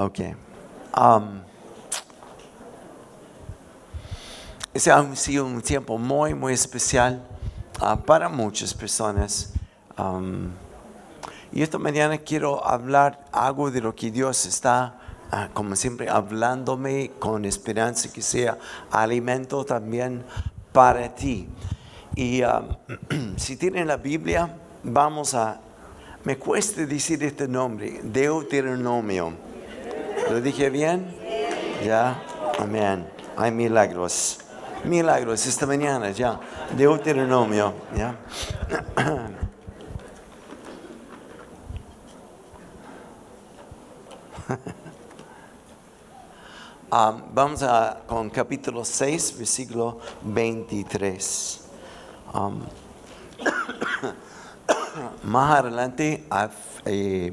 Ok. 0.00 0.20
Um, 0.96 1.40
ese 4.72 4.92
ha 4.92 5.16
sido 5.16 5.44
un 5.44 5.60
tiempo 5.60 5.98
muy, 5.98 6.34
muy 6.34 6.52
especial 6.52 7.20
ah, 7.80 7.96
para 7.96 8.28
muchas 8.28 8.72
personas. 8.72 9.52
Um, 9.98 10.50
y 11.50 11.62
esta 11.62 11.78
mañana 11.78 12.16
quiero 12.16 12.64
hablar 12.64 13.24
algo 13.32 13.72
de 13.72 13.80
lo 13.80 13.92
que 13.92 14.12
Dios 14.12 14.46
está, 14.46 15.00
ah, 15.32 15.48
como 15.52 15.74
siempre, 15.74 16.08
hablándome 16.08 17.10
con 17.18 17.44
esperanza 17.44 18.08
que 18.12 18.22
sea 18.22 18.56
alimento 18.92 19.64
también 19.64 20.24
para 20.72 21.12
ti. 21.12 21.48
Y 22.14 22.42
um, 22.44 23.34
si 23.36 23.56
tienen 23.56 23.88
la 23.88 23.96
Biblia, 23.96 24.48
vamos 24.84 25.34
a... 25.34 25.60
Me 26.22 26.38
cuesta 26.38 26.86
decir 26.86 27.20
este 27.24 27.48
nombre, 27.48 28.00
Deuteronomio. 28.04 29.47
¿Lo 30.30 30.42
dije 30.42 30.68
bien? 30.68 31.06
Ya, 31.82 32.22
amén. 32.58 33.08
Hay 33.36 33.50
milagros. 33.50 34.38
Milagros 34.84 35.46
esta 35.46 35.64
mañana, 35.66 36.10
ya. 36.10 36.38
Deuteronomio, 36.76 37.72
ya. 37.96 38.14
Um, 46.90 47.22
vamos 47.32 47.62
a, 47.62 48.02
con 48.06 48.28
capítulo 48.28 48.84
6, 48.84 49.38
versículo 49.38 49.98
23. 50.22 51.60
Um, 52.34 52.60
más 55.24 55.60
adelante, 55.60 56.26
eh, 56.84 57.32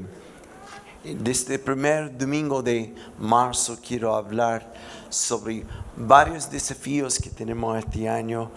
desde 1.14 1.54
el 1.54 1.60
primer 1.60 2.16
domingo 2.16 2.62
de 2.62 2.94
marzo, 3.18 3.78
quiero 3.86 4.14
hablar 4.14 4.72
sobre 5.08 5.64
varios 5.96 6.50
desafíos 6.50 7.18
que 7.18 7.30
tenemos 7.30 7.78
este 7.78 8.08
año, 8.08 8.50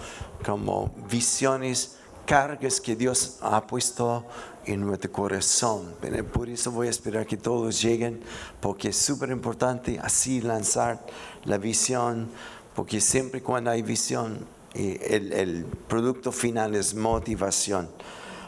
como 0.46 0.92
visiones, 1.10 1.98
cargas 2.26 2.82
que 2.82 2.96
Dios 2.96 3.38
ha 3.42 3.66
puesto 3.66 4.26
en 4.66 4.82
nuestro 4.82 5.12
corazón. 5.12 5.94
Por 6.34 6.50
eso 6.50 6.72
voy 6.72 6.88
a 6.88 6.90
esperar 6.90 7.26
que 7.26 7.38
todos 7.38 7.82
lleguen, 7.82 8.22
porque 8.60 8.90
es 8.90 8.98
súper 8.98 9.30
importante 9.30 10.00
así 10.02 10.42
lanzar 10.42 11.06
la 11.46 11.58
visión, 11.58 12.30
porque 12.76 13.02
siempre 13.02 13.42
cuando 13.42 13.72
hay 13.72 13.82
visión, 13.82 14.46
eh, 14.74 15.08
el, 15.10 15.34
el 15.34 15.66
producto 15.66 16.32
final 16.32 16.76
es 16.76 16.94
motivación. 16.94 17.90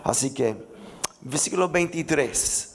Así 0.03 0.33
que, 0.33 0.55
versículo 1.21 1.69
23. 1.69 2.70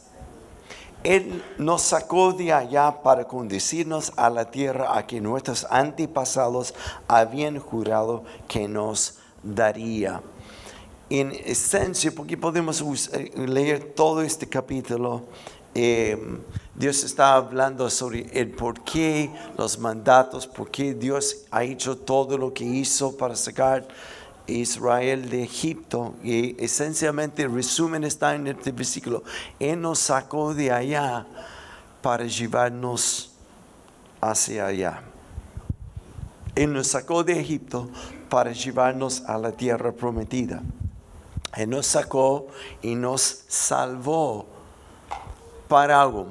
Él 1.04 1.42
nos 1.58 1.82
sacó 1.82 2.32
de 2.32 2.52
allá 2.52 3.02
para 3.02 3.26
conducirnos 3.26 4.12
a 4.16 4.28
la 4.28 4.50
tierra 4.50 4.96
a 4.96 5.06
que 5.06 5.20
nuestros 5.20 5.66
antepasados 5.70 6.74
habían 7.06 7.58
jurado 7.58 8.24
que 8.48 8.66
nos 8.66 9.18
daría. 9.42 10.20
En 11.08 11.30
esencia, 11.30 12.10
porque 12.12 12.36
podemos 12.36 12.82
eh, 13.12 13.30
leer 13.36 13.92
todo 13.94 14.22
este 14.22 14.48
capítulo, 14.48 15.22
eh, 15.74 16.18
Dios 16.74 17.04
está 17.04 17.34
hablando 17.34 17.88
sobre 17.90 18.26
el 18.32 18.50
por 18.50 18.82
qué, 18.82 19.30
los 19.56 19.78
mandatos, 19.78 20.46
por 20.46 20.70
qué 20.70 20.94
Dios 20.94 21.44
ha 21.50 21.62
hecho 21.62 21.96
todo 21.96 22.36
lo 22.36 22.52
que 22.52 22.64
hizo 22.64 23.16
para 23.16 23.36
sacar 23.36 23.86
Israel 24.46 25.28
de 25.28 25.42
Egipto. 25.42 26.14
Y 26.22 26.62
esencialmente 26.62 27.46
resumen 27.48 28.04
está 28.04 28.34
en 28.34 28.46
este 28.46 28.72
versículo. 28.72 29.22
Él 29.58 29.80
nos 29.80 29.98
sacó 29.98 30.54
de 30.54 30.72
allá 30.72 31.26
para 32.02 32.24
llevarnos 32.24 33.32
hacia 34.20 34.66
allá. 34.66 35.02
Él 36.54 36.72
nos 36.72 36.88
sacó 36.88 37.22
de 37.22 37.38
Egipto 37.38 37.90
para 38.28 38.52
llevarnos 38.52 39.22
a 39.26 39.38
la 39.38 39.52
tierra 39.52 39.92
prometida. 39.92 40.62
Él 41.54 41.70
nos 41.70 41.86
sacó 41.86 42.48
y 42.82 42.94
nos 42.94 43.44
salvó 43.48 44.46
para 45.68 46.00
algo. 46.00 46.26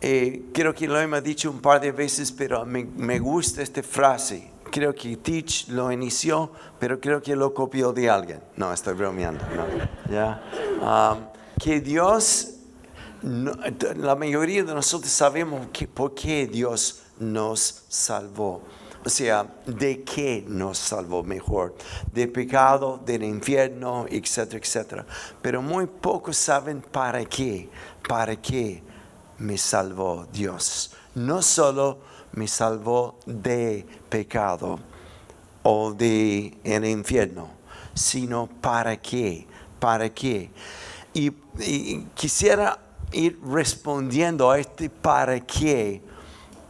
Eh, 0.00 0.44
creo 0.52 0.74
que 0.74 0.86
lo 0.86 1.00
hemos 1.00 1.22
dicho 1.22 1.50
un 1.50 1.60
par 1.60 1.80
de 1.80 1.90
veces, 1.90 2.30
pero 2.30 2.64
me, 2.64 3.18
gusta 3.18 3.62
esta 3.62 3.82
frase. 3.82 4.50
Creo 4.70 4.94
que 4.94 5.16
Teach 5.16 5.68
lo 5.68 5.90
inició, 5.90 6.52
pero 6.78 7.00
creo 7.00 7.20
que 7.22 7.34
lo 7.34 7.52
copió 7.52 7.92
de 7.92 8.08
alguien. 8.08 8.40
No, 8.56 8.72
estoy 8.72 8.94
bromeando. 8.94 9.44
Que 11.58 11.80
Dios, 11.80 12.54
la 13.22 14.14
mayoría 14.14 14.62
de 14.62 14.74
nosotros 14.74 15.10
sabemos 15.10 15.66
por 15.94 16.14
qué 16.14 16.46
Dios 16.46 17.02
nos 17.18 17.84
salvó. 17.88 18.62
O 19.04 19.08
sea, 19.08 19.46
¿de 19.64 20.02
qué 20.02 20.44
nos 20.46 20.76
salvó 20.78 21.22
mejor? 21.22 21.74
De 22.12 22.28
pecado, 22.28 23.00
del 23.04 23.22
infierno, 23.22 24.06
etcétera, 24.08 24.58
etcétera. 24.58 25.06
Pero 25.40 25.62
muy 25.62 25.86
pocos 25.86 26.36
saben 26.36 26.82
para 26.82 27.24
qué, 27.24 27.70
para 28.06 28.36
qué 28.36 28.82
me 29.38 29.56
salvó 29.56 30.26
Dios. 30.32 30.92
No 31.14 31.42
solo 31.42 31.98
me 32.38 32.46
salvó 32.46 33.18
de 33.26 33.84
pecado 34.08 34.78
o 35.62 35.92
de 35.92 36.56
el 36.62 36.84
infierno, 36.84 37.50
sino 37.94 38.46
para 38.46 38.96
qué, 38.96 39.46
para 39.80 40.08
qué. 40.08 40.50
Y, 41.12 41.32
y 41.58 42.06
quisiera 42.14 42.78
ir 43.12 43.38
respondiendo 43.44 44.50
a 44.50 44.58
este 44.58 44.88
para 44.88 45.40
qué 45.40 46.00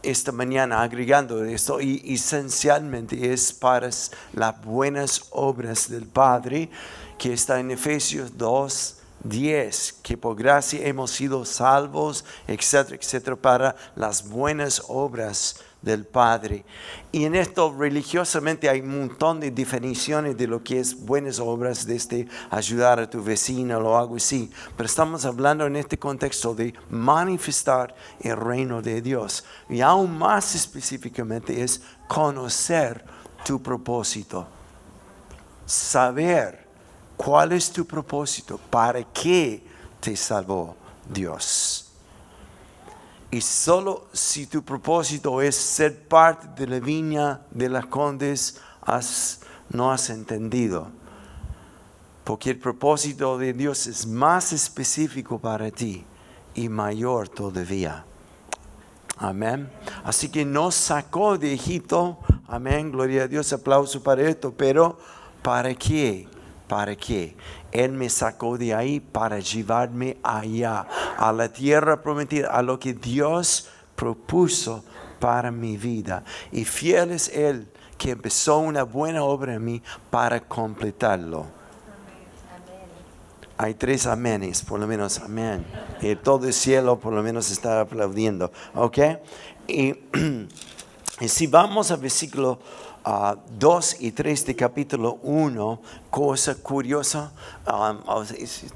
esta 0.01 0.31
mañana 0.31 0.81
agregando 0.81 1.43
esto 1.43 1.81
y 1.81 2.01
esencialmente 2.13 3.31
es 3.33 3.51
para 3.51 3.89
las 4.33 4.61
buenas 4.63 5.21
obras 5.31 5.89
del 5.89 6.07
Padre 6.07 6.69
que 7.17 7.33
está 7.33 7.59
en 7.59 7.71
Efesios 7.71 8.37
2, 8.37 8.98
10, 9.23 9.99
que 10.03 10.17
por 10.17 10.35
gracia 10.35 10.85
hemos 10.87 11.11
sido 11.11 11.45
salvos, 11.45 12.25
etcétera, 12.47 12.97
etcétera, 12.97 13.35
para 13.35 13.75
las 13.95 14.27
buenas 14.27 14.83
obras 14.87 15.61
del 15.81 16.05
Padre. 16.05 16.65
Y 17.11 17.25
en 17.25 17.35
esto 17.35 17.73
religiosamente 17.77 18.69
hay 18.69 18.81
un 18.81 18.99
montón 18.99 19.39
de 19.39 19.51
definiciones 19.51 20.37
de 20.37 20.47
lo 20.47 20.63
que 20.63 20.79
es 20.79 21.05
buenas 21.05 21.39
obras, 21.39 21.85
desde 21.85 22.27
ayudar 22.49 22.99
a 22.99 23.09
tu 23.09 23.23
vecino 23.23 23.77
o 23.79 23.97
algo 23.97 24.17
así. 24.17 24.51
Pero 24.75 24.87
estamos 24.87 25.25
hablando 25.25 25.65
en 25.65 25.75
este 25.75 25.97
contexto 25.97 26.53
de 26.53 26.73
manifestar 26.89 27.95
el 28.19 28.35
reino 28.35 28.81
de 28.81 29.01
Dios. 29.01 29.45
Y 29.69 29.81
aún 29.81 30.17
más 30.17 30.55
específicamente 30.55 31.61
es 31.63 31.81
conocer 32.07 33.05
tu 33.45 33.61
propósito. 33.61 34.47
Saber 35.65 36.68
cuál 37.19 37.51
es 37.51 37.69
tu 37.69 37.85
propósito, 37.85 38.57
para 38.69 39.03
qué 39.03 39.61
te 39.99 40.15
salvó 40.15 40.77
Dios. 41.05 41.91
Y 43.29 43.41
solo 43.41 44.07
si 44.13 44.47
tu 44.47 44.63
propósito 44.63 45.41
es 45.41 45.53
ser 45.53 46.07
parte 46.07 46.47
de 46.55 46.65
la 46.65 46.79
viña 46.79 47.41
de 47.51 47.67
las 47.67 47.87
condes, 47.87 48.61
no 49.71 49.91
has 49.91 50.09
entendido. 50.09 50.87
Porque 52.23 52.51
el 52.51 52.57
propósito 52.57 53.37
de 53.37 53.51
Dios 53.51 53.85
es 53.87 54.07
más 54.07 54.53
específico 54.53 55.39
para 55.39 55.69
ti 55.71 56.05
y 56.55 56.69
mayor 56.69 57.27
todavía. 57.27 58.05
Amén. 59.17 59.69
Así 60.05 60.29
que 60.29 60.45
nos 60.45 60.73
sacó 60.73 61.37
de 61.37 61.53
Egipto. 61.53 62.17
Amén. 62.47 62.93
Gloria 62.93 63.23
a 63.23 63.27
Dios. 63.27 63.51
Aplauso 63.51 64.01
para 64.01 64.21
esto. 64.21 64.53
Pero 64.55 64.97
¿para 65.43 65.75
qué? 65.75 66.38
¿Para 66.69 66.95
qué? 66.95 67.35
Él 67.71 67.93
me 67.93 68.09
sacó 68.09 68.55
de 68.55 68.75
ahí 68.75 68.99
para 68.99 69.39
llevarme 69.39 70.17
allá, 70.21 70.85
a 71.17 71.33
la 71.33 71.51
tierra 71.51 72.03
prometida, 72.03 72.49
a 72.49 72.61
lo 72.61 72.79
que 72.79 72.93
Dios 72.93 73.67
propuso 73.95 74.83
para 75.19 75.49
mi 75.49 75.77
vida. 75.77 76.23
Y 76.51 76.65
fiel 76.65 77.11
es 77.11 77.27
Él 77.29 77.67
que 77.97 78.11
empezó 78.11 78.59
una 78.59 78.83
buena 78.83 79.23
obra 79.23 79.55
en 79.55 79.65
mí 79.65 79.81
para 80.11 80.41
completarlo. 80.41 81.47
Hay 83.57 83.73
tres 83.73 84.05
amenes, 84.05 84.61
por 84.61 84.79
lo 84.79 84.85
menos 84.85 85.19
amén. 85.19 85.65
Y 86.01 86.15
todo 86.15 86.45
el 86.45 86.53
cielo 86.53 86.99
por 86.99 87.13
lo 87.13 87.23
menos 87.23 87.49
está 87.49 87.81
aplaudiendo. 87.81 88.51
¿Ok? 88.75 88.99
Y, 89.67 89.95
y 91.19 91.27
si 91.27 91.47
vamos 91.47 91.89
al 91.89 91.99
versículo 91.99 92.59
2 93.03 93.97
y 93.99 94.11
3 94.11 94.45
de 94.45 94.55
capítulo 94.55 95.19
1, 95.23 95.81
cosa 96.09 96.55
curiosa, 96.55 97.31
um, 97.67 98.25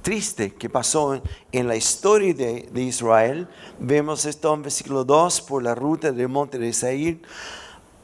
triste 0.01 0.53
que 0.53 0.69
pasó 0.69 1.21
en, 1.51 1.67
la 1.67 1.75
historia 1.75 2.33
de, 2.33 2.81
Israel. 2.81 3.47
Vemos 3.79 4.25
esto 4.25 4.53
en 4.53 4.63
versículo 4.63 5.03
2, 5.03 5.41
por 5.41 5.63
la 5.63 5.75
ruta 5.75 6.11
del 6.11 6.29
monte 6.29 6.57
de 6.57 6.73
Seir. 6.73 7.21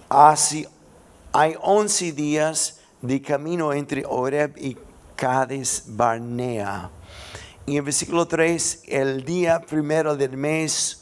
Así, 0.09 0.67
hay 1.31 1.55
11 1.61 2.11
días 2.11 2.79
de 3.01 3.21
camino 3.21 3.73
entre 3.73 4.03
Oreb 4.05 4.55
y 4.57 4.77
Cades 5.15 5.83
Barnea. 5.87 6.89
Y 7.65 7.77
en 7.77 7.85
versículo 7.85 8.27
3, 8.27 8.83
el 8.87 9.23
día 9.23 9.61
primero 9.61 10.15
del 10.15 10.35
mes 10.35 10.98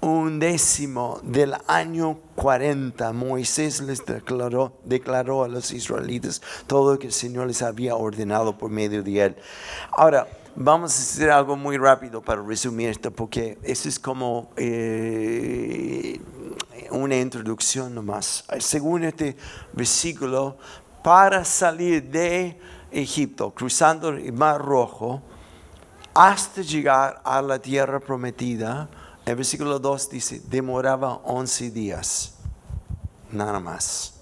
un 0.00 0.38
décimo 0.38 1.20
del 1.22 1.54
año 1.66 2.18
40, 2.36 3.12
Moisés 3.12 3.80
les 3.80 4.04
declaró, 4.04 4.72
declaró 4.84 5.44
a 5.44 5.48
los 5.48 5.72
israelitas 5.72 6.40
todo 6.66 6.92
lo 6.92 6.98
que 6.98 7.08
el 7.08 7.12
Señor 7.12 7.48
les 7.48 7.62
había 7.62 7.96
ordenado 7.96 8.56
por 8.56 8.70
medio 8.70 9.02
de 9.02 9.20
él. 9.20 9.36
Ahora, 9.90 10.28
vamos 10.54 10.92
a 10.92 11.02
hacer 11.02 11.30
algo 11.30 11.56
muy 11.56 11.76
rápido 11.76 12.22
para 12.22 12.42
resumir 12.42 12.90
esto, 12.90 13.10
porque 13.10 13.58
eso 13.62 13.88
es 13.88 13.98
como 13.98 14.50
eh, 14.56 16.20
una 16.90 17.16
introducción 17.16 17.94
nomás. 17.94 18.44
Según 18.60 19.04
este 19.04 19.36
versículo, 19.72 20.56
para 21.02 21.44
salir 21.44 22.04
de 22.04 22.58
Egipto, 22.90 23.50
cruzando 23.50 24.10
el 24.10 24.32
Mar 24.32 24.60
Rojo, 24.60 25.22
hasta 26.14 26.62
llegar 26.62 27.20
a 27.24 27.40
la 27.42 27.60
tierra 27.60 28.00
prometida, 28.00 28.88
el 29.28 29.36
versículo 29.36 29.78
2 29.78 30.08
dice, 30.08 30.40
demoraba 30.48 31.16
11 31.24 31.70
días, 31.70 32.32
nada 33.30 33.60
más. 33.60 34.14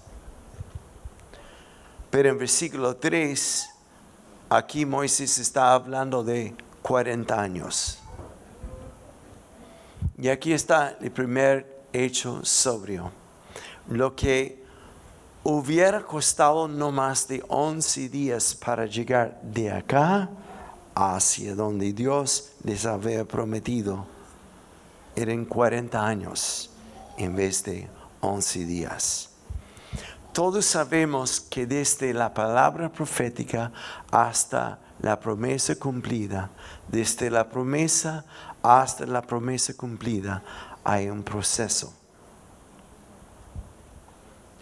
Pero 2.09 2.27
en 2.27 2.37
versículo 2.37 2.97
3, 2.97 3.69
aquí 4.49 4.85
Moisés 4.85 5.37
está 5.37 5.73
hablando 5.73 6.25
de 6.25 6.53
40 6.81 7.39
años. 7.39 7.99
Y 10.17 10.27
aquí 10.27 10.51
está 10.51 10.97
el 10.99 11.11
primer 11.11 11.85
hecho 11.93 12.43
sobrio. 12.43 13.09
Lo 13.87 14.13
que 14.13 14.61
hubiera 15.45 16.01
costado 16.01 16.67
no 16.67 16.91
más 16.91 17.29
de 17.29 17.41
11 17.47 18.09
días 18.09 18.53
para 18.55 18.85
llegar 18.85 19.39
de 19.41 19.71
acá 19.71 20.29
hacia 20.93 21.55
donde 21.55 21.93
Dios 21.93 22.49
les 22.63 22.85
había 22.85 23.23
prometido, 23.23 24.16
eran 25.17 25.45
40 25.45 26.05
años 26.05 26.69
en 27.17 27.35
vez 27.35 27.63
de 27.63 27.87
11 28.21 28.65
días. 28.65 29.29
Todos 30.31 30.63
sabemos 30.65 31.41
que 31.41 31.65
desde 31.65 32.13
la 32.13 32.31
palabra 32.31 32.91
profética 32.91 33.71
hasta 34.11 34.79
la 34.99 35.19
promesa 35.19 35.75
cumplida, 35.75 36.51
desde 36.87 37.31
la 37.31 37.49
promesa 37.49 38.25
hasta 38.61 39.07
la 39.07 39.23
promesa 39.23 39.73
cumplida, 39.75 40.43
hay 40.83 41.09
un 41.09 41.23
proceso. 41.23 41.91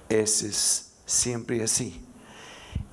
Ese 0.07 0.47
es 0.47 0.93
siempre 1.05 1.61
así. 1.61 2.01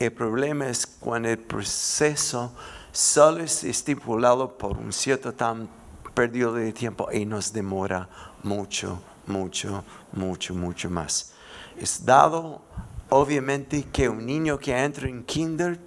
El 0.01 0.13
problema 0.13 0.67
es 0.67 0.85
cuando 0.85 1.29
el 1.29 1.39
proceso 1.39 2.53
solo 2.91 3.45
es 3.45 3.63
estipulado 3.63 4.59
por 4.59 4.77
un 4.77 4.93
cierto 4.93 5.33
tan 5.33 5.69
periodo 6.15 6.55
de 6.55 6.73
tiempo 6.73 7.09
y 7.13 7.25
nos 7.25 7.53
demora 7.53 8.09
mucho, 8.43 9.01
mucho, 9.27 9.85
mucho, 10.13 10.55
mucho 10.55 10.91
más. 10.91 11.33
Es 11.79 12.05
dado, 12.05 12.63
obviamente, 13.09 13.85
que 13.93 14.09
un 14.09 14.25
niño 14.25 14.59
que 14.59 14.77
entra 14.77 15.09
en 15.09 15.25
kinder 15.25 15.81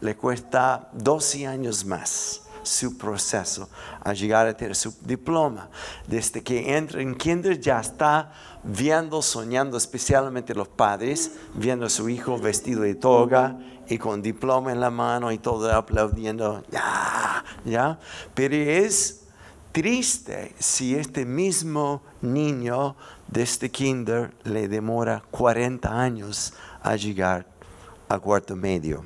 le 0.00 0.16
cuesta 0.16 0.88
12 0.92 1.46
años 1.46 1.84
más 1.84 2.42
su 2.62 2.96
proceso 2.96 3.68
a 4.02 4.12
llegar 4.12 4.46
a 4.46 4.56
tener 4.56 4.76
su 4.76 4.94
diploma. 5.02 5.68
Desde 6.06 6.42
que 6.42 6.76
entra 6.76 7.00
en 7.02 7.14
kinder 7.14 7.60
ya 7.60 7.80
está 7.80 8.32
viendo, 8.62 9.22
soñando, 9.22 9.76
especialmente 9.76 10.54
los 10.54 10.68
padres, 10.68 11.32
viendo 11.54 11.86
a 11.86 11.90
su 11.90 12.08
hijo 12.08 12.38
vestido 12.38 12.82
de 12.82 12.94
toga 12.94 13.58
y 13.88 13.98
con 13.98 14.22
diploma 14.22 14.72
en 14.72 14.80
la 14.80 14.90
mano 14.90 15.32
y 15.32 15.38
todo 15.38 15.72
aplaudiendo, 15.72 16.62
ya, 16.70 17.44
ya. 17.64 17.98
Pero 18.34 18.54
es 18.54 19.21
triste 19.72 20.54
si 20.58 20.94
este 20.94 21.24
mismo 21.24 22.02
niño 22.20 22.94
de 23.28 23.42
este 23.42 23.70
kinder 23.70 24.32
le 24.44 24.68
demora 24.68 25.22
40 25.30 26.00
años 26.00 26.52
a 26.82 26.96
llegar 26.96 27.46
a 28.08 28.18
cuarto 28.18 28.54
medio 28.54 29.02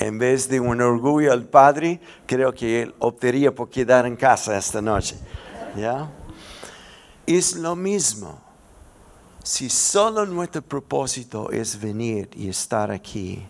en 0.00 0.18
vez 0.18 0.48
de 0.48 0.58
un 0.58 0.80
orgullo 0.80 1.32
al 1.32 1.44
Padre, 1.44 2.00
creo 2.26 2.52
que 2.54 2.82
Él 2.82 2.94
optaría 2.98 3.54
por 3.54 3.68
quedar 3.68 4.06
en 4.06 4.16
casa 4.16 4.56
esta 4.56 4.80
noche. 4.80 5.16
¿Ya? 5.76 6.10
Es 7.26 7.54
lo 7.54 7.76
mismo. 7.76 8.40
Si 9.42 9.68
solo 9.68 10.26
nuestro 10.26 10.62
propósito 10.62 11.50
es 11.50 11.78
venir 11.80 12.30
y 12.34 12.48
estar 12.48 12.90
aquí, 12.90 13.42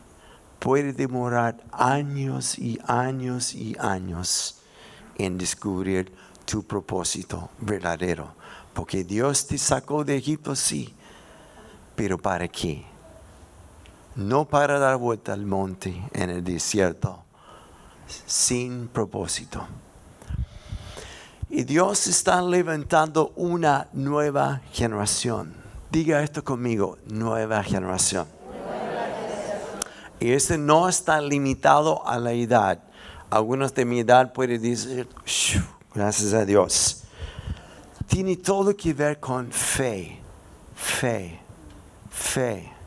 puede 0.60 0.92
demorar 0.92 1.60
años 1.72 2.56
y 2.58 2.78
años 2.86 3.52
y 3.54 3.76
años 3.80 4.60
en 5.18 5.36
descubrir 5.36 6.12
tu 6.44 6.62
propósito 6.62 7.50
verdadero. 7.58 8.32
Porque 8.72 9.02
Dios 9.02 9.48
te 9.48 9.58
sacó 9.58 10.04
de 10.04 10.16
Egipto, 10.16 10.54
sí, 10.54 10.94
pero 11.96 12.16
¿para 12.16 12.46
qué? 12.46 12.90
no 14.16 14.44
para 14.44 14.78
dar 14.78 14.96
vuelta 14.96 15.32
al 15.32 15.46
monte 15.46 16.02
en 16.12 16.30
el 16.30 16.44
desierto, 16.44 17.22
sin 18.26 18.88
propósito. 18.88 19.66
Y 21.48 21.64
Dios 21.64 22.06
está 22.06 22.40
levantando 22.42 23.32
una 23.36 23.88
nueva 23.92 24.60
generación. 24.72 25.54
Diga 25.90 26.22
esto 26.22 26.44
conmigo, 26.44 26.98
nueva 27.06 27.62
generación. 27.64 28.26
Y 30.20 30.32
ese 30.32 30.58
no 30.58 30.88
está 30.88 31.20
limitado 31.20 32.06
a 32.06 32.18
la 32.18 32.32
edad. 32.32 32.82
Algunos 33.30 33.74
de 33.74 33.84
mi 33.84 34.00
edad 34.00 34.32
pueden 34.32 34.60
decir, 34.60 35.08
gracias 35.94 36.32
a 36.34 36.44
Dios. 36.44 37.02
Tiene 38.06 38.36
todo 38.36 38.76
que 38.76 38.92
ver 38.92 39.18
con 39.18 39.50
fe, 39.50 40.18
fe, 40.74 41.40
fe 42.10 42.80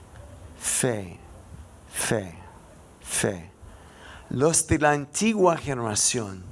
fe, 0.63 1.17
fe, 1.91 2.33
fe. 3.01 3.51
Los 4.29 4.65
de 4.67 4.79
la 4.79 4.91
antigua 4.91 5.57
generación 5.57 6.43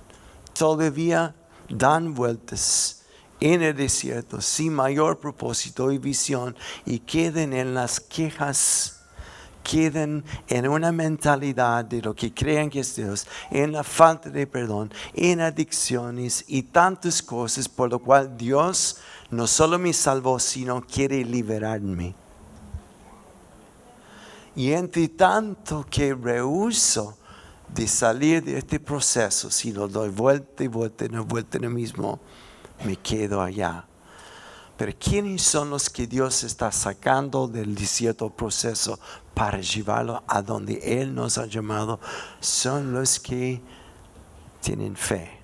todavía 0.54 1.34
dan 1.70 2.14
vueltas 2.14 3.04
en 3.40 3.64
el 3.64 3.76
desierto 3.76 4.42
sin 4.42 4.74
mayor 4.74 5.20
propósito 5.20 5.92
y 5.92 5.98
visión 5.98 6.56
y 6.86 7.00
quedan 7.00 7.54
en 7.54 7.74
las 7.74 8.00
quejas 8.00 9.01
quedan 9.64 10.24
en 10.48 10.68
una 10.68 10.92
mentalidad 10.92 11.86
de 11.86 12.02
lo 12.02 12.14
que 12.14 12.34
creen 12.34 12.70
que 12.70 12.82
es 12.82 12.96
Dios, 12.96 13.28
en 13.50 13.72
la 13.72 13.84
falta 13.84 14.30
de 14.30 14.48
perdón, 14.48 14.92
en 15.14 15.42
adicciones 15.42 16.44
y 16.48 16.64
tantas 16.64 17.22
cosas 17.22 17.68
por 17.70 17.90
lo 17.90 18.00
cual 18.00 18.38
Dios 18.38 18.98
no 19.30 19.48
solo 19.48 19.80
me 19.80 19.94
salvó, 19.94 20.40
sino 20.40 20.82
quiere 20.82 21.24
liberarme. 21.24 22.16
Y 24.56 24.72
entre 24.74 25.08
tanto 25.08 25.86
que 25.90 26.14
rehuso 26.14 27.18
de 27.74 27.88
salir 27.88 28.44
de 28.44 28.58
este 28.58 28.80
proceso, 28.80 29.50
si 29.50 29.72
lo 29.72 29.88
doy 29.88 30.10
vuelta 30.10 30.64
y 30.64 30.68
vuelta 30.68 31.06
y 31.06 31.08
vuelta 31.08 31.58
en 31.58 31.64
el 31.64 31.70
mismo, 31.70 32.20
me 32.84 32.98
quedo 32.98 33.42
allá. 33.42 33.86
Pero 34.78 34.94
¿quiénes 35.00 35.44
son 35.44 35.70
los 35.70 35.90
que 35.90 36.08
Dios 36.08 36.44
está 36.44 36.72
sacando 36.72 37.48
del 37.48 37.76
desierto 37.76 38.30
proceso 38.30 39.00
para 39.34 39.62
llevarlo 39.62 40.24
a 40.28 40.42
donde 40.42 41.02
Él 41.02 41.14
nos 41.14 41.38
ha 41.38 41.46
llamado? 41.46 42.00
Son 42.40 42.94
los 42.94 43.20
que 43.20 43.62
tienen 44.62 44.96
fe. 44.96 45.38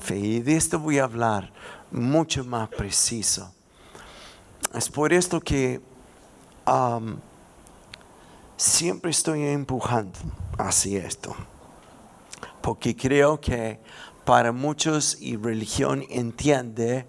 Fe. 0.00 0.18
Y 0.18 0.40
de 0.40 0.56
esto 0.56 0.78
voy 0.78 0.98
a 0.98 1.04
hablar 1.04 1.52
mucho 1.90 2.44
más 2.44 2.68
preciso. 2.68 3.52
Es 4.72 4.88
por 4.88 5.12
esto 5.12 5.40
que 5.40 5.80
um, 6.66 7.16
siempre 8.56 9.10
estoy 9.10 9.42
empujando 9.42 10.18
hacia 10.58 11.04
esto. 11.04 11.34
Porque 12.62 12.94
creo 12.94 13.40
que 13.40 13.80
para 14.24 14.52
muchos 14.52 15.20
y 15.20 15.36
religión 15.36 16.04
entiende 16.08 17.06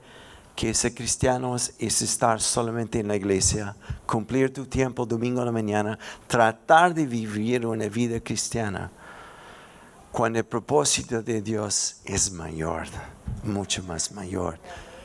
que 0.56 0.74
ser 0.74 0.94
cristiano 0.94 1.56
es 1.56 2.02
estar 2.02 2.42
solamente 2.42 3.00
en 3.00 3.08
la 3.08 3.16
iglesia, 3.16 3.76
cumplir 4.06 4.54
tu 4.54 4.66
tiempo 4.66 5.06
domingo 5.06 5.42
a 5.42 5.46
la 5.46 5.52
mañana, 5.52 5.98
tratar 6.28 6.94
de 6.94 7.06
vivir 7.06 7.66
una 7.66 7.88
vida 7.88 8.20
cristiana, 8.20 8.92
cuando 10.12 10.40
el 10.40 10.46
propósito 10.46 11.22
de 11.22 11.42
Dios 11.42 12.02
es 12.06 12.32
mayor, 12.32 12.86
mucho 13.44 13.82
más 13.84 14.12
mayor 14.12 14.60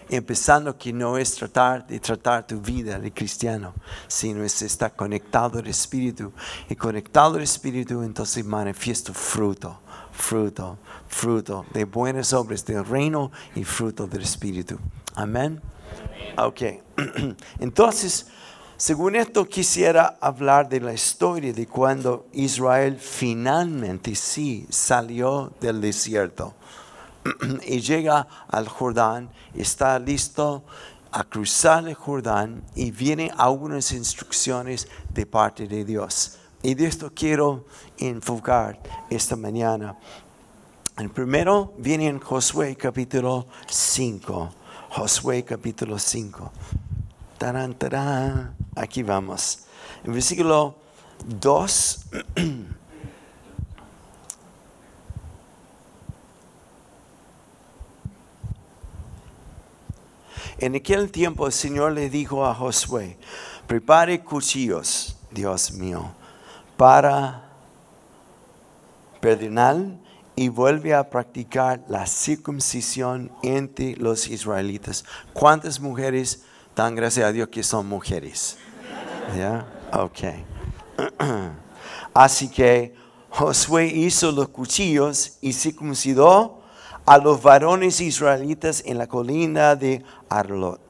empezando 0.09 0.77
que 0.77 0.93
no 0.93 1.19
es 1.19 1.35
tratar 1.35 1.87
de 1.87 1.99
tratar 1.99 2.47
tu 2.47 2.61
vida 2.61 2.99
de 2.99 3.13
cristiano, 3.13 3.75
sino 4.07 4.45
es 4.45 4.63
estar 4.63 4.95
conectado 4.95 5.59
al 5.59 5.67
Espíritu. 5.67 6.33
Y 6.69 6.77
conectado 6.77 7.37
al 7.37 7.43
Espíritu, 7.43 8.03
entonces 8.03 8.45
manifiesto 8.45 9.13
fruto, 9.13 9.81
fruto, 10.13 10.79
fruto 11.09 11.67
de 11.73 11.85
buenas 11.85 12.33
obras 12.33 12.65
del 12.65 12.85
reino 12.85 13.31
y 13.55 13.65
fruto 13.65 14.07
del 14.07 14.23
Espíritu. 14.23 14.79
Amén. 15.17 15.61
Ok. 16.37 16.61
Entonces, 17.59 18.27
según 18.77 19.17
esto, 19.17 19.47
quisiera 19.47 20.19
hablar 20.21 20.69
de 20.69 20.81
la 20.81 20.93
historia 20.93 21.55
de 21.55 21.67
cuando 21.67 22.27
Israel 22.35 22.99
finalmente 23.01 24.15
sí 24.15 24.67
salió 24.69 25.55
del 25.59 25.81
desierto 25.81 26.55
y 27.67 27.81
llega 27.81 28.29
al 28.49 28.69
Jordán, 28.69 29.31
está 29.55 29.99
listo 29.99 30.63
a 31.11 31.25
cruzar 31.25 31.89
el 31.89 31.95
Jordán 31.95 32.63
y 32.75 32.91
vienen 32.91 33.31
algunas 33.39 33.93
instrucciones 33.93 34.87
de 35.09 35.25
parte 35.25 35.67
de 35.67 35.83
Dios. 35.83 36.37
Y 36.63 36.75
de 36.75 36.87
esto 36.87 37.11
quiero 37.15 37.65
enfocar 37.97 38.79
esta 39.09 39.37
mañana. 39.37 39.97
El 40.99 41.09
primero 41.09 41.73
viene 41.79 42.09
en 42.09 42.21
Josué 42.21 42.77
capítulo 42.77 43.47
5. 43.67 44.56
Josué 44.97 45.45
capítulo 45.45 45.99
5. 45.99 46.51
Tarán, 47.37 47.75
tarán. 47.75 48.57
Aquí 48.75 49.03
vamos. 49.03 49.67
En 50.03 50.15
versículo 50.15 50.75
2. 51.27 52.07
En 60.59 60.75
aquel 60.75 61.11
tiempo 61.11 61.47
el 61.47 61.53
Señor 61.53 61.93
le 61.93 62.09
dijo 62.09 62.47
a 62.47 62.55
Josué, 62.55 63.19
prepare 63.67 64.25
cuchillos, 64.25 65.15
Dios 65.31 65.73
mío, 65.73 66.15
para 66.79 67.51
perdonar 69.21 69.77
y 70.37 70.51
vuelve 70.51 70.95
a 70.95 71.09
practicar 71.09 71.83
la 71.89 72.07
circuncisión 72.07 73.33
entre 73.43 73.97
los 73.97 74.29
israelitas. 74.29 75.05
¿Cuántas 75.33 75.81
mujeres 75.81 76.43
dan 76.77 76.95
gracias 76.95 77.27
a 77.27 77.33
Dios 77.33 77.49
que 77.49 77.63
son 77.63 77.89
mujeres? 77.89 78.59
¿Ya? 79.37 79.67
Así 82.15 82.49
que 82.49 82.95
Josué 83.31 83.87
hizo 83.87 84.31
los 84.31 84.49
cuchillos 84.49 85.39
y 85.41 85.55
circuncidó 85.55 86.63
a 87.07 87.19
los 87.19 87.43
varones 87.43 88.01
israelitas 88.01 88.83
en 88.85 88.99
la 88.99 89.07
colina 89.07 89.75
de 89.75 90.05
Arlot. 90.29 90.86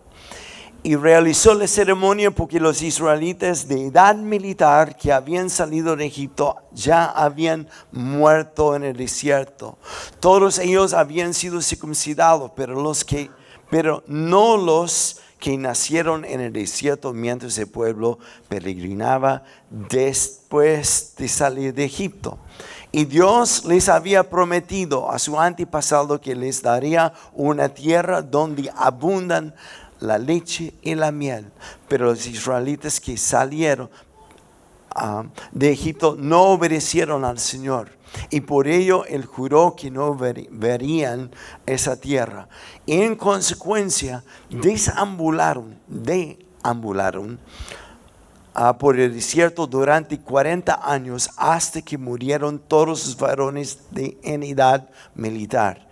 Y 0.86 0.94
realizó 0.94 1.52
la 1.52 1.66
ceremonia 1.66 2.30
porque 2.30 2.60
los 2.60 2.80
israelitas 2.80 3.66
de 3.66 3.86
edad 3.86 4.14
militar 4.14 4.96
que 4.96 5.12
habían 5.12 5.50
salido 5.50 5.96
de 5.96 6.06
Egipto 6.06 6.58
ya 6.70 7.06
habían 7.06 7.68
muerto 7.90 8.76
en 8.76 8.84
el 8.84 8.96
desierto. 8.96 9.78
Todos 10.20 10.60
ellos 10.60 10.94
habían 10.94 11.34
sido 11.34 11.60
circuncidados, 11.60 12.52
pero 12.54 12.80
los 12.80 13.04
que 13.04 13.32
pero 13.68 14.04
no 14.06 14.56
los 14.56 15.22
que 15.40 15.58
nacieron 15.58 16.24
en 16.24 16.40
el 16.40 16.52
desierto 16.52 17.12
mientras 17.12 17.58
el 17.58 17.66
pueblo 17.66 18.20
peregrinaba 18.48 19.42
después 19.68 21.14
de 21.18 21.26
salir 21.26 21.74
de 21.74 21.84
Egipto. 21.84 22.38
Y 22.92 23.06
Dios 23.06 23.64
les 23.64 23.88
había 23.88 24.30
prometido 24.30 25.10
a 25.10 25.18
su 25.18 25.38
antepasado 25.40 26.20
que 26.20 26.36
les 26.36 26.62
daría 26.62 27.12
una 27.34 27.70
tierra 27.70 28.22
donde 28.22 28.70
abundan 28.76 29.52
la 30.00 30.18
leche 30.18 30.74
y 30.82 30.94
la 30.94 31.12
miel. 31.12 31.50
Pero 31.88 32.06
los 32.06 32.26
israelitas 32.26 33.00
que 33.00 33.16
salieron 33.16 33.90
ah, 34.94 35.24
de 35.52 35.70
Egipto 35.70 36.16
no 36.18 36.42
obedecieron 36.42 37.24
al 37.24 37.38
Señor. 37.38 37.90
Y 38.30 38.40
por 38.40 38.66
ello 38.66 39.04
Él 39.04 39.24
juró 39.24 39.74
que 39.76 39.90
no 39.90 40.16
verían 40.16 41.30
esa 41.66 41.96
tierra. 41.96 42.48
Y 42.86 43.02
en 43.02 43.16
consecuencia, 43.16 44.24
desambularon, 44.48 45.78
deambularon 45.86 47.38
por 48.78 48.98
el 48.98 49.12
desierto 49.12 49.66
durante 49.66 50.18
40 50.18 50.80
años 50.82 51.28
hasta 51.36 51.82
que 51.82 51.98
murieron 51.98 52.58
todos 52.58 52.88
los 52.88 53.16
varones 53.18 53.80
de, 53.90 54.16
en 54.22 54.42
edad 54.42 54.88
militar. 55.14 55.86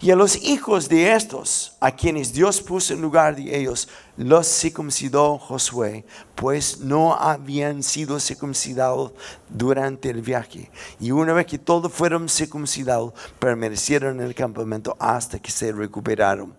Y 0.00 0.10
a 0.10 0.16
los 0.16 0.36
hijos 0.36 0.88
de 0.88 1.12
estos, 1.12 1.76
a 1.80 1.90
quienes 1.90 2.32
Dios 2.32 2.60
puso 2.60 2.94
en 2.94 3.02
lugar 3.02 3.36
de 3.36 3.56
ellos, 3.58 3.88
los 4.16 4.46
circuncidó 4.46 5.38
Josué, 5.38 6.04
pues 6.34 6.80
no 6.80 7.14
habían 7.14 7.82
sido 7.82 8.18
circuncidados 8.20 9.12
durante 9.48 10.10
el 10.10 10.22
viaje. 10.22 10.70
Y 10.98 11.10
una 11.10 11.32
vez 11.32 11.46
que 11.46 11.58
todos 11.58 11.92
fueron 11.92 12.28
circuncidados, 12.28 13.12
permanecieron 13.38 14.20
en 14.20 14.26
el 14.26 14.34
campamento 14.34 14.96
hasta 14.98 15.38
que 15.38 15.50
se 15.50 15.72
recuperaron. 15.72 16.54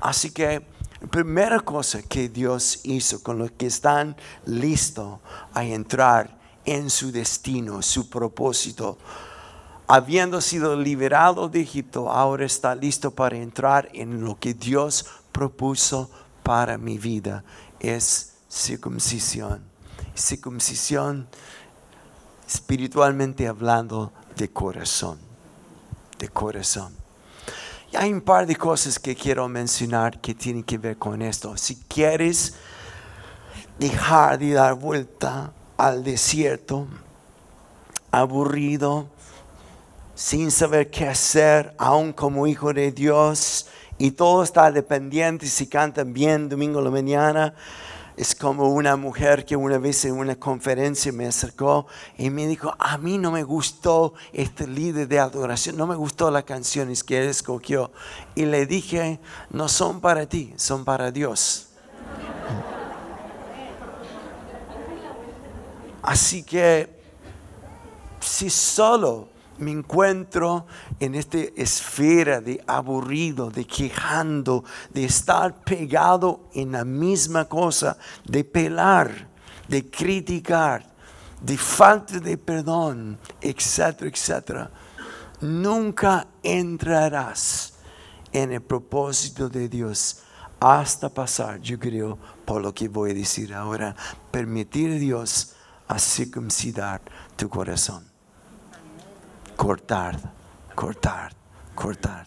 Así 0.00 0.30
que 0.30 0.62
primera 1.10 1.60
cosa 1.60 2.02
que 2.02 2.28
Dios 2.28 2.80
hizo 2.84 3.22
con 3.22 3.38
los 3.38 3.50
que 3.52 3.66
están 3.66 4.16
listos 4.46 5.18
a 5.54 5.64
entrar 5.64 6.38
en 6.64 6.90
su 6.90 7.10
destino, 7.10 7.82
su 7.82 8.08
propósito, 8.08 8.98
habiendo 9.90 10.40
sido 10.40 10.76
liberado 10.76 11.48
de 11.48 11.62
Egipto, 11.62 12.12
ahora 12.12 12.44
está 12.44 12.76
listo 12.76 13.10
para 13.10 13.36
entrar 13.36 13.88
en 13.92 14.22
lo 14.22 14.38
que 14.38 14.54
Dios 14.54 15.04
propuso 15.32 16.08
para 16.44 16.78
mi 16.78 16.96
vida, 16.96 17.42
es 17.80 18.34
circuncisión. 18.48 19.60
Circuncisión 20.14 21.26
espiritualmente 22.46 23.48
hablando 23.48 24.12
de 24.36 24.48
corazón, 24.50 25.18
de 26.20 26.28
corazón. 26.28 26.94
Hay 27.92 28.12
un 28.12 28.20
par 28.20 28.46
de 28.46 28.54
cosas 28.54 28.96
que 28.96 29.16
quiero 29.16 29.48
mencionar 29.48 30.20
que 30.20 30.34
tienen 30.36 30.62
que 30.62 30.78
ver 30.78 30.98
con 30.98 31.20
esto. 31.20 31.56
Si 31.56 31.74
quieres 31.74 32.54
dejar 33.80 34.38
de 34.38 34.52
dar 34.52 34.74
vuelta 34.74 35.52
al 35.76 36.04
desierto, 36.04 36.86
aburrido, 38.12 39.08
sin 40.20 40.50
saber 40.50 40.90
qué 40.90 41.08
hacer, 41.08 41.74
aún 41.78 42.12
como 42.12 42.46
hijo 42.46 42.74
de 42.74 42.92
Dios, 42.92 43.68
y 43.96 44.10
todo 44.10 44.42
está 44.42 44.70
dependiente 44.70 45.46
si 45.46 45.66
cantan 45.66 46.12
bien 46.12 46.50
domingo 46.50 46.80
a 46.80 46.82
la 46.82 46.90
mañana, 46.90 47.54
es 48.18 48.34
como 48.34 48.68
una 48.68 48.96
mujer 48.96 49.46
que 49.46 49.56
una 49.56 49.78
vez 49.78 50.04
en 50.04 50.12
una 50.12 50.36
conferencia 50.36 51.10
me 51.10 51.26
acercó 51.26 51.86
y 52.18 52.28
me 52.28 52.46
dijo, 52.46 52.74
a 52.78 52.98
mí 52.98 53.16
no 53.16 53.32
me 53.32 53.44
gustó 53.44 54.12
este 54.34 54.66
líder 54.66 55.08
de 55.08 55.18
adoración, 55.18 55.78
no 55.78 55.86
me 55.86 55.96
gustó 55.96 56.30
las 56.30 56.44
canciones 56.44 57.02
que 57.02 57.26
escogió. 57.26 57.90
Y 58.34 58.44
le 58.44 58.66
dije, 58.66 59.20
no 59.48 59.70
son 59.70 60.02
para 60.02 60.26
ti, 60.26 60.52
son 60.56 60.84
para 60.84 61.10
Dios. 61.10 61.68
Así 66.02 66.42
que 66.42 66.90
si 68.20 68.50
solo 68.50 69.29
me 69.60 69.70
encuentro 69.70 70.66
en 70.98 71.14
esta 71.14 71.38
esfera 71.38 72.40
de 72.40 72.62
aburrido, 72.66 73.50
de 73.50 73.66
quejando, 73.66 74.64
de 74.92 75.04
estar 75.04 75.62
pegado 75.62 76.48
en 76.54 76.72
la 76.72 76.84
misma 76.84 77.44
cosa, 77.44 77.96
de 78.24 78.42
pelar, 78.44 79.28
de 79.68 79.88
criticar, 79.90 80.84
de 81.40 81.56
falta 81.56 82.18
de 82.18 82.36
perdón, 82.36 83.18
etcétera, 83.40 84.10
etcétera. 84.10 84.70
Nunca 85.40 86.26
entrarás 86.42 87.74
en 88.32 88.52
el 88.52 88.62
propósito 88.62 89.48
de 89.48 89.68
Dios 89.68 90.22
hasta 90.58 91.08
pasar, 91.08 91.60
yo 91.60 91.78
creo, 91.78 92.18
por 92.44 92.60
lo 92.60 92.74
que 92.74 92.88
voy 92.88 93.12
a 93.12 93.14
decir 93.14 93.54
ahora, 93.54 93.94
permitir 94.30 94.90
a 94.90 94.94
Dios 94.94 95.54
a 95.88 95.98
circuncidar 95.98 97.00
tu 97.36 97.48
corazón 97.48 98.09
cortar, 99.60 100.18
cortar, 100.74 101.32
cortar. 101.74 102.26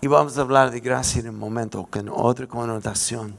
Y 0.00 0.06
vamos 0.06 0.38
a 0.38 0.42
hablar 0.42 0.70
de 0.70 0.78
gracia 0.78 1.18
en 1.18 1.30
un 1.30 1.38
momento 1.40 1.88
con 1.90 2.08
otra 2.08 2.46
connotación. 2.46 3.36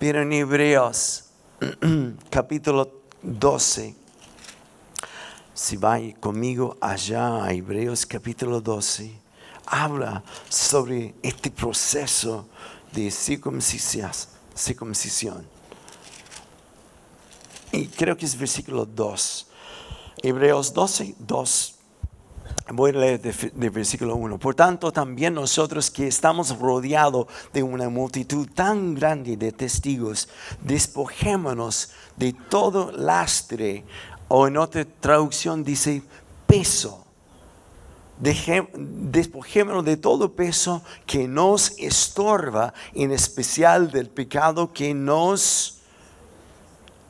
Pero 0.00 0.22
en 0.22 0.32
Hebreos 0.32 1.26
capítulo 2.28 2.90
12, 3.22 3.94
si 5.54 5.76
va 5.76 5.98
conmigo 6.18 6.76
allá 6.80 7.44
a 7.44 7.52
Hebreos 7.52 8.04
capítulo 8.04 8.60
12, 8.60 9.16
habla 9.66 10.24
sobre 10.48 11.14
este 11.22 11.52
proceso 11.52 12.48
de 12.90 13.12
circuncisión. 13.12 14.10
Y 17.70 17.86
creo 17.86 18.16
que 18.16 18.26
es 18.26 18.36
versículo 18.36 18.84
2. 18.84 19.50
Hebreos 20.24 20.72
12, 20.72 21.16
2. 21.18 21.74
Voy 22.72 22.92
a 22.92 22.94
leer 22.94 23.20
de, 23.20 23.68
versículo 23.68 24.16
1. 24.16 24.38
Por 24.38 24.54
tanto, 24.54 24.90
también 24.90 25.34
nosotros 25.34 25.90
que 25.90 26.06
estamos 26.06 26.58
rodeados 26.58 27.26
de 27.52 27.62
una 27.62 27.90
multitud 27.90 28.48
tan 28.54 28.94
grande 28.94 29.36
de 29.36 29.52
testigos, 29.52 30.30
despojémonos 30.62 31.90
de 32.16 32.32
todo 32.32 32.90
lastre, 32.92 33.84
o 34.28 34.48
en 34.48 34.56
otra 34.56 34.86
traducción 34.86 35.62
dice 35.62 36.02
peso. 36.46 37.04
Despojémonos 38.18 39.84
de 39.84 39.98
todo 39.98 40.32
peso 40.32 40.82
que 41.04 41.28
nos 41.28 41.78
estorba, 41.78 42.72
en 42.94 43.12
especial 43.12 43.90
del 43.90 44.08
pecado 44.08 44.72
que 44.72 44.94
nos 44.94 45.82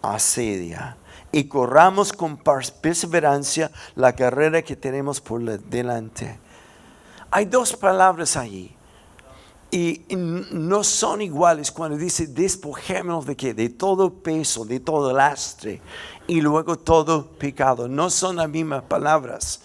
asedia 0.03 0.97
y 1.35 1.49
corramos 1.49 2.13
con 2.13 2.37
perseverancia 2.37 3.69
la 3.97 4.13
carrera 4.15 4.63
que 4.63 4.77
tenemos 4.77 5.21
por 5.21 5.43
delante. 5.43 6.39
Hay 7.29 7.47
dos 7.47 7.75
palabras 7.75 8.37
allí. 8.37 8.73
Y 9.73 10.05
no 10.13 10.85
son 10.85 11.23
iguales 11.23 11.73
cuando 11.73 11.99
dice 11.99 12.29
despojémonos 12.29 13.27
de 13.27 13.35
qué? 13.35 13.53
De 13.53 13.69
todo 13.69 14.15
peso, 14.15 14.65
de 14.65 14.79
todo 14.79 15.13
lastre 15.13 15.81
y 16.29 16.41
luego 16.41 16.79
todo 16.79 17.27
pecado. 17.27 17.89
No 17.89 18.11
son 18.11 18.37
las 18.37 18.49
mismas 18.49 18.85
palabras. 18.85 19.63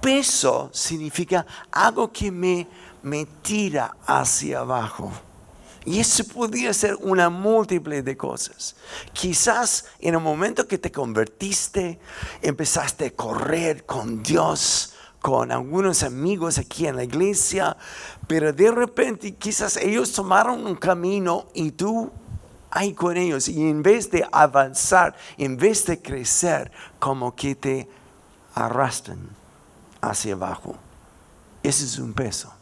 Peso 0.00 0.70
significa 0.72 1.44
algo 1.70 2.10
que 2.10 2.30
me, 2.32 2.66
me 3.02 3.26
tira 3.42 3.94
hacia 4.06 4.60
abajo. 4.60 5.12
Y 5.86 6.00
eso 6.00 6.24
podría 6.24 6.72
ser 6.72 6.96
una 7.00 7.28
múltiple 7.28 8.02
de 8.02 8.16
cosas. 8.16 8.74
Quizás 9.12 9.86
en 9.98 10.14
el 10.14 10.20
momento 10.20 10.66
que 10.66 10.78
te 10.78 10.90
convertiste, 10.90 11.98
empezaste 12.40 13.06
a 13.06 13.10
correr 13.10 13.84
con 13.84 14.22
Dios, 14.22 14.94
con 15.20 15.52
algunos 15.52 16.02
amigos 16.02 16.58
aquí 16.58 16.86
en 16.86 16.96
la 16.96 17.04
iglesia, 17.04 17.76
pero 18.26 18.52
de 18.52 18.70
repente 18.70 19.34
quizás 19.34 19.76
ellos 19.76 20.12
tomaron 20.12 20.66
un 20.66 20.76
camino 20.76 21.48
y 21.52 21.72
tú 21.72 22.10
ahí 22.70 22.94
con 22.94 23.16
ellos 23.16 23.48
y 23.48 23.68
en 23.68 23.82
vez 23.82 24.10
de 24.10 24.26
avanzar, 24.32 25.14
en 25.36 25.56
vez 25.56 25.84
de 25.84 26.00
crecer, 26.00 26.72
como 26.98 27.34
que 27.36 27.54
te 27.54 27.88
arrastran 28.54 29.28
hacia 30.00 30.32
abajo. 30.32 30.76
Ese 31.62 31.84
es 31.84 31.98
un 31.98 32.12
peso. 32.14 32.53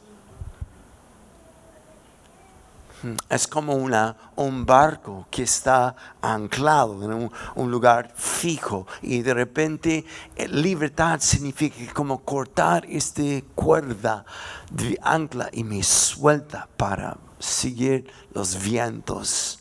Es 3.29 3.49
como 3.49 3.75
una, 3.75 4.17
un 4.37 4.65
barco 4.65 5.27
que 5.31 5.43
está 5.43 5.97
anclado 6.21 7.03
en 7.03 7.31
un, 7.57 7.71
lugar 7.71 8.13
fijo 8.15 8.87
y 9.01 9.23
de 9.23 9.35
repente 9.35 10.05
eh, 10.37 10.47
libertad 10.47 11.19
significa 11.21 11.93
como 11.93 12.23
cortar 12.23 12.85
esta 12.87 13.23
cuerda 13.55 14.25
de 14.71 14.99
ancla 15.03 15.49
y 15.53 15.65
me 15.65 15.83
suelta 15.83 16.69
para 16.77 17.17
seguir 17.39 18.09
los 18.33 18.63
vientos 18.63 19.59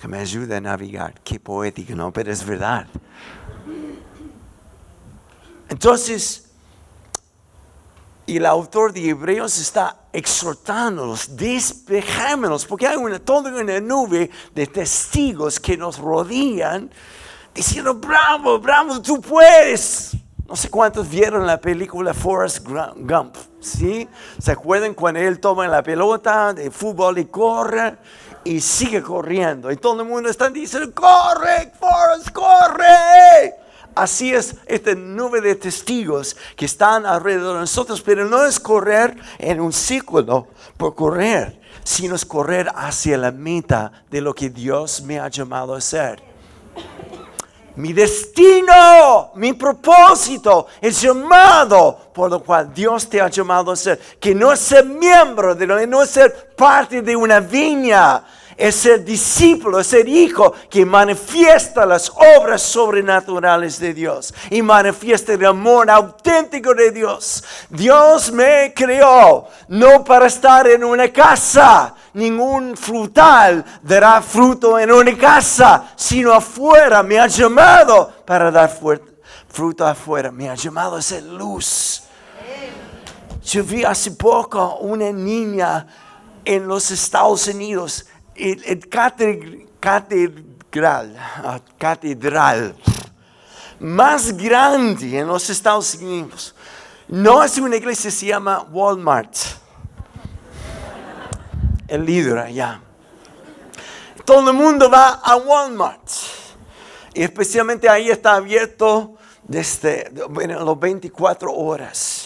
que 0.00 0.08
me 0.08 0.18
ayuda 0.18 0.58
a 0.58 0.60
navegar. 0.60 1.20
Qué 1.22 1.40
poético, 1.40 1.94
¿no? 1.94 2.12
Pero 2.12 2.32
es 2.32 2.44
verdad. 2.44 2.86
Entonces, 5.68 6.50
y 8.26 8.36
el 8.36 8.46
autor 8.46 8.92
de 8.92 9.08
Hebreos 9.08 9.58
está 9.58 9.99
exhortándonos, 10.12 11.36
despejémonos, 11.36 12.66
porque 12.66 12.86
hay 12.86 12.96
una, 12.96 13.18
toda 13.18 13.52
una 13.52 13.80
nube 13.80 14.30
de 14.54 14.66
testigos 14.66 15.60
que 15.60 15.76
nos 15.76 15.98
rodean, 15.98 16.90
diciendo, 17.54 17.94
bravo, 17.94 18.58
bravo, 18.58 19.00
tú 19.00 19.20
puedes. 19.20 20.16
No 20.46 20.56
sé 20.56 20.68
cuántos 20.68 21.08
vieron 21.08 21.46
la 21.46 21.60
película 21.60 22.12
Forrest 22.12 22.66
Gump, 22.66 23.36
¿sí? 23.60 24.08
¿Se 24.40 24.50
acuerdan 24.50 24.94
cuando 24.94 25.20
él 25.20 25.38
toma 25.38 25.68
la 25.68 25.80
pelota 25.80 26.52
de 26.52 26.72
fútbol 26.72 27.18
y 27.18 27.26
corre 27.26 27.96
y 28.42 28.60
sigue 28.60 29.00
corriendo? 29.00 29.70
Y 29.70 29.76
todo 29.76 30.02
el 30.02 30.08
mundo 30.08 30.28
está 30.28 30.50
diciendo, 30.50 30.92
corre, 30.92 31.72
Forrest, 31.78 32.30
corre. 32.32 33.59
Así 33.94 34.32
es 34.32 34.56
esta 34.66 34.94
nube 34.94 35.40
de 35.40 35.54
testigos 35.54 36.36
que 36.56 36.64
están 36.64 37.06
alrededor 37.06 37.54
de 37.54 37.60
nosotros, 37.60 38.00
pero 38.00 38.24
no 38.24 38.44
es 38.44 38.60
correr 38.60 39.16
en 39.38 39.60
un 39.60 39.72
círculo 39.72 40.48
por 40.76 40.94
correr, 40.94 41.60
sino 41.82 42.14
es 42.14 42.24
correr 42.24 42.70
hacia 42.74 43.18
la 43.18 43.32
meta 43.32 43.92
de 44.10 44.20
lo 44.20 44.34
que 44.34 44.50
Dios 44.50 45.02
me 45.02 45.18
ha 45.18 45.28
llamado 45.28 45.74
a 45.74 45.78
hacer. 45.78 46.22
Mi 47.76 47.92
destino, 47.92 49.32
mi 49.36 49.52
propósito, 49.54 50.66
el 50.80 50.92
llamado 50.92 52.10
por 52.12 52.30
lo 52.30 52.42
cual 52.42 52.74
Dios 52.74 53.08
te 53.08 53.20
ha 53.20 53.28
llamado 53.28 53.72
a 53.72 53.76
ser, 53.76 53.98
que 54.20 54.34
no 54.34 54.52
es 54.52 54.60
ser 54.60 54.84
miembro 54.84 55.54
de 55.54 55.86
no 55.86 56.02
es 56.02 56.10
ser 56.10 56.54
parte 56.56 57.00
de 57.00 57.16
una 57.16 57.40
viña, 57.40 58.22
es 58.60 58.76
ser 58.76 59.02
discípulo, 59.02 59.80
es 59.80 59.86
ser 59.86 60.06
hijo 60.06 60.52
que 60.68 60.84
manifiesta 60.84 61.86
las 61.86 62.12
obras 62.38 62.60
sobrenaturales 62.60 63.80
de 63.80 63.94
Dios 63.94 64.34
y 64.50 64.60
manifiesta 64.60 65.32
el 65.32 65.46
amor 65.46 65.90
auténtico 65.90 66.74
de 66.74 66.90
Dios. 66.90 67.42
Dios 67.70 68.30
me 68.30 68.74
creó 68.74 69.48
no 69.68 70.04
para 70.04 70.26
estar 70.26 70.68
en 70.68 70.84
una 70.84 71.08
casa, 71.08 71.94
ningún 72.12 72.76
frutal 72.76 73.64
dará 73.82 74.20
fruto 74.20 74.78
en 74.78 74.92
una 74.92 75.16
casa, 75.16 75.92
sino 75.96 76.34
afuera. 76.34 77.02
Me 77.02 77.18
ha 77.18 77.28
llamado 77.28 78.12
para 78.26 78.50
dar 78.50 78.70
fruto 79.48 79.86
afuera. 79.86 80.30
Me 80.30 80.50
ha 80.50 80.54
llamado 80.54 80.96
a 80.96 81.02
ser 81.02 81.22
luz. 81.22 82.02
Yo 83.42 83.64
vi 83.64 83.84
hace 83.84 84.10
poco 84.10 84.76
una 84.80 85.10
niña 85.10 85.86
en 86.44 86.68
los 86.68 86.90
Estados 86.90 87.46
Unidos 87.48 88.06
el, 88.40 88.88
catedral, 88.88 89.66
ah, 91.18 91.60
catedral 91.78 92.74
más 93.78 94.36
grande 94.36 95.18
en 95.18 95.26
los 95.26 95.48
Estados 95.50 95.94
Unidos 95.94 96.54
no 97.10 97.42
es 97.42 97.58
una 97.58 97.74
iglesia, 97.74 98.08
se 98.08 98.26
llama 98.26 98.68
Walmart. 98.70 99.34
El 101.88 102.06
líder 102.06 102.38
allá. 102.38 102.80
Todo 104.24 104.50
el 104.50 104.56
mundo 104.56 104.88
va 104.88 105.14
a 105.14 105.34
Walmart. 105.34 106.08
Y 107.12 107.24
especialmente 107.24 107.88
ahí 107.88 108.10
está 108.10 108.34
abierto 108.34 109.16
desde 109.42 110.08
bueno, 110.28 110.64
las 110.64 110.78
24 110.78 111.52
horas. 111.52 112.19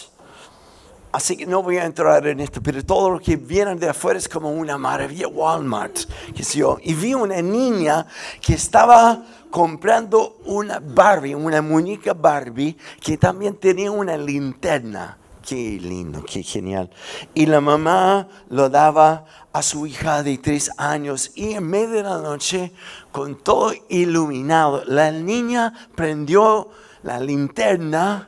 Así 1.15 1.37
que 1.37 1.45
no 1.45 1.63
voy 1.63 1.77
a 1.77 1.85
entrar 1.85 2.27
en 2.27 2.41
esto, 2.41 2.61
pero 2.61 2.83
todo 2.83 3.09
lo 3.09 3.21
que 3.21 3.37
viene 3.37 3.73
de 3.75 3.87
afuera 3.87 4.19
es 4.19 4.27
como 4.27 4.51
una 4.51 4.77
maravilla. 4.77 5.29
Walmart, 5.29 5.97
que 6.35 6.43
yo. 6.43 6.77
Y 6.83 6.93
vi 6.93 7.13
una 7.13 7.41
niña 7.41 8.05
que 8.41 8.55
estaba 8.55 9.23
comprando 9.49 10.39
una 10.43 10.81
Barbie, 10.81 11.33
una 11.33 11.61
muñeca 11.61 12.13
Barbie, 12.13 12.75
que 12.99 13.17
también 13.17 13.55
tenía 13.55 13.91
una 13.91 14.17
linterna. 14.17 15.17
Qué 15.41 15.79
lindo, 15.81 16.21
qué 16.21 16.43
genial. 16.43 16.89
Y 17.33 17.45
la 17.45 17.61
mamá 17.61 18.27
lo 18.49 18.69
daba 18.69 19.23
a 19.53 19.61
su 19.61 19.87
hija 19.87 20.21
de 20.21 20.37
tres 20.37 20.69
años 20.75 21.31
y 21.33 21.53
en 21.53 21.65
medio 21.65 21.91
de 21.91 22.03
la 22.03 22.17
noche, 22.17 22.73
con 23.13 23.41
todo 23.41 23.71
iluminado, 23.87 24.83
la 24.85 25.11
niña 25.13 25.71
prendió 25.95 26.71
la 27.03 27.21
linterna 27.21 28.27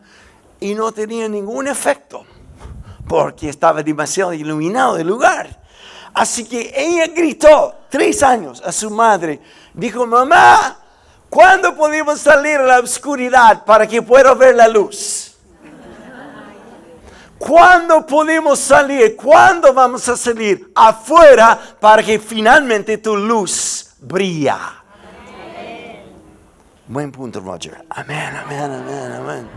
y 0.62 0.73
no 0.73 0.93
tenía 0.93 1.28
ningún 1.28 1.67
efecto 1.67 2.26
porque 3.08 3.50
estaba 3.50 3.82
demasiado 3.84 4.34
iluminado 4.34 4.98
el 4.98 5.08
lugar. 5.08 5.60
Así 6.13 6.46
que 6.46 6.74
ella 6.76 7.08
gritó 7.08 7.76
tres 7.89 8.24
años 8.24 8.62
a 8.65 8.72
su 8.72 8.89
madre. 8.89 9.39
Dijo, 9.74 10.06
mamá, 10.08 10.78
¿cuándo 11.30 11.76
podemos 11.76 12.20
salir 12.20 12.58
a 12.58 12.63
la 12.63 12.80
oscuridad 12.80 13.63
para 13.65 13.88
que 13.88 14.02
pueda 14.02 14.34
ver 14.34 14.56
la 14.56 14.67
luz? 14.67 15.36
¿Cuándo 17.38 18.06
podemos 18.06 18.58
salir? 18.58 19.15
¿Cuándo 19.15 19.72
vamos 19.74 20.10
a 20.10 20.17
salir 20.17 20.72
afuera 20.74 21.60
para 21.80 22.02
que 22.02 22.17
finalmente 22.17 22.98
tu 22.98 23.15
luz 23.15 23.91
brilla? 24.00 24.84
Buen 26.88 27.12
punto, 27.12 27.39
Roger. 27.41 27.86
Amén, 27.89 28.36
amén, 28.36 28.72
amén, 28.72 29.12
amén. 29.12 29.50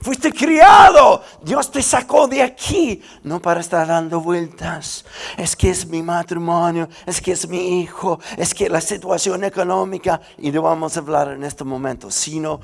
Fuiste 0.00 0.32
criado. 0.32 1.22
Dios 1.42 1.70
te 1.70 1.82
sacó 1.82 2.26
de 2.26 2.42
aquí. 2.42 3.02
No 3.22 3.40
para 3.40 3.60
estar 3.60 3.86
dando 3.86 4.20
vueltas. 4.20 5.04
Es 5.36 5.54
que 5.54 5.70
es 5.70 5.86
mi 5.86 6.02
matrimonio. 6.02 6.88
Es 7.04 7.20
que 7.20 7.32
es 7.32 7.46
mi 7.46 7.80
hijo. 7.80 8.18
Es 8.36 8.54
que 8.54 8.70
la 8.70 8.80
situación 8.80 9.44
económica. 9.44 10.20
Y 10.38 10.50
no 10.50 10.62
vamos 10.62 10.96
a 10.96 11.00
hablar 11.00 11.32
en 11.32 11.44
este 11.44 11.64
momento. 11.64 12.10
Sino 12.10 12.60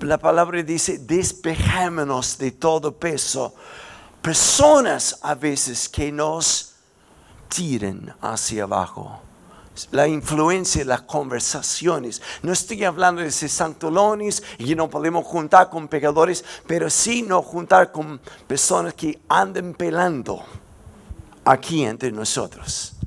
la 0.00 0.18
palabra 0.18 0.62
dice, 0.62 0.98
despejémonos 0.98 2.36
de 2.36 2.50
todo 2.52 2.94
peso. 2.94 3.54
Personas 4.20 5.18
a 5.22 5.34
veces 5.34 5.88
que 5.88 6.12
nos 6.12 6.74
tiren 7.48 8.12
hacia 8.20 8.64
abajo 8.64 9.22
la 9.90 10.08
influencia 10.08 10.84
las 10.84 11.02
conversaciones. 11.02 12.20
No 12.42 12.52
estoy 12.52 12.84
hablando 12.84 13.22
de 13.22 13.30
santolones 13.30 14.42
y 14.58 14.74
no 14.74 14.90
podemos 14.90 15.24
juntar 15.24 15.70
con 15.70 15.88
pecadores, 15.88 16.44
pero 16.66 16.90
sí 16.90 17.22
no 17.22 17.42
juntar 17.42 17.92
con 17.92 18.20
personas 18.46 18.94
que 18.94 19.18
anden 19.28 19.74
pelando 19.74 20.42
aquí 21.44 21.84
entre 21.84 22.10
nosotros. 22.10 22.97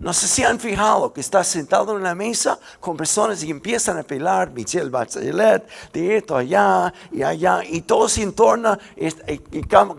No 0.00 0.12
sé 0.12 0.28
si 0.28 0.42
han 0.42 0.60
fijado 0.60 1.12
que 1.12 1.20
está 1.20 1.42
sentado 1.42 1.96
en 1.96 2.02
la 2.02 2.14
mesa 2.14 2.58
con 2.80 2.96
personas 2.96 3.42
y 3.42 3.50
empiezan 3.50 3.98
a 3.98 4.02
pelar 4.02 4.50
Michelle 4.50 4.90
Bachelet 4.90 5.66
de 5.92 6.18
esto 6.18 6.36
allá 6.36 6.92
y 7.10 7.22
allá 7.22 7.62
y 7.64 7.80
todos 7.80 8.18
en 8.18 8.32
torno. 8.34 8.76
Y, 8.96 9.08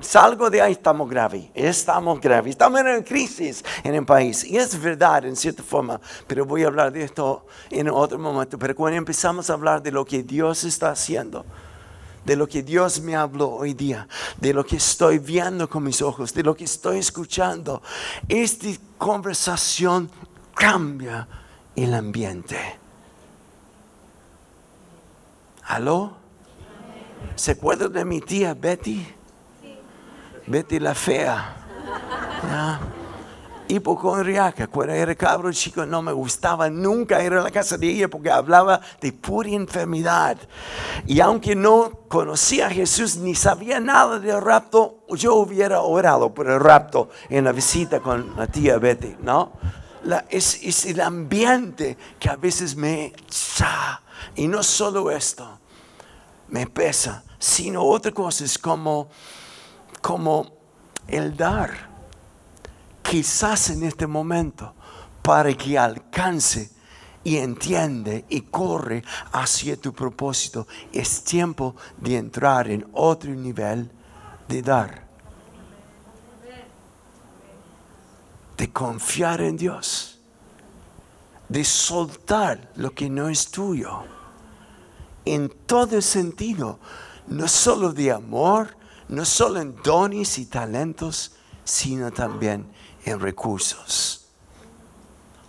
salgo 0.01 0.49
de 0.49 0.61
ahí, 0.61 0.73
estamos 0.73 1.09
graves, 1.09 1.45
estamos 1.53 2.21
graves, 2.21 2.51
estamos 2.51 2.81
en 2.81 3.03
crisis 3.03 3.63
en 3.83 3.95
el 3.95 4.05
país. 4.05 4.43
Y 4.43 4.57
es 4.57 4.79
verdad 4.79 5.25
en 5.25 5.35
cierta 5.35 5.63
forma, 5.63 5.99
pero 6.27 6.45
voy 6.45 6.63
a 6.63 6.67
hablar 6.67 6.91
de 6.91 7.03
esto 7.03 7.45
en 7.71 7.89
otro 7.89 8.19
momento. 8.19 8.59
Pero 8.59 8.75
cuando 8.75 8.97
empezamos 8.97 9.49
a 9.49 9.53
hablar 9.53 9.81
de 9.81 9.91
lo 9.91 10.05
que 10.05 10.21
Dios 10.21 10.63
está 10.63 10.91
haciendo, 10.91 11.43
de 12.27 12.35
lo 12.35 12.45
que 12.45 12.61
Dios 12.61 12.99
me 12.99 13.15
habló 13.15 13.49
hoy 13.51 13.73
día, 13.73 14.05
de 14.35 14.53
lo 14.53 14.65
que 14.65 14.75
estoy 14.75 15.17
viendo 15.17 15.69
con 15.69 15.81
mis 15.81 16.01
ojos, 16.01 16.33
de 16.33 16.43
lo 16.43 16.53
que 16.53 16.65
estoy 16.65 16.97
escuchando. 16.97 17.81
Esta 18.27 18.67
conversación 18.97 20.11
cambia 20.53 21.25
el 21.73 21.93
ambiente. 21.93 22.57
¿Aló? 25.67 26.17
¿Se 27.35 27.51
acuerdan 27.51 27.93
de 27.93 28.03
mi 28.03 28.19
tía 28.19 28.53
Betty? 28.53 29.07
Betty 30.47 30.79
la 30.79 30.93
fea 30.93 31.55
hipocondriaca. 33.67 34.67
Cuando 34.67 34.93
era 34.93 35.15
cabro 35.15 35.51
chico 35.51 35.85
no 35.85 36.01
me 36.01 36.11
gustaba 36.11 36.69
nunca 36.69 37.23
ir 37.23 37.33
a 37.33 37.43
la 37.43 37.51
casa 37.51 37.77
de 37.77 37.87
ella 37.87 38.07
porque 38.07 38.31
hablaba 38.31 38.81
de 39.01 39.11
pura 39.11 39.49
enfermedad. 39.49 40.37
Y 41.05 41.19
aunque 41.19 41.55
no 41.55 41.91
conocía 42.07 42.67
a 42.67 42.69
Jesús 42.69 43.17
ni 43.17 43.35
sabía 43.35 43.79
nada 43.79 44.19
del 44.19 44.41
rapto, 44.41 45.03
yo 45.09 45.35
hubiera 45.35 45.81
orado 45.81 46.33
por 46.33 46.49
el 46.49 46.59
rapto 46.59 47.09
en 47.29 47.45
la 47.45 47.51
visita 47.51 47.99
con 47.99 48.35
la 48.35 48.47
tía 48.47 48.77
Betty, 48.77 49.15
¿no? 49.21 49.53
es, 50.29 50.63
es, 50.63 50.85
el 50.85 51.01
ambiente 51.01 51.97
que 52.19 52.29
a 52.29 52.35
veces 52.35 52.75
me... 52.75 53.13
Y 54.35 54.47
no 54.47 54.63
solo 54.63 55.11
esto, 55.11 55.59
me 56.49 56.67
pesa, 56.67 57.23
sino 57.39 57.83
otra 57.83 58.11
cosa 58.11 58.45
como, 58.61 59.09
como 60.01 60.51
el 61.07 61.35
dar 61.35 61.86
quizás 63.09 63.69
en 63.69 63.83
este 63.83 64.05
momento, 64.05 64.73
para 65.21 65.53
que 65.53 65.77
alcance 65.77 66.69
y 67.23 67.37
entiende 67.37 68.25
y 68.29 68.41
corre 68.41 69.03
hacia 69.31 69.77
tu 69.77 69.93
propósito, 69.93 70.67
es 70.91 71.23
tiempo 71.23 71.75
de 71.97 72.17
entrar 72.17 72.69
en 72.69 72.87
otro 72.93 73.31
nivel 73.31 73.91
de 74.47 74.61
dar. 74.61 75.07
De 78.57 78.71
confiar 78.71 79.41
en 79.41 79.57
Dios. 79.57 80.19
De 81.47 81.63
soltar 81.63 82.71
lo 82.75 82.91
que 82.91 83.09
no 83.09 83.29
es 83.29 83.49
tuyo. 83.51 84.03
En 85.25 85.49
todo 85.65 86.01
sentido. 86.01 86.79
No 87.27 87.47
solo 87.47 87.91
de 87.91 88.11
amor, 88.11 88.75
no 89.09 89.25
solo 89.25 89.59
en 89.59 89.75
dones 89.83 90.37
y 90.39 90.45
talentos, 90.45 91.33
sino 91.65 92.11
también 92.11 92.65
en 93.07 93.19
recursos. 93.19 94.25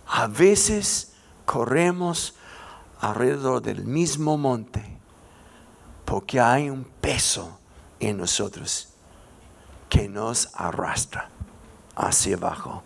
A 0.07 0.27
veces 0.27 1.13
corremos 1.45 2.35
alrededor 2.99 3.61
del 3.61 3.85
mismo 3.85 4.37
monte 4.37 4.97
porque 6.05 6.39
hay 6.39 6.69
un 6.69 6.83
peso 6.83 7.59
en 7.99 8.17
nosotros 8.17 8.89
que 9.89 10.07
nos 10.07 10.49
arrastra 10.53 11.29
hacia 11.95 12.35
abajo. 12.35 12.83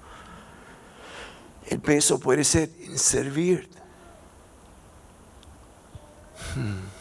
El 1.67 1.79
peso 1.79 2.19
puede 2.19 2.43
ser 2.43 2.69
servir. 2.95 3.69
Hmm. 6.55 6.92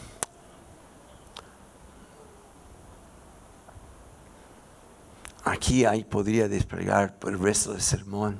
Aquí 5.43 5.83
ahí 5.85 6.03
podría 6.03 6.47
desplegar 6.47 7.17
el 7.23 7.37
resto 7.37 7.73
del 7.73 7.81
sermón. 7.81 8.39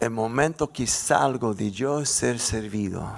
El 0.00 0.10
momento 0.10 0.72
que 0.72 0.86
salgo 0.86 1.54
de 1.54 1.70
yo 1.70 2.04
ser 2.04 2.38
servido 2.38 3.08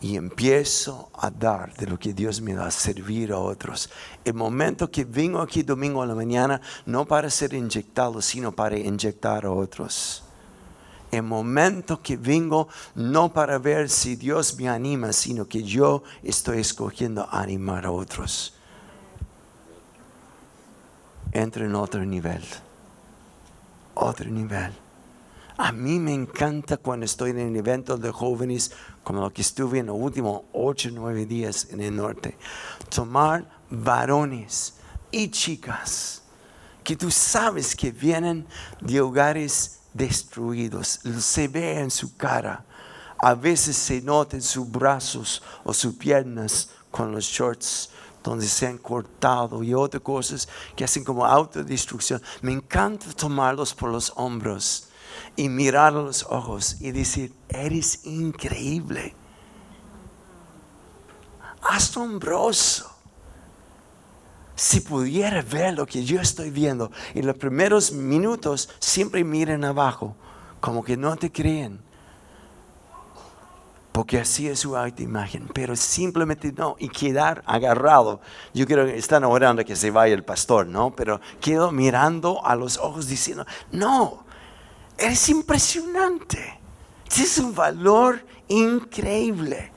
y 0.00 0.16
empiezo 0.16 1.10
a 1.14 1.30
dar 1.30 1.74
de 1.74 1.86
lo 1.86 1.98
que 1.98 2.14
Dios 2.14 2.40
me 2.40 2.54
da, 2.54 2.70
servir 2.70 3.32
a 3.32 3.38
otros. 3.38 3.90
El 4.24 4.34
momento 4.34 4.90
que 4.90 5.04
vengo 5.04 5.40
aquí 5.40 5.62
domingo 5.62 6.02
a 6.02 6.06
la 6.06 6.14
mañana, 6.14 6.60
no 6.86 7.04
para 7.04 7.28
ser 7.28 7.52
inyectado, 7.52 8.22
sino 8.22 8.52
para 8.52 8.78
inyectar 8.78 9.44
a 9.44 9.50
otros 9.50 10.24
el 11.10 11.22
momento 11.22 12.00
que 12.02 12.16
vengo 12.16 12.68
no 12.94 13.32
para 13.32 13.58
ver 13.58 13.88
si 13.88 14.16
Dios 14.16 14.56
me 14.58 14.68
anima, 14.68 15.12
sino 15.12 15.46
que 15.46 15.62
yo 15.62 16.02
estoy 16.22 16.60
escogiendo 16.60 17.28
animar 17.30 17.86
a 17.86 17.90
otros. 17.90 18.54
Entro 21.32 21.64
en 21.64 21.74
otro 21.74 22.04
nivel. 22.04 22.42
Otro 23.94 24.30
nivel. 24.30 24.72
A 25.56 25.72
mí 25.72 25.98
me 25.98 26.14
encanta 26.14 26.78
cuando 26.78 27.04
estoy 27.04 27.32
en 27.32 27.38
el 27.38 27.56
evento 27.56 27.98
de 27.98 28.10
jóvenes, 28.10 28.72
como 29.04 29.20
lo 29.20 29.30
que 29.30 29.42
estuve 29.42 29.80
en 29.80 29.86
los 29.86 29.96
últimos 29.98 30.42
ocho 30.52 30.88
o 30.88 30.92
nueve 30.92 31.26
días 31.26 31.68
en 31.70 31.82
el 31.82 31.94
norte, 31.94 32.36
tomar 32.88 33.44
varones 33.68 34.74
y 35.10 35.28
chicas 35.30 36.22
que 36.82 36.96
tú 36.96 37.10
sabes 37.10 37.76
que 37.76 37.90
vienen 37.90 38.46
de 38.80 39.00
hogares 39.00 39.79
destruidos. 39.92 41.00
Se 41.18 41.48
ve 41.48 41.80
en 41.80 41.90
su 41.90 42.16
cara. 42.16 42.64
A 43.18 43.34
veces 43.34 43.76
se 43.76 44.00
nota 44.00 44.36
en 44.36 44.42
sus 44.42 44.70
brazos 44.70 45.42
o 45.64 45.74
sus 45.74 45.94
piernas 45.94 46.70
con 46.90 47.12
los 47.12 47.24
shorts 47.24 47.90
donde 48.22 48.46
se 48.46 48.66
han 48.66 48.78
cortado 48.78 49.62
y 49.62 49.74
otras 49.74 50.02
cosas 50.02 50.48
que 50.76 50.84
hacen 50.84 51.04
como 51.04 51.24
autodestrucción. 51.24 52.22
Me 52.42 52.52
encanta 52.52 53.12
tomarlos 53.12 53.74
por 53.74 53.90
los 53.90 54.12
hombros 54.16 54.88
y 55.36 55.48
mirar 55.48 55.94
a 55.94 56.02
los 56.02 56.24
ojos 56.24 56.76
y 56.80 56.92
decir, 56.92 57.34
eres 57.48 58.04
increíble, 58.04 59.14
asombroso 61.62 62.99
si 64.60 64.80
pudiera 64.80 65.40
ver 65.40 65.72
lo 65.72 65.86
que 65.86 66.04
yo 66.04 66.20
estoy 66.20 66.50
viendo, 66.50 66.92
en 67.14 67.26
los 67.26 67.34
primeros 67.38 67.92
minutos 67.92 68.68
siempre 68.78 69.24
miren 69.24 69.64
abajo, 69.64 70.14
como 70.60 70.84
que 70.84 70.98
no 70.98 71.16
te 71.16 71.32
creen. 71.32 71.80
Porque 73.90 74.18
así 74.20 74.48
es 74.48 74.58
su 74.58 74.76
imagen 74.98 75.48
pero 75.54 75.74
simplemente 75.76 76.52
no, 76.52 76.76
y 76.78 76.90
quedar 76.90 77.42
agarrado. 77.46 78.20
Yo 78.52 78.66
creo 78.66 78.84
que 78.84 78.98
están 78.98 79.24
orando 79.24 79.64
que 79.64 79.76
se 79.76 79.90
vaya 79.90 80.12
el 80.12 80.24
pastor, 80.24 80.66
¿no? 80.66 80.94
Pero 80.94 81.22
quedo 81.40 81.72
mirando 81.72 82.44
a 82.44 82.54
los 82.54 82.76
ojos 82.76 83.08
diciendo, 83.08 83.46
no, 83.72 84.24
eres 84.98 85.26
impresionante. 85.30 86.60
Es 87.18 87.38
un 87.38 87.54
valor 87.54 88.22
increíble 88.48 89.72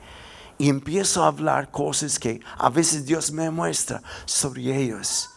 y 0.58 0.68
empiezo 0.68 1.24
a 1.24 1.28
hablar 1.28 1.70
cosas 1.70 2.18
que 2.18 2.40
a 2.56 2.70
veces 2.70 3.04
Dios 3.04 3.32
me 3.32 3.50
muestra 3.50 4.02
sobre 4.24 4.76
ellos. 4.76 5.30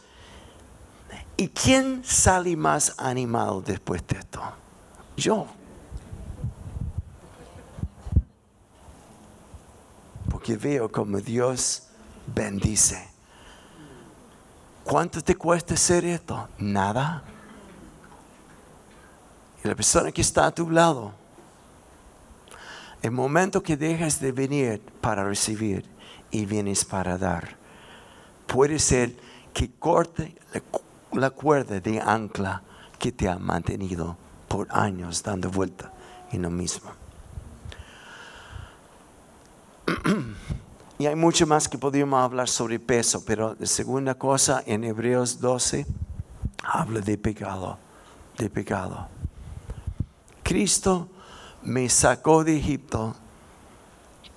¿Y 1.35 1.47
quién 1.49 2.03
sale 2.03 2.55
más 2.55 2.93
animado 2.97 3.61
después 3.61 4.05
de 4.07 4.17
esto? 4.17 4.41
Yo. 5.15 5.47
Porque 10.29 10.57
veo 10.57 10.91
como 10.91 11.19
Dios 11.19 11.83
bendice. 12.27 13.07
¿Cuánto 14.83 15.21
te 15.21 15.35
cuesta 15.35 15.73
hacer 15.73 16.05
esto? 16.05 16.47
Nada. 16.57 17.23
Y 19.63 19.67
la 19.67 19.75
persona 19.75 20.11
que 20.11 20.21
está 20.21 20.45
a 20.45 20.51
tu 20.51 20.69
lado 20.69 21.13
el 23.01 23.11
momento 23.11 23.61
que 23.61 23.77
dejas 23.77 24.19
de 24.19 24.31
venir 24.31 24.81
para 25.01 25.23
recibir 25.23 25.85
y 26.31 26.45
vienes 26.45 26.83
para 26.83 27.17
dar, 27.17 27.55
puede 28.47 28.79
ser 28.79 29.15
que 29.53 29.71
corte 29.71 30.35
la, 31.13 31.29
cuerda 31.29 31.79
de 31.79 31.99
ancla 31.99 32.61
que 32.99 33.11
te 33.11 33.29
ha 33.29 33.37
mantenido 33.37 34.17
por 34.47 34.67
años 34.71 35.23
dando 35.23 35.49
vuelta 35.49 35.91
en 36.31 36.41
lo 36.41 36.49
mismo. 36.49 36.91
y 40.99 41.05
hay 41.05 41.15
mucho 41.15 41.45
más 41.47 41.67
que 41.67 41.77
podríamos 41.77 42.23
hablar 42.23 42.49
sobre 42.49 42.79
peso, 42.79 43.23
pero 43.25 43.55
la 43.59 43.65
segunda 43.67 44.15
cosa 44.15 44.63
en 44.65 44.83
Hebreos 44.83 45.39
12 45.39 45.85
habla 46.63 46.99
de 47.01 47.17
pecado, 47.17 47.77
de 48.37 48.49
pecado. 48.49 49.07
Cristo 50.43 51.09
me 51.67 51.89
sacó 51.89 52.45
de 52.45 52.57
Egipto 52.57 53.13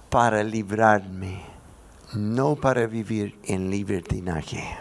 para 0.08 0.42
librarme, 0.42 1.44
no 2.12 2.56
para 2.56 2.88
vivir 2.88 3.38
en 3.44 3.70
libertinaje. 3.70 4.76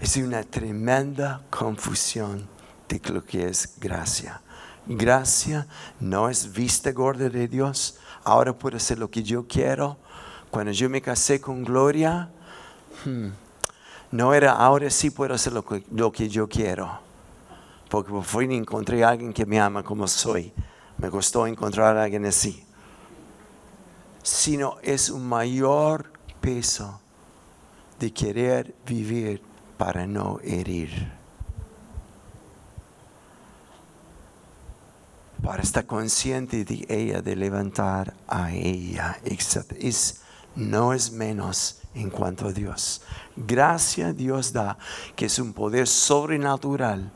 es 0.00 0.16
una 0.16 0.42
tremenda 0.44 1.42
confusión 1.50 2.48
de 2.88 3.02
lo 3.12 3.22
que 3.22 3.48
es 3.48 3.74
gracia. 3.78 4.40
Gracia 4.86 5.66
no 6.00 6.30
es 6.30 6.54
vista 6.54 6.90
gorda 6.92 7.28
de 7.28 7.46
Dios. 7.46 7.98
Ahora 8.24 8.54
puedo 8.54 8.78
hacer 8.78 8.98
lo 8.98 9.10
que 9.10 9.22
yo 9.22 9.46
quiero. 9.46 9.98
Cuando 10.50 10.72
yo 10.72 10.88
me 10.88 11.02
casé 11.02 11.38
con 11.38 11.64
Gloria, 11.64 12.30
hmm, 13.04 13.28
no 14.12 14.32
era 14.32 14.52
ahora 14.52 14.88
sí 14.88 15.10
puedo 15.10 15.34
hacer 15.34 15.52
lo 15.52 15.62
que, 15.66 15.84
lo 15.92 16.10
que 16.10 16.30
yo 16.30 16.48
quiero. 16.48 17.07
Porque 17.88 18.10
por 18.10 18.24
fin 18.24 18.52
encontré 18.52 19.02
a 19.04 19.10
alguien 19.10 19.32
que 19.32 19.46
me 19.46 19.60
ama 19.60 19.82
como 19.82 20.06
soy. 20.06 20.52
Me 20.98 21.10
costó 21.10 21.46
encontrar 21.46 21.96
a 21.96 22.04
alguien 22.04 22.26
así. 22.26 22.64
Sino 24.22 24.76
es 24.82 25.08
un 25.10 25.26
mayor 25.26 26.12
peso 26.40 27.00
de 27.98 28.12
querer 28.12 28.74
vivir 28.86 29.42
para 29.76 30.06
no 30.06 30.38
herir. 30.42 31.12
Para 35.42 35.62
estar 35.62 35.86
consciente 35.86 36.64
de 36.64 36.84
ella, 36.88 37.22
de 37.22 37.36
levantar 37.36 38.12
a 38.26 38.52
ella, 38.52 39.18
Es, 39.24 40.20
no 40.56 40.92
es 40.92 41.12
menos 41.12 41.80
en 41.94 42.10
cuanto 42.10 42.48
a 42.48 42.52
Dios. 42.52 43.02
Gracia 43.36 44.12
Dios 44.12 44.52
da, 44.52 44.76
que 45.16 45.26
es 45.26 45.38
un 45.38 45.52
poder 45.54 45.86
sobrenatural 45.86 47.12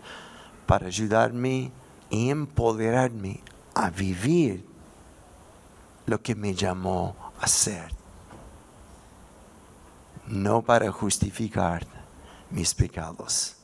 para 0.73 0.87
ayudarme 0.87 1.71
y 2.09 2.31
empoderarme 2.31 3.41
a 3.75 3.91
vivir 3.91 4.65
lo 6.07 6.23
que 6.23 6.35
me 6.35 6.55
llamó 6.55 7.15
a 7.39 7.47
ser. 7.47 7.93
No 10.29 10.63
para 10.63 10.91
justificar 10.91 11.87
mis 12.49 12.75
pecados. 12.75 13.57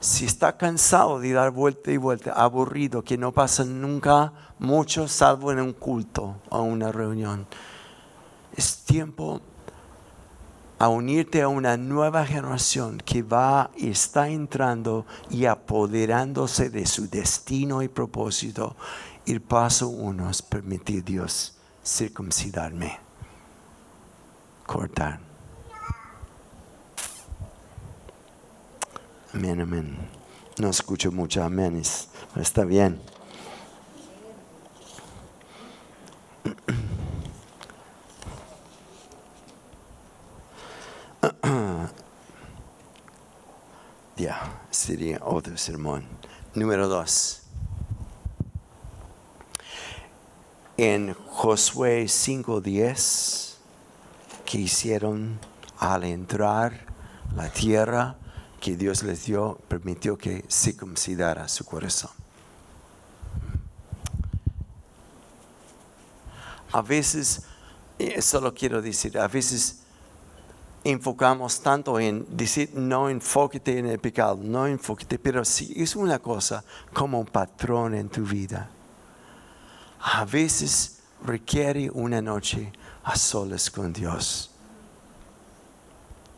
Si 0.00 0.24
está 0.24 0.56
cansado 0.56 1.20
de 1.20 1.32
dar 1.32 1.52
vuelta 1.52 1.92
y 1.92 1.96
vuelta, 1.96 2.32
aburrido, 2.32 3.04
que 3.04 3.16
no 3.16 3.30
pasa 3.30 3.62
nunca 3.62 4.32
mucho 4.58 5.06
salvo 5.06 5.52
en 5.52 5.60
un 5.60 5.72
culto 5.72 6.34
o 6.50 6.62
una 6.62 6.90
reunión, 6.90 7.46
es 8.56 8.78
tiempo 8.78 9.40
a 10.78 10.88
unirte 10.88 11.42
a 11.42 11.48
una 11.48 11.76
nueva 11.76 12.26
generación 12.26 13.00
que 13.04 13.22
va 13.22 13.70
y 13.76 13.90
está 13.90 14.28
entrando 14.28 15.06
y 15.30 15.46
apoderándose 15.46 16.70
de 16.70 16.86
su 16.86 17.08
destino 17.08 17.82
y 17.82 17.88
propósito. 17.88 18.76
El 19.26 19.40
paso 19.40 19.88
uno 19.88 20.30
es 20.30 20.42
permitir 20.42 21.04
Dios 21.04 21.56
circuncidarme, 21.84 22.98
cortar. 24.66 25.20
Amén, 29.34 29.60
amén. 29.60 29.96
No 30.58 30.70
escucho 30.70 31.10
mucho 31.10 31.42
amén, 31.42 31.82
está 32.36 32.64
bien. 32.64 33.00
ya, 44.16 44.68
sería 44.84 45.18
otro 45.22 45.56
sermón. 45.56 46.04
Número 46.54 46.88
dos. 46.88 47.40
En 50.76 51.14
Josué 51.14 52.06
5:10, 52.06 53.56
que 54.44 54.58
hicieron 54.58 55.38
al 55.78 56.04
entrar 56.04 56.84
la 57.34 57.48
tierra, 57.48 58.16
que 58.60 58.76
Dios 58.76 59.02
les 59.02 59.24
dio 59.24 59.58
permitió 59.68 60.18
que 60.18 60.44
circuncidara 60.50 61.48
su 61.48 61.64
corazón. 61.64 62.10
A 66.72 66.82
veces, 66.82 67.42
eso 67.98 68.40
lo 68.40 68.52
quiero 68.52 68.82
decir, 68.82 69.18
a 69.18 69.28
veces 69.28 69.83
enfocamos 70.84 71.60
tanto 71.60 71.98
en 71.98 72.26
decir 72.28 72.70
no 72.74 73.08
enfóquete 73.08 73.78
en 73.78 73.86
el 73.86 73.98
pecado, 73.98 74.38
no 74.40 74.66
enfóquete, 74.66 75.18
pero 75.18 75.44
si 75.44 75.72
es 75.76 75.96
una 75.96 76.18
cosa 76.18 76.62
como 76.92 77.18
un 77.18 77.26
patrón 77.26 77.94
en 77.94 78.08
tu 78.08 78.22
vida, 78.22 78.68
a 80.00 80.24
veces 80.26 81.00
requiere 81.24 81.90
una 81.90 82.20
noche 82.20 82.70
a 83.02 83.16
solas 83.16 83.70
con 83.70 83.92
Dios. 83.92 84.50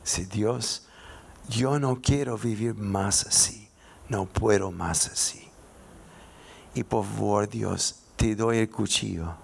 Si 0.04 0.24
Dios 0.24 0.86
yo 1.48 1.78
no 1.78 2.00
quiero 2.00 2.36
vivir 2.36 2.74
más 2.74 3.26
así, 3.26 3.68
no 4.08 4.26
puedo 4.26 4.70
más 4.70 5.08
así. 5.08 5.48
Y 6.74 6.82
por 6.82 7.04
favor, 7.04 7.48
Dios, 7.48 7.96
te 8.16 8.34
doy 8.34 8.58
el 8.58 8.70
cuchillo. 8.70 9.34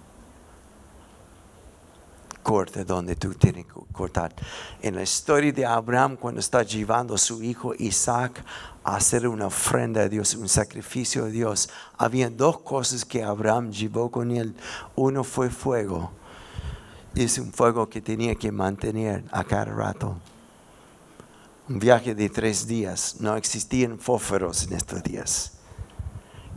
Corta 2.42 2.84
donde 2.84 3.16
tú 3.16 3.34
tienes 3.34 3.66
que 3.66 3.72
cortar. 3.92 4.34
En 4.80 4.96
la 4.96 5.02
historia 5.02 5.52
de 5.52 5.64
Abraham, 5.64 6.16
cuando 6.16 6.40
está 6.40 6.62
llevando 6.62 7.14
a 7.14 7.18
su 7.18 7.42
hijo 7.42 7.74
Isaac 7.78 8.44
a 8.82 8.96
hacer 8.96 9.28
una 9.28 9.46
ofrenda 9.46 10.02
a 10.02 10.08
Dios, 10.08 10.34
un 10.34 10.48
sacrificio 10.48 11.26
a 11.26 11.28
Dios, 11.28 11.68
había 11.96 12.28
dos 12.28 12.60
cosas 12.60 13.04
que 13.04 13.22
Abraham 13.22 13.70
llevó 13.70 14.10
con 14.10 14.30
él. 14.32 14.54
Uno 14.96 15.22
fue 15.22 15.50
fuego. 15.50 16.10
Es 17.14 17.38
un 17.38 17.52
fuego 17.52 17.88
que 17.88 18.00
tenía 18.00 18.34
que 18.34 18.50
mantener 18.50 19.24
a 19.30 19.44
cada 19.44 19.66
rato 19.66 20.16
un 21.68 21.78
viaje 21.78 22.14
de 22.14 22.28
tres 22.28 22.66
días. 22.66 23.16
No 23.20 23.36
existían 23.36 23.98
fósforos 23.98 24.64
en 24.64 24.74
estos 24.74 25.02
días. 25.02 25.52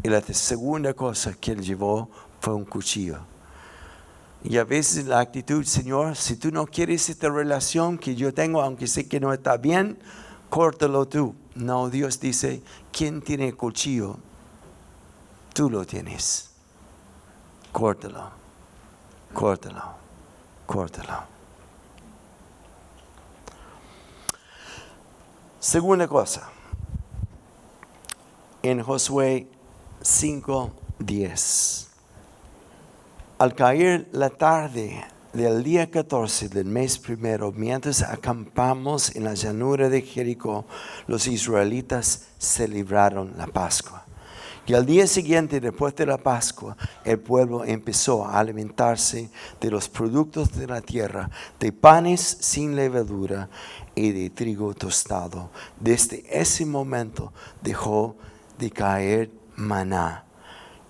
Y 0.03 0.09
la 0.09 0.21
segunda 0.21 0.93
cosa 0.93 1.33
que 1.33 1.51
él 1.51 1.61
llevó 1.61 2.09
fue 2.39 2.53
un 2.53 2.65
cuchillo. 2.65 3.19
Y 4.47 4.57
a 4.59 4.63
veces 4.63 5.07
la 5.07 5.19
actitud, 5.19 5.65
Señor, 5.65 6.15
si 6.15 6.35
tú 6.35 6.51
no 6.51 6.67
quieres 6.67 7.09
esta 7.09 7.29
relación 7.29 7.97
que 7.97 8.15
yo 8.15 8.31
tengo, 8.31 8.61
aunque 8.61 8.85
sé 8.85 9.07
que 9.07 9.19
no 9.19 9.33
está 9.33 9.57
bien, 9.57 9.97
córtalo 10.51 11.07
tú. 11.07 11.33
No, 11.55 11.89
Dios 11.89 12.19
dice, 12.19 12.61
¿quién 12.91 13.23
tiene 13.23 13.47
el 13.47 13.57
cuchillo? 13.57 14.17
Tú 15.53 15.67
lo 15.69 15.83
tienes. 15.83 16.51
Córtalo, 17.71 18.29
córtalo, 19.33 19.81
córtalo. 20.67 21.23
Segunda 25.59 26.07
cosa, 26.07 26.49
en 28.61 28.83
Josué 28.83 29.47
5:10, 30.03 31.87
al 33.37 33.53
caer 33.53 34.07
la 34.13 34.29
tarde 34.29 35.03
del 35.33 35.63
día 35.63 35.91
14 35.91 36.47
del 36.47 36.65
mes 36.65 36.97
primero, 36.97 37.51
mientras 37.51 38.01
acampamos 38.01 39.13
en 39.15 39.25
la 39.25 39.33
llanura 39.33 39.89
de 39.89 40.01
Jericó, 40.01 40.65
los 41.07 41.27
israelitas 41.27 42.27
celebraron 42.37 43.33
la 43.37 43.47
Pascua. 43.47 44.05
Y 44.67 44.73
al 44.73 44.85
día 44.85 45.05
siguiente, 45.05 45.59
después 45.59 45.95
de 45.95 46.05
la 46.05 46.17
Pascua, 46.17 46.75
el 47.03 47.19
pueblo 47.19 47.65
empezó 47.65 48.25
a 48.25 48.39
alimentarse 48.39 49.29
de 49.59 49.69
los 49.69 49.89
productos 49.89 50.53
de 50.53 50.65
la 50.67 50.81
tierra, 50.81 51.29
de 51.59 51.71
panes 51.71 52.37
sin 52.39 52.75
levadura 52.75 53.49
y 53.93 54.11
de 54.11 54.29
trigo 54.29 54.73
tostado. 54.73 55.51
Desde 55.79 56.23
ese 56.31 56.65
momento 56.65 57.31
dejó 57.61 58.15
de 58.57 58.71
caer 58.71 59.29
maná. 59.55 60.24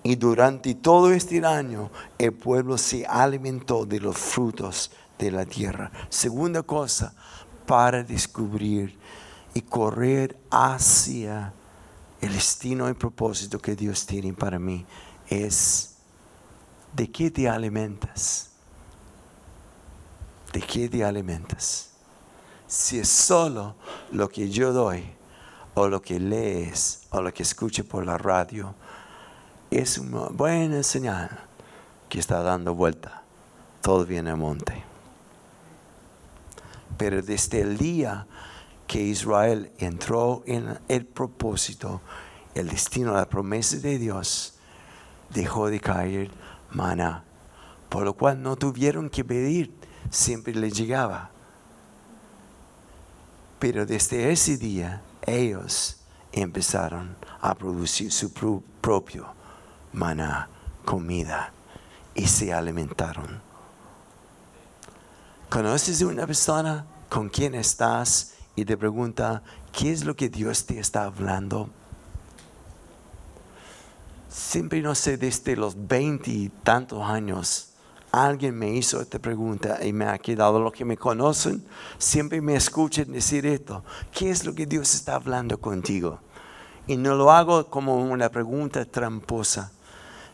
Y 0.06 0.14
durante 0.14 0.76
todo 0.76 1.10
este 1.10 1.44
año 1.44 1.90
el 2.16 2.32
pueblo 2.32 2.78
se 2.78 3.04
alimentó 3.04 3.84
de 3.84 3.98
los 3.98 4.16
frutos 4.16 4.92
de 5.18 5.32
la 5.32 5.44
tierra. 5.44 5.90
Segunda 6.10 6.62
cosa, 6.62 7.12
para 7.66 8.04
descubrir 8.04 8.96
y 9.52 9.62
correr 9.62 10.38
hacia 10.48 11.52
el 12.20 12.32
destino 12.32 12.88
y 12.88 12.94
propósito 12.94 13.58
que 13.58 13.74
Dios 13.74 14.06
tiene 14.06 14.32
para 14.32 14.60
mí 14.60 14.86
es 15.28 15.96
de 16.92 17.10
qué 17.10 17.32
te 17.32 17.48
alimentas. 17.48 18.50
¿De 20.52 20.60
qué 20.60 20.88
te 20.88 21.02
alimentas? 21.02 21.90
Si 22.68 23.00
es 23.00 23.08
solo 23.08 23.74
lo 24.12 24.28
que 24.28 24.48
yo 24.50 24.72
doy, 24.72 25.02
o 25.74 25.88
lo 25.88 26.00
que 26.00 26.20
lees, 26.20 27.08
o 27.10 27.20
lo 27.20 27.34
que 27.34 27.42
escuches 27.42 27.84
por 27.84 28.06
la 28.06 28.16
radio, 28.16 28.72
es 29.70 29.98
una 29.98 30.28
buena 30.28 30.82
señal 30.82 31.30
que 32.08 32.18
está 32.18 32.42
dando 32.42 32.74
vuelta. 32.74 33.22
Todo 33.82 34.04
viene 34.06 34.30
a 34.30 34.36
monte. 34.36 34.84
Pero 36.96 37.22
desde 37.22 37.60
el 37.60 37.76
día 37.76 38.26
que 38.86 39.02
Israel 39.02 39.70
entró 39.78 40.42
en 40.46 40.78
el 40.88 41.04
propósito, 41.04 42.00
el 42.54 42.68
destino, 42.68 43.12
la 43.14 43.28
promesa 43.28 43.76
de 43.78 43.98
Dios, 43.98 44.54
dejó 45.30 45.68
de 45.68 45.80
caer 45.80 46.30
maná, 46.70 47.24
por 47.88 48.04
lo 48.04 48.14
cual 48.14 48.42
no 48.42 48.56
tuvieron 48.56 49.10
que 49.10 49.24
pedir, 49.24 49.72
siempre 50.10 50.54
les 50.54 50.74
llegaba. 50.74 51.30
Pero 53.58 53.84
desde 53.84 54.30
ese 54.32 54.56
día 54.56 55.02
ellos 55.26 55.98
empezaron 56.32 57.16
a 57.40 57.54
producir 57.54 58.12
su 58.12 58.32
pro- 58.32 58.62
propio 58.80 59.35
maná, 59.96 60.48
comida, 60.84 61.52
y 62.14 62.26
se 62.26 62.52
alimentaron. 62.52 63.40
¿Conoces 65.50 66.02
una 66.02 66.26
persona 66.26 66.86
con 67.08 67.28
quien 67.28 67.54
estás 67.54 68.34
y 68.54 68.64
te 68.64 68.76
pregunta, 68.76 69.42
¿qué 69.72 69.92
es 69.92 70.04
lo 70.04 70.14
que 70.14 70.28
Dios 70.28 70.66
te 70.66 70.78
está 70.78 71.04
hablando? 71.04 71.70
Siempre, 74.28 74.82
no 74.82 74.94
sé, 74.94 75.16
desde 75.16 75.56
los 75.56 75.88
veinte 75.88 76.30
y 76.30 76.48
tantos 76.48 77.02
años, 77.02 77.70
alguien 78.12 78.58
me 78.58 78.70
hizo 78.70 79.00
esta 79.00 79.18
pregunta 79.18 79.84
y 79.84 79.92
me 79.92 80.06
ha 80.06 80.18
quedado. 80.18 80.58
Los 80.60 80.72
que 80.72 80.84
me 80.84 80.96
conocen 80.96 81.64
siempre 81.98 82.40
me 82.40 82.54
escuchan 82.54 83.12
decir 83.12 83.46
esto. 83.46 83.82
¿Qué 84.12 84.30
es 84.30 84.44
lo 84.44 84.54
que 84.54 84.66
Dios 84.66 84.94
está 84.94 85.14
hablando 85.14 85.58
contigo? 85.58 86.20
Y 86.86 86.96
no 86.96 87.14
lo 87.14 87.30
hago 87.30 87.66
como 87.68 87.96
una 87.96 88.28
pregunta 88.30 88.84
tramposa, 88.84 89.72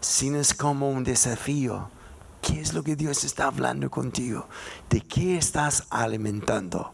sino 0.03 0.39
es 0.39 0.53
como 0.53 0.91
un 0.91 1.05
desafío. 1.05 1.89
¿Qué 2.43 2.61
es 2.61 2.75
lo 2.75 2.83
que 2.83 2.97
Dios 2.97 3.23
está 3.23 3.47
hablando 3.47 3.89
contigo? 3.89 4.49
¿De 4.91 5.01
qué 5.01 5.39
estás 5.39 5.85
alimentando? 5.91 6.93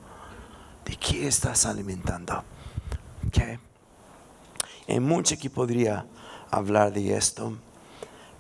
¿De 0.84 0.94
qué 0.96 1.26
estás 1.26 1.64
alimentando? 1.64 2.44
¿Ok? 3.26 3.58
Hay 4.86 5.00
mucho 5.00 5.36
que 5.38 5.48
podría 5.48 6.06
hablar 6.50 6.92
de 6.92 7.16
esto, 7.16 7.56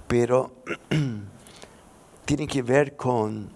pero 0.06 0.52
tiene 2.26 2.46
que 2.46 2.62
ver 2.62 2.94
con 2.94 3.50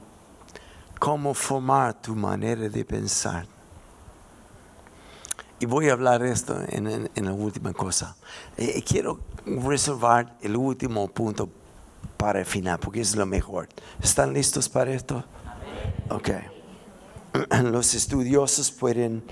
cómo 0.99 1.35
formar 1.35 2.01
tu 2.01 2.17
manera 2.17 2.69
de 2.69 2.85
pensar. 2.87 3.52
Y 5.63 5.67
voy 5.67 5.89
a 5.91 5.93
hablar 5.93 6.21
de 6.21 6.33
esto 6.33 6.61
en, 6.71 6.89
en- 6.89 7.11
en 7.15 7.25
la 7.25 7.33
última 7.33 7.73
cosa. 7.73 8.17
Eh, 8.57 8.73
eh, 8.79 8.83
quiero 8.83 9.21
reservar 9.47 10.37
el 10.43 10.57
último 10.57 11.07
punto 11.07 11.49
para 12.17 12.41
el 12.41 12.47
final, 12.47 12.81
porque 12.81 13.01
es 13.01 13.15
lo 13.15 13.25
mejor. 13.27 13.69
¿Están 14.03 14.33
listos 14.33 14.69
para 14.69 14.93
esto? 14.93 15.25
Ok. 16.11 16.31
Los 17.63 17.95
estudiosos 17.95 18.73
pueden 18.73 19.23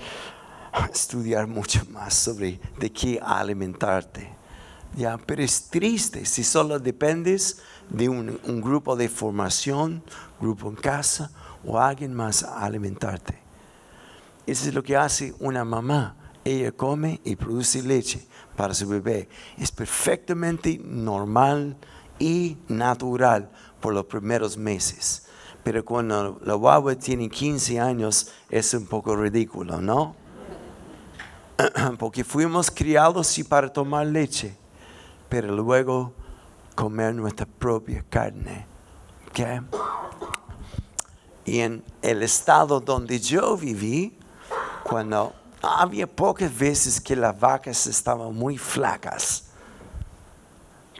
estudiar 0.93 1.47
mucho 1.47 1.81
más 1.89 2.13
sobre 2.13 2.61
de 2.79 2.89
qué 2.93 3.19
alimentarte. 3.21 4.29
Ya, 4.95 5.17
pero 5.17 5.43
es 5.43 5.65
triste 5.69 6.23
si 6.25 6.45
solo 6.45 6.79
dependes 6.79 7.57
de 7.89 8.07
un, 8.07 8.39
un 8.45 8.61
grupo 8.61 8.95
de 8.95 9.09
formación, 9.09 10.01
grupo 10.39 10.69
en 10.69 10.77
casa 10.77 11.29
o 11.65 11.77
alguien 11.77 12.13
más 12.13 12.43
a 12.43 12.63
alimentarte. 12.63 13.37
Eso 14.47 14.69
es 14.69 14.73
lo 14.73 14.81
que 14.81 14.95
hace 14.95 15.33
una 15.41 15.65
mamá. 15.65 16.15
Ella 16.43 16.71
come 16.71 17.19
y 17.23 17.35
produce 17.35 17.83
leche 17.83 18.25
para 18.55 18.73
su 18.73 18.87
bebé. 18.87 19.29
Es 19.57 19.71
perfectamente 19.71 20.79
normal 20.83 21.77
y 22.19 22.57
natural 22.67 23.49
por 23.79 23.93
los 23.93 24.05
primeros 24.05 24.57
meses. 24.57 25.27
Pero 25.63 25.85
cuando 25.85 26.39
la 26.43 26.55
guagua 26.55 26.95
tiene 26.95 27.29
15 27.29 27.79
años 27.79 28.31
es 28.49 28.73
un 28.73 28.87
poco 28.87 29.15
ridículo, 29.15 29.79
¿no? 29.79 30.15
Porque 31.99 32.23
fuimos 32.23 32.71
criados 32.71 33.27
sí 33.27 33.43
para 33.43 33.71
tomar 33.71 34.07
leche, 34.07 34.55
pero 35.29 35.55
luego 35.55 36.13
comer 36.73 37.13
nuestra 37.13 37.45
propia 37.45 38.03
carne. 38.09 38.65
¿ok? 39.29 39.63
Y 41.45 41.59
en 41.59 41.83
el 42.01 42.23
estado 42.23 42.79
donde 42.79 43.19
yo 43.19 43.57
viví, 43.57 44.17
cuando 44.83 45.33
había 45.61 46.07
pocas 46.07 46.55
veces 46.57 46.99
que 46.99 47.15
las 47.15 47.39
vacas 47.39 47.87
estaban 47.87 48.33
muy 48.33 48.57
flacas. 48.57 49.45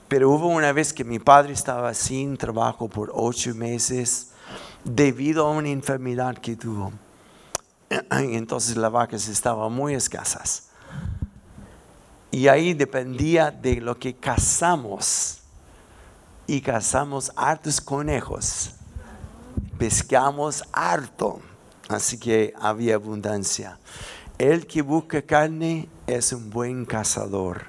Pero 0.08 0.30
hubo 0.30 0.48
una 0.48 0.72
vez 0.74 0.94
que 0.94 1.04
mi 1.04 1.20
padre 1.20 1.54
estaba 1.54 1.94
sin 1.94 2.38
trabajo 2.38 2.88
por 2.88 3.12
ocho 3.14 3.56
meses 3.56 4.32
debido 4.84 5.48
a 5.48 5.52
una 5.52 5.70
enfermedad 5.70 6.38
que 6.38 6.56
tuvo. 6.56 6.92
Entonces 8.12 8.76
las 8.76 8.92
vacas 8.92 9.28
estaban 9.28 9.72
muy 9.72 9.94
escasas. 9.94 10.68
Y 12.30 12.48
ahí 12.48 12.74
dependía 12.74 13.52
de 13.52 13.82
lo 13.82 13.98
que 13.98 14.16
cazamos. 14.16 15.40
Y 16.48 16.62
cazamos 16.62 17.32
hartos 17.36 17.80
conejos. 17.80 18.72
Pescamos 19.78 20.64
harto. 20.72 21.40
Así 21.88 22.18
que 22.18 22.54
había 22.60 22.96
abundancia. 22.96 23.78
El 24.42 24.66
que 24.66 24.82
busca 24.82 25.22
carne 25.22 25.88
es 26.08 26.34
un 26.34 26.50
buen 26.50 26.86
cazador. 26.86 27.66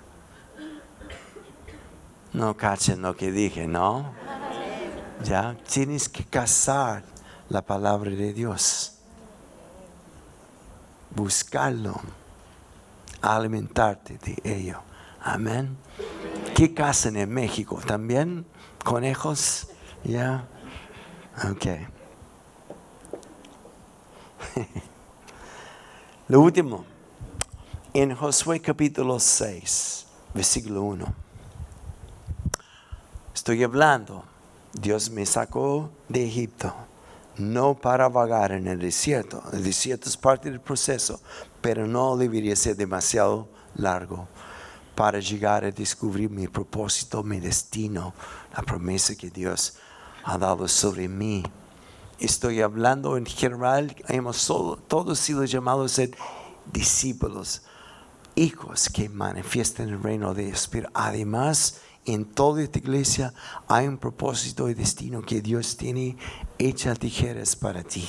No 2.32 2.56
cachen 2.56 3.02
lo 3.02 3.14
que 3.14 3.30
dije, 3.30 3.66
¿no? 3.68 4.14
Ya 5.22 5.54
tienes 5.70 6.08
que 6.08 6.24
cazar 6.24 7.04
la 7.50 7.60
palabra 7.60 8.12
de 8.12 8.32
Dios. 8.32 8.94
Buscarlo. 11.14 12.00
Alimentarte 13.20 14.16
de 14.16 14.38
ello. 14.42 14.80
Amén. 15.20 15.76
¿Qué 16.54 16.72
cazan 16.72 17.16
en 17.16 17.28
México? 17.28 17.80
¿También 17.86 18.46
conejos? 18.82 19.68
Ya. 20.04 20.48
Ok. 21.50 21.66
Lo 26.32 26.40
último, 26.40 26.86
en 27.92 28.14
Josué 28.14 28.58
capítulo 28.58 29.20
6, 29.20 30.06
versículo 30.32 30.80
1. 30.80 31.04
Estoy 33.34 33.62
hablando, 33.62 34.24
Dios 34.72 35.10
me 35.10 35.26
sacó 35.26 35.90
de 36.08 36.24
Egipto, 36.24 36.74
no 37.36 37.74
para 37.74 38.08
vagar 38.08 38.52
en 38.52 38.66
el 38.66 38.78
desierto. 38.78 39.42
El 39.52 39.62
desierto 39.62 40.08
es 40.08 40.16
parte 40.16 40.50
del 40.50 40.62
proceso, 40.62 41.20
pero 41.60 41.86
no 41.86 42.16
debería 42.16 42.56
ser 42.56 42.76
demasiado 42.76 43.46
largo 43.74 44.26
para 44.94 45.20
llegar 45.20 45.66
a 45.66 45.70
descubrir 45.70 46.30
mi 46.30 46.48
propósito, 46.48 47.22
mi 47.22 47.40
destino, 47.40 48.14
la 48.56 48.62
promesa 48.62 49.14
que 49.16 49.28
Dios 49.28 49.74
ha 50.24 50.38
dado 50.38 50.66
sobre 50.66 51.08
mí. 51.08 51.42
Estoy 52.22 52.60
hablando 52.60 53.16
en 53.16 53.26
general, 53.26 53.96
hemos 54.06 54.46
todos 54.46 55.18
sido 55.18 55.44
llamados 55.44 55.90
a 55.90 55.94
ser 55.96 56.16
discípulos, 56.72 57.62
hijos 58.36 58.88
que 58.88 59.08
manifiestan 59.08 59.88
el 59.88 60.00
reino 60.00 60.32
de. 60.32 60.54
Pero 60.70 60.88
además, 60.94 61.80
en 62.04 62.24
toda 62.24 62.62
esta 62.62 62.78
iglesia 62.78 63.34
hay 63.66 63.88
un 63.88 63.98
propósito 63.98 64.68
y 64.68 64.74
destino 64.74 65.20
que 65.20 65.40
Dios 65.40 65.76
tiene 65.76 66.16
hechas 66.60 67.00
tijeras 67.00 67.56
para 67.56 67.82
ti, 67.82 68.08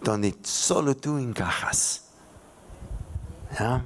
donde 0.00 0.34
solo 0.42 0.96
tú 0.96 1.18
encajas. 1.18 2.04
¿Ya? 3.60 3.84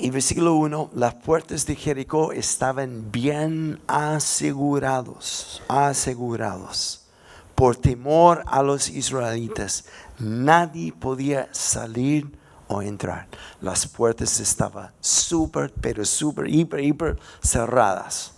Y 0.00 0.10
versículo 0.10 0.54
1, 0.54 0.90
las 0.94 1.14
puertas 1.14 1.66
de 1.66 1.74
Jericó 1.74 2.30
estaban 2.32 3.10
bien 3.10 3.80
asegurados, 3.88 5.60
asegurados. 5.66 7.06
Por 7.56 7.74
temor 7.74 8.44
a 8.46 8.62
los 8.62 8.88
israelitas, 8.88 9.86
nadie 10.20 10.92
podía 10.92 11.48
salir 11.52 12.30
o 12.68 12.80
entrar. 12.80 13.26
Las 13.60 13.88
puertas 13.88 14.38
estaban 14.38 14.92
súper, 15.00 15.72
pero 15.72 16.04
súper, 16.04 16.48
hiper, 16.48 16.78
hiper 16.78 17.18
cerradas. 17.42 18.34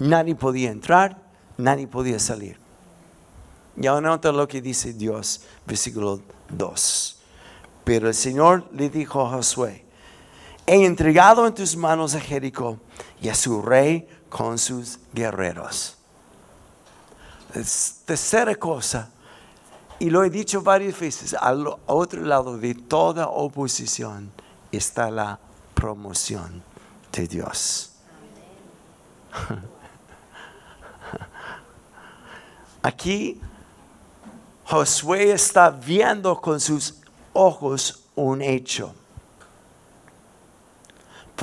Nadie 0.00 0.34
podía 0.34 0.72
entrar, 0.72 1.22
nadie 1.56 1.86
podía 1.86 2.18
salir. 2.18 2.58
Y 3.76 3.86
ahora 3.86 4.08
nota 4.08 4.32
lo 4.32 4.48
que 4.48 4.60
dice 4.60 4.92
Dios, 4.92 5.42
versículo 5.66 6.20
2. 6.48 7.18
Pero 7.84 8.08
el 8.08 8.14
Señor 8.14 8.68
le 8.72 8.90
dijo 8.90 9.24
a 9.24 9.30
Josué, 9.30 9.83
he 10.66 10.84
entregado 10.84 11.46
en 11.46 11.54
tus 11.54 11.76
manos 11.76 12.14
a 12.14 12.20
Jericó 12.20 12.78
y 13.20 13.28
a 13.28 13.34
su 13.34 13.60
rey 13.62 14.08
con 14.28 14.58
sus 14.58 14.98
guerreros. 15.12 15.96
Tercera 18.04 18.54
cosa, 18.56 19.10
y 19.98 20.10
lo 20.10 20.24
he 20.24 20.30
dicho 20.30 20.62
varias 20.62 20.98
veces, 20.98 21.34
al 21.34 21.66
otro 21.86 22.22
lado 22.22 22.58
de 22.58 22.74
toda 22.74 23.28
oposición 23.28 24.32
está 24.72 25.10
la 25.10 25.38
promoción 25.74 26.62
de 27.12 27.28
Dios. 27.28 27.92
Aquí 32.82 33.40
Josué 34.64 35.32
está 35.32 35.70
viendo 35.70 36.40
con 36.40 36.58
sus 36.58 36.96
ojos 37.32 38.04
un 38.16 38.42
hecho 38.42 38.94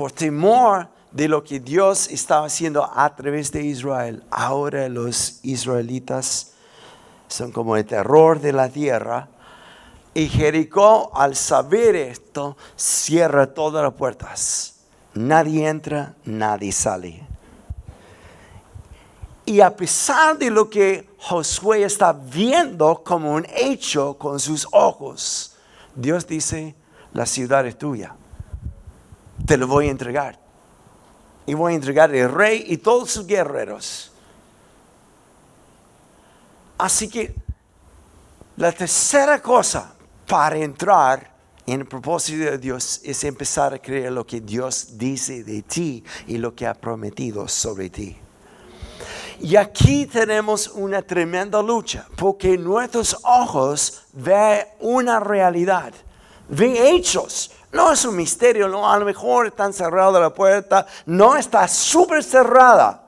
por 0.01 0.11
temor 0.11 0.87
de 1.11 1.27
lo 1.27 1.43
que 1.43 1.59
Dios 1.59 2.09
estaba 2.09 2.47
haciendo 2.47 2.89
a 2.91 3.15
través 3.15 3.51
de 3.51 3.63
Israel. 3.63 4.23
Ahora 4.31 4.89
los 4.89 5.39
israelitas 5.43 6.53
son 7.27 7.51
como 7.51 7.77
el 7.77 7.85
terror 7.85 8.39
de 8.39 8.51
la 8.51 8.67
tierra 8.67 9.27
Y 10.15 10.27
Jericó, 10.27 11.11
al 11.13 11.35
saber 11.35 11.95
esto, 11.95 12.57
cierra 12.75 13.53
todas 13.53 13.83
las 13.83 13.93
puertas. 13.93 14.73
Nadie 15.13 15.67
entra, 15.67 16.15
nadie 16.25 16.71
sale. 16.71 17.21
Y 19.45 19.61
a 19.61 19.75
pesar 19.75 20.35
de 20.35 20.49
lo 20.49 20.67
que 20.67 21.07
Josué 21.19 21.83
está 21.83 22.11
viendo 22.11 23.03
como 23.03 23.33
un 23.33 23.45
hecho 23.55 24.15
con 24.15 24.39
sus 24.39 24.67
ojos, 24.71 25.57
Dios 25.93 26.25
dice, 26.25 26.73
la 27.13 27.27
ciudad 27.27 27.67
es 27.67 27.77
tuya. 27.77 28.15
Te 29.51 29.57
lo 29.57 29.67
voy 29.67 29.89
a 29.89 29.91
entregar. 29.91 30.39
Y 31.45 31.55
voy 31.55 31.73
a 31.73 31.75
entregar 31.75 32.15
el 32.15 32.31
rey 32.31 32.63
y 32.69 32.77
todos 32.77 33.11
sus 33.11 33.27
guerreros. 33.27 34.09
Así 36.77 37.09
que 37.09 37.35
la 38.55 38.71
tercera 38.71 39.41
cosa 39.41 39.93
para 40.25 40.55
entrar 40.55 41.29
en 41.67 41.81
el 41.81 41.85
propósito 41.85 42.49
de 42.49 42.57
Dios 42.59 43.01
es 43.03 43.25
empezar 43.25 43.73
a 43.73 43.79
creer 43.79 44.13
lo 44.13 44.25
que 44.25 44.39
Dios 44.39 44.97
dice 44.97 45.43
de 45.43 45.63
ti 45.63 46.01
y 46.27 46.37
lo 46.37 46.55
que 46.55 46.65
ha 46.65 46.73
prometido 46.73 47.45
sobre 47.49 47.89
ti. 47.89 48.15
Y 49.41 49.57
aquí 49.57 50.05
tenemos 50.05 50.69
una 50.69 51.01
tremenda 51.01 51.61
lucha, 51.61 52.07
porque 52.15 52.57
nuestros 52.57 53.17
ojos 53.23 54.03
ven 54.13 54.65
una 54.79 55.19
realidad, 55.19 55.91
ven 56.47 56.77
hechos. 56.77 57.51
No 57.71 57.91
es 57.91 58.03
un 58.03 58.15
misterio, 58.15 58.67
no, 58.67 58.91
a 58.91 58.99
lo 58.99 59.05
mejor 59.05 59.47
está 59.47 59.71
cerrada 59.71 60.19
la 60.19 60.33
puerta, 60.33 60.85
no 61.05 61.37
está 61.37 61.67
súper 61.67 62.23
cerrada. 62.23 63.01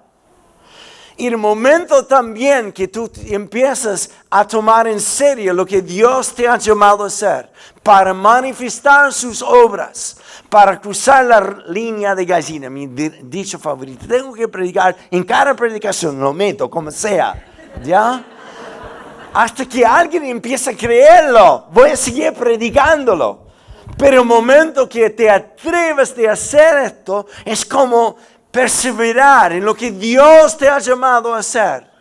Y 1.16 1.28
el 1.28 1.38
momento 1.38 2.05
también 2.05 2.72
que 2.72 2.88
tú 2.88 3.11
empiezas 3.26 4.09
a 4.32 4.47
tomar 4.47 4.88
en 4.88 4.99
serio 4.99 5.53
lo 5.53 5.66
que 5.66 5.82
Dios 5.82 6.34
te 6.34 6.47
ha 6.47 6.57
llamado 6.57 7.03
a 7.03 7.07
hacer, 7.07 7.51
para 7.84 8.14
manifestar 8.14 9.14
sus 9.14 9.41
obras, 9.41 10.18
para 10.49 10.80
cruzar 10.80 11.26
la 11.26 11.41
línea 11.68 12.16
de 12.16 12.26
gallina, 12.26 12.70
mi 12.70 12.88
dicho 12.88 13.59
favorito. 13.59 14.07
Tengo 14.07 14.34
que 14.34 14.47
predicar 14.47 14.95
en 15.11 15.24
cada 15.24 15.53
predicación, 15.53 16.20
lo 16.20 16.34
meto, 16.34 16.70
como 16.70 16.89
sea, 16.89 17.45
¿ya? 17.84 18.24
Hasta 19.34 19.66
que 19.66 19.86
alguien 19.86 20.24
empiece 20.24 20.72
a 20.72 20.78
creerlo, 20.78 21.68
voy 21.72 21.91
a 21.91 21.97
seguir 21.97 22.34
predicándolo. 22.34 23.43
Pero 23.97 24.21
el 24.21 24.27
momento 24.27 24.88
que 24.88 25.09
te 25.09 25.29
atreves 25.29 26.15
de 26.15 26.29
hacer 26.29 26.77
esto, 26.79 27.27
es 27.45 27.65
como 27.65 28.17
perseverar 28.51 29.53
en 29.53 29.65
lo 29.65 29.73
que 29.73 29.91
Dios 29.91 30.57
te 30.57 30.69
ha 30.69 30.79
llamado 30.79 31.34
a 31.34 31.39
hacer. 31.39 31.91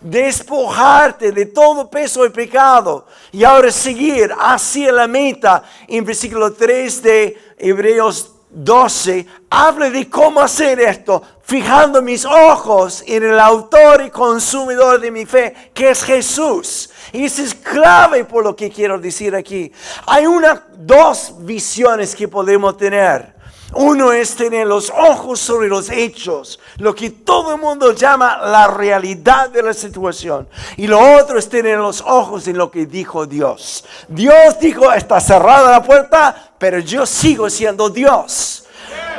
Despojarte 0.00 1.30
de 1.30 1.46
todo 1.46 1.90
peso 1.90 2.24
y 2.24 2.30
pecado 2.30 3.06
y 3.32 3.44
ahora 3.44 3.70
seguir 3.70 4.34
hacia 4.38 4.90
la 4.92 5.06
meta. 5.06 5.62
En 5.86 6.04
versículo 6.04 6.52
3 6.52 7.02
de 7.02 7.54
Hebreos 7.58 8.32
12, 8.50 9.26
habla 9.48 9.90
de 9.90 10.10
cómo 10.10 10.40
hacer 10.40 10.80
esto, 10.80 11.22
fijando 11.42 12.02
mis 12.02 12.24
ojos 12.24 13.04
en 13.06 13.22
el 13.22 13.38
autor 13.38 14.02
y 14.04 14.10
consumidor 14.10 15.00
de 15.00 15.10
mi 15.10 15.24
fe, 15.24 15.70
que 15.72 15.90
es 15.90 16.02
Jesús. 16.02 16.90
Y 17.12 17.24
eso 17.24 17.42
es 17.42 17.54
clave 17.54 18.24
por 18.24 18.44
lo 18.44 18.56
que 18.56 18.70
quiero 18.70 18.98
decir 18.98 19.34
aquí. 19.34 19.72
Hay 20.06 20.26
una, 20.26 20.66
dos 20.76 21.34
visiones 21.38 22.14
que 22.14 22.28
podemos 22.28 22.76
tener. 22.76 23.40
Uno 23.72 24.12
es 24.12 24.34
tener 24.34 24.66
los 24.66 24.90
ojos 24.90 25.38
sobre 25.38 25.68
los 25.68 25.90
hechos, 25.90 26.58
lo 26.78 26.92
que 26.92 27.10
todo 27.10 27.54
el 27.54 27.60
mundo 27.60 27.92
llama 27.92 28.36
la 28.38 28.66
realidad 28.66 29.48
de 29.48 29.62
la 29.62 29.72
situación. 29.72 30.48
Y 30.76 30.88
lo 30.88 30.98
otro 30.98 31.38
es 31.38 31.48
tener 31.48 31.78
los 31.78 32.00
ojos 32.00 32.48
en 32.48 32.58
lo 32.58 32.68
que 32.68 32.86
dijo 32.86 33.26
Dios. 33.26 33.84
Dios 34.08 34.58
dijo, 34.58 34.92
está 34.92 35.20
cerrada 35.20 35.70
la 35.70 35.84
puerta, 35.84 36.49
pero 36.60 36.78
yo 36.78 37.06
sigo 37.06 37.48
siendo 37.48 37.88
Dios. 37.88 38.64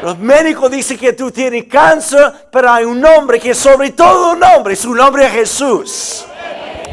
Los 0.03 0.19
médicos 0.19 0.69
dicen 0.69 0.97
que 0.97 1.13
tú 1.13 1.31
tienes 1.31 1.65
cáncer, 1.65 2.31
pero 2.51 2.71
hay 2.71 2.85
un 2.85 3.01
nombre 3.01 3.39
que 3.39 3.55
sobre 3.55 3.89
todo 3.91 4.33
un 4.33 4.39
nombre, 4.39 4.75
su 4.75 4.93
nombre 4.93 5.25
es 5.25 5.31
Jesús. 5.31 6.25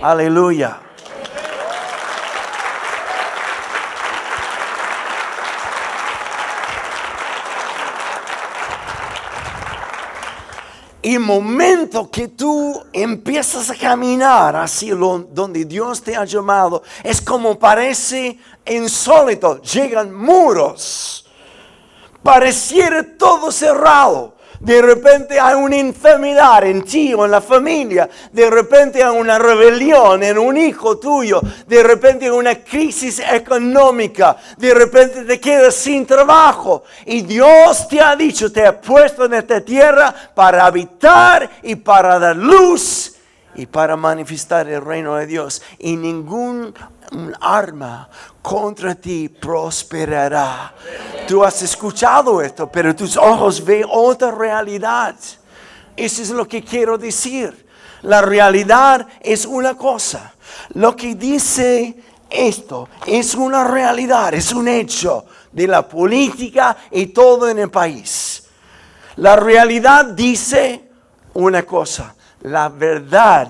Aleluya. 0.00 0.87
El 11.14 11.20
momento 11.20 12.10
que 12.10 12.28
tú 12.28 12.82
empiezas 12.92 13.70
a 13.70 13.74
caminar 13.76 14.56
hacia 14.56 14.94
donde 14.94 15.64
Dios 15.64 16.02
te 16.02 16.16
ha 16.16 16.24
llamado, 16.24 16.82
es 17.04 17.20
como 17.20 17.58
parece 17.58 18.38
insólito. 18.66 19.60
Llegan 19.62 20.14
muros. 20.14 21.26
Pareciera 22.22 23.06
todo 23.16 23.52
cerrado. 23.52 24.37
De 24.60 24.82
repente 24.82 25.38
hay 25.38 25.54
una 25.54 25.76
enfermedad 25.76 26.64
en 26.64 26.82
ti 26.82 27.14
o 27.14 27.24
en 27.24 27.30
la 27.30 27.40
familia. 27.40 28.08
De 28.32 28.50
repente 28.50 29.02
hay 29.02 29.16
una 29.16 29.38
rebelión 29.38 30.22
en 30.22 30.38
un 30.38 30.56
hijo 30.56 30.98
tuyo. 30.98 31.40
De 31.66 31.82
repente 31.82 32.26
hay 32.26 32.30
una 32.30 32.56
crisis 32.56 33.20
económica. 33.20 34.36
De 34.56 34.74
repente 34.74 35.24
te 35.24 35.40
quedas 35.40 35.74
sin 35.74 36.06
trabajo. 36.06 36.84
Y 37.06 37.22
Dios 37.22 37.88
te 37.88 38.00
ha 38.00 38.16
dicho, 38.16 38.50
te 38.52 38.66
ha 38.66 38.80
puesto 38.80 39.24
en 39.26 39.34
esta 39.34 39.60
tierra 39.60 40.14
para 40.34 40.66
habitar 40.66 41.48
y 41.62 41.76
para 41.76 42.18
dar 42.18 42.36
luz 42.36 43.17
y 43.58 43.66
para 43.66 43.96
manifestar 43.96 44.68
el 44.68 44.80
reino 44.80 45.16
de 45.16 45.26
Dios. 45.26 45.60
Y 45.80 45.96
ningún 45.96 46.72
arma 47.40 48.08
contra 48.40 48.94
ti 48.94 49.28
prosperará. 49.28 50.72
Tú 51.26 51.44
has 51.44 51.60
escuchado 51.62 52.40
esto, 52.40 52.70
pero 52.70 52.94
tus 52.94 53.16
ojos 53.16 53.64
ven 53.64 53.84
otra 53.90 54.30
realidad. 54.30 55.16
Eso 55.96 56.22
es 56.22 56.30
lo 56.30 56.46
que 56.46 56.62
quiero 56.62 56.96
decir. 56.96 57.66
La 58.02 58.22
realidad 58.22 59.08
es 59.20 59.44
una 59.44 59.76
cosa. 59.76 60.34
Lo 60.74 60.94
que 60.94 61.16
dice 61.16 61.96
esto 62.30 62.88
es 63.06 63.34
una 63.34 63.64
realidad, 63.64 64.34
es 64.34 64.52
un 64.52 64.68
hecho 64.68 65.26
de 65.50 65.66
la 65.66 65.88
política 65.88 66.76
y 66.92 67.06
todo 67.06 67.48
en 67.48 67.58
el 67.58 67.70
país. 67.70 68.44
La 69.16 69.34
realidad 69.34 70.04
dice 70.04 70.90
una 71.34 71.64
cosa. 71.64 72.14
La 72.42 72.68
verdad, 72.68 73.48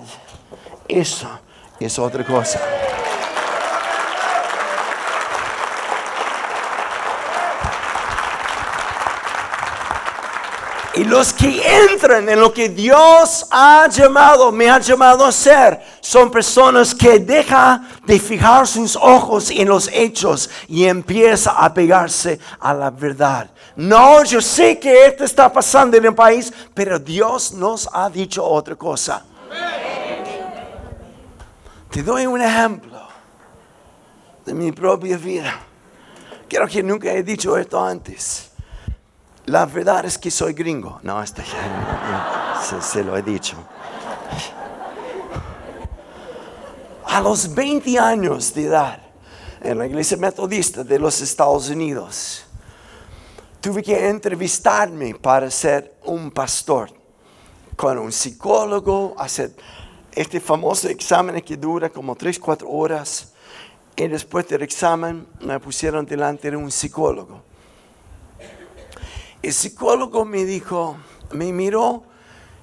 eso 0.88 1.28
es 1.78 1.98
otra 1.98 2.24
cosa. 2.24 2.60
Y 10.98 11.04
los 11.04 11.32
que 11.32 11.62
entran 11.88 12.28
en 12.28 12.40
lo 12.40 12.52
que 12.52 12.68
Dios 12.70 13.46
ha 13.52 13.86
llamado, 13.88 14.50
me 14.50 14.68
ha 14.68 14.80
llamado 14.80 15.24
a 15.24 15.30
ser, 15.30 15.80
son 16.00 16.28
personas 16.28 16.92
que 16.92 17.20
dejan 17.20 17.88
de 18.04 18.18
fijar 18.18 18.66
sus 18.66 18.96
ojos 18.96 19.48
en 19.52 19.68
los 19.68 19.88
hechos 19.92 20.50
y 20.66 20.86
empieza 20.86 21.52
a 21.52 21.72
pegarse 21.72 22.40
a 22.58 22.74
la 22.74 22.90
verdad. 22.90 23.48
No, 23.76 24.24
yo 24.24 24.40
sé 24.40 24.80
que 24.80 25.06
esto 25.06 25.22
está 25.22 25.52
pasando 25.52 25.96
en 25.96 26.04
el 26.04 26.16
país, 26.16 26.52
pero 26.74 26.98
Dios 26.98 27.52
nos 27.52 27.88
ha 27.92 28.10
dicho 28.10 28.44
otra 28.44 28.74
cosa. 28.74 29.24
Te 31.92 32.02
doy 32.02 32.26
un 32.26 32.42
ejemplo 32.42 33.06
de 34.44 34.52
mi 34.52 34.72
propia 34.72 35.16
vida. 35.16 35.60
Quiero 36.48 36.66
que 36.66 36.82
nunca 36.82 37.12
he 37.12 37.22
dicho 37.22 37.56
esto 37.56 37.80
antes. 37.80 38.47
La 39.48 39.64
verdad 39.64 40.04
es 40.04 40.18
que 40.18 40.30
soy 40.30 40.52
gringo. 40.52 41.00
No, 41.02 41.22
este, 41.22 41.42
se, 42.62 42.82
se 42.82 43.02
lo 43.02 43.16
he 43.16 43.22
dicho. 43.22 43.56
A 47.06 47.18
los 47.22 47.54
20 47.54 47.98
años 47.98 48.52
de 48.52 48.64
edad, 48.64 49.00
en 49.62 49.78
la 49.78 49.86
iglesia 49.86 50.18
metodista 50.18 50.84
de 50.84 50.98
los 50.98 51.22
Estados 51.22 51.70
Unidos, 51.70 52.44
tuve 53.62 53.82
que 53.82 54.08
entrevistarme 54.10 55.14
para 55.14 55.50
ser 55.50 55.94
un 56.04 56.30
pastor 56.30 56.92
con 57.74 57.96
un 57.96 58.12
psicólogo, 58.12 59.14
hacer 59.16 59.56
este 60.12 60.40
famoso 60.40 60.90
examen 60.90 61.40
que 61.40 61.56
dura 61.56 61.88
como 61.88 62.14
3, 62.14 62.38
4 62.38 62.68
horas. 62.68 63.32
Y 63.96 64.08
después 64.08 64.46
del 64.46 64.60
examen 64.60 65.26
me 65.40 65.58
pusieron 65.58 66.04
delante 66.04 66.50
de 66.50 66.56
un 66.58 66.70
psicólogo. 66.70 67.47
El 69.42 69.52
psicólogo 69.52 70.24
me 70.24 70.44
dijo, 70.44 70.96
me 71.32 71.52
miró 71.52 72.02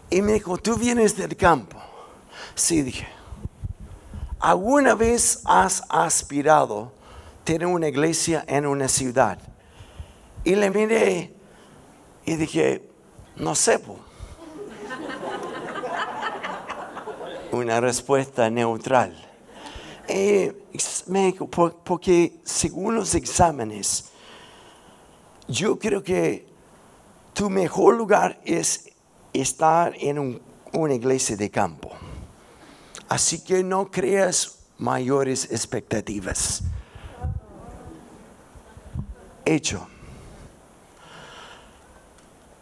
y 0.09 0.21
me 0.21 0.33
dijo, 0.33 0.57
tú 0.57 0.75
vienes 0.75 1.15
del 1.17 1.35
campo. 1.37 1.77
Sí, 2.53 2.81
dije, 2.81 3.07
¿alguna 4.39 4.93
vez 4.95 5.41
has 5.45 5.83
aspirado 5.89 6.91
tener 7.43 7.67
una 7.67 7.87
iglesia 7.87 8.43
en 8.47 8.65
una 8.65 8.87
ciudad? 8.87 9.39
Y 10.43 10.55
le 10.55 10.69
miré 10.69 11.33
y 12.25 12.35
dije, 12.35 12.89
no 13.37 13.55
sé. 13.55 13.79
Una 17.51 17.79
respuesta 17.79 18.49
neutral. 18.49 19.15
me 21.07 21.25
dijo, 21.27 21.47
"Por- 21.47 21.77
porque 21.77 22.39
según 22.43 22.95
los 22.95 23.15
exámenes, 23.15 24.05
yo 25.47 25.79
creo 25.79 26.03
que 26.03 26.45
tu 27.35 27.49
mejor 27.49 27.95
lugar 27.95 28.39
es 28.45 28.89
estar 29.33 29.93
en 29.99 30.17
un- 30.17 30.41
una 30.71 30.93
iglesia 30.93 31.35
de 31.35 31.51
campo. 31.51 31.91
Así 33.09 33.43
que 33.43 33.61
no 33.63 33.91
creas 33.91 34.59
mayores 34.77 35.51
expectativas. 35.51 36.63
Hecho. 39.43 39.87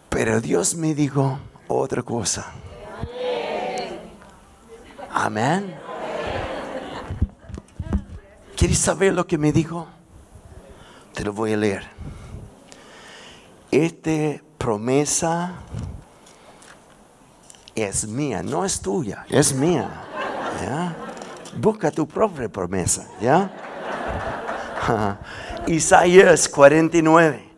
Pero 0.09 0.41
Dios 0.41 0.75
me 0.75 0.93
dijo 0.93 1.39
otra 1.67 2.01
cosa. 2.03 2.51
Amén. 5.11 5.75
¿Quieres 8.57 8.79
saber 8.79 9.13
lo 9.13 9.27
que 9.27 9.37
me 9.37 9.51
dijo? 9.51 9.87
Te 11.13 11.23
lo 11.23 11.31
voy 11.31 11.53
a 11.53 11.57
leer. 11.57 11.83
Esta 13.71 14.41
promesa 14.63 15.55
es 17.75 18.07
mía, 18.07 18.41
no 18.41 18.63
es 18.63 18.79
tuya, 18.79 19.25
es 19.29 19.53
mía. 19.53 19.89
Busca 21.57 21.91
tu 21.91 22.07
propia 22.07 22.47
promesa, 22.47 23.05
¿ya? 23.19 23.51
Isaías 25.67 26.47
49. 26.47 27.49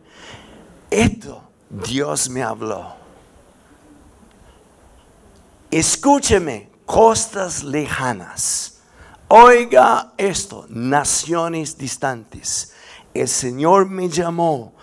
Esto 0.90 1.44
Dios 1.70 2.28
me 2.28 2.42
habló. 2.42 2.96
Escúcheme, 5.70 6.70
costas 6.84 7.62
lejanas. 7.62 8.80
Oiga 9.28 10.12
esto, 10.16 10.66
naciones 10.68 11.78
distantes. 11.78 12.72
El 13.14 13.28
Señor 13.28 13.88
me 13.88 14.08
llamó 14.08 14.74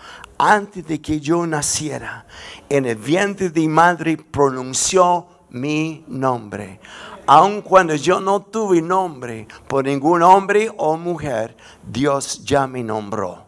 antes 0.52 0.86
de 0.86 1.00
que 1.00 1.20
yo 1.20 1.46
naciera. 1.46 2.26
En 2.68 2.86
el 2.86 2.96
vientre 2.96 3.50
de 3.50 3.60
mi 3.60 3.68
madre 3.68 4.16
pronunció 4.16 5.26
mi 5.50 6.04
nombre. 6.08 6.80
Aun 7.26 7.62
cuando 7.62 7.94
yo 7.94 8.20
no 8.20 8.42
tuve 8.42 8.82
nombre 8.82 9.48
por 9.66 9.84
ningún 9.84 10.22
hombre 10.22 10.70
o 10.76 10.96
mujer, 10.96 11.56
Dios 11.82 12.44
ya 12.44 12.66
me 12.66 12.82
nombró. 12.82 13.46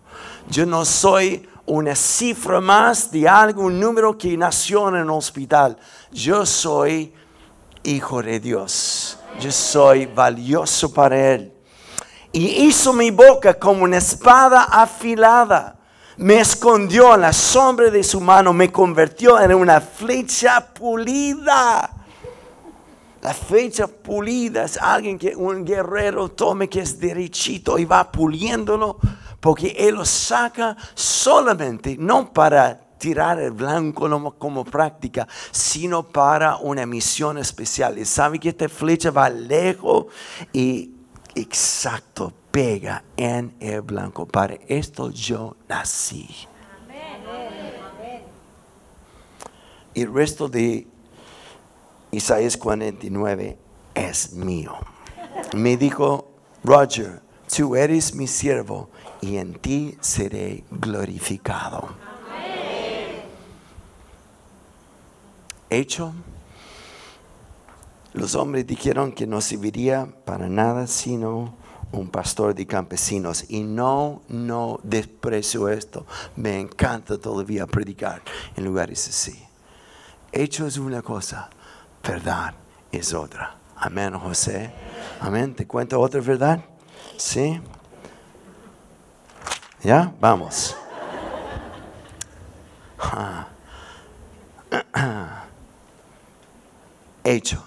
Yo 0.48 0.64
no 0.64 0.84
soy 0.84 1.46
una 1.66 1.94
cifra 1.94 2.60
más 2.60 3.10
de 3.10 3.28
algún 3.28 3.78
número 3.78 4.16
que 4.16 4.36
nació 4.36 4.88
en 4.88 4.96
el 4.96 5.10
hospital. 5.10 5.76
Yo 6.12 6.46
soy 6.46 7.12
hijo 7.82 8.22
de 8.22 8.40
Dios. 8.40 9.18
Yo 9.40 9.52
soy 9.52 10.06
valioso 10.06 10.92
para 10.92 11.34
Él. 11.34 11.52
Y 12.32 12.66
hizo 12.66 12.92
mi 12.92 13.10
boca 13.10 13.54
como 13.54 13.84
una 13.84 13.98
espada 13.98 14.64
afilada. 14.64 15.75
Me 16.18 16.40
escondió 16.40 17.14
en 17.14 17.20
la 17.20 17.32
sombra 17.32 17.90
de 17.90 18.02
su 18.02 18.20
mano. 18.20 18.52
Me 18.52 18.72
convirtió 18.72 19.38
en 19.38 19.54
una 19.54 19.80
flecha 19.80 20.66
pulida. 20.72 21.90
La 23.20 23.34
flecha 23.34 23.86
pulida 23.86 24.64
es 24.64 24.78
alguien 24.78 25.18
que 25.18 25.34
un 25.36 25.64
guerrero 25.64 26.30
tome 26.30 26.68
que 26.68 26.80
es 26.80 26.98
derechito 26.98 27.78
y 27.78 27.84
va 27.84 28.10
puliéndolo 28.10 28.98
porque 29.40 29.74
él 29.78 29.96
lo 29.96 30.04
saca 30.04 30.76
solamente 30.94 31.96
no 31.98 32.32
para 32.32 32.80
tirar 32.98 33.40
el 33.40 33.50
blanco 33.50 34.34
como, 34.38 34.64
práctica, 34.64 35.28
sino 35.50 36.02
para 36.04 36.56
una 36.56 36.86
misión 36.86 37.36
especial. 37.36 37.98
Y 37.98 38.04
sabe 38.04 38.38
que 38.38 38.50
esta 38.50 38.68
flecha 38.68 39.10
va 39.10 39.28
lejos 39.28 40.06
y 40.52 40.92
exacto 41.34 42.32
pega 42.56 43.04
en 43.18 43.54
el 43.60 43.82
blanco. 43.82 44.24
Para 44.24 44.54
esto 44.66 45.10
yo 45.10 45.56
nací. 45.68 46.26
Y 49.92 50.00
el 50.00 50.14
resto 50.14 50.48
de 50.48 50.86
Isaías 52.10 52.56
49 52.56 53.58
es 53.94 54.32
mío. 54.32 54.72
Me 55.54 55.76
dijo, 55.76 56.30
Roger, 56.64 57.20
tú 57.54 57.76
eres 57.76 58.14
mi 58.14 58.26
siervo 58.26 58.88
y 59.20 59.36
en 59.36 59.52
ti 59.58 59.98
seré 60.00 60.64
glorificado. 60.70 61.90
Hecho, 65.68 66.14
los 68.14 68.34
hombres 68.34 68.66
dijeron 68.66 69.12
que 69.12 69.26
no 69.26 69.42
serviría 69.42 70.08
para 70.24 70.48
nada 70.48 70.86
sino 70.86 71.65
un 71.92 72.08
pastor 72.08 72.54
de 72.54 72.66
campesinos. 72.66 73.44
Y 73.48 73.62
no, 73.62 74.22
no 74.28 74.80
desprecio 74.82 75.68
esto. 75.68 76.06
Me 76.36 76.58
encanta 76.58 77.18
todavía 77.18 77.66
predicar 77.66 78.22
en 78.56 78.64
lugares 78.64 79.08
así. 79.08 79.42
Hecho 80.32 80.66
es 80.66 80.76
una 80.76 81.02
cosa, 81.02 81.48
verdad 82.02 82.54
es 82.92 83.14
otra. 83.14 83.56
Amén, 83.76 84.18
José. 84.18 84.70
Amén. 85.20 85.54
¿Te 85.54 85.66
cuento 85.66 86.00
otra 86.00 86.20
verdad? 86.20 86.60
Sí. 87.16 87.60
¿Ya? 89.82 90.12
Vamos. 90.20 90.74
Ah. 92.98 93.48
Hecho. 97.24 97.62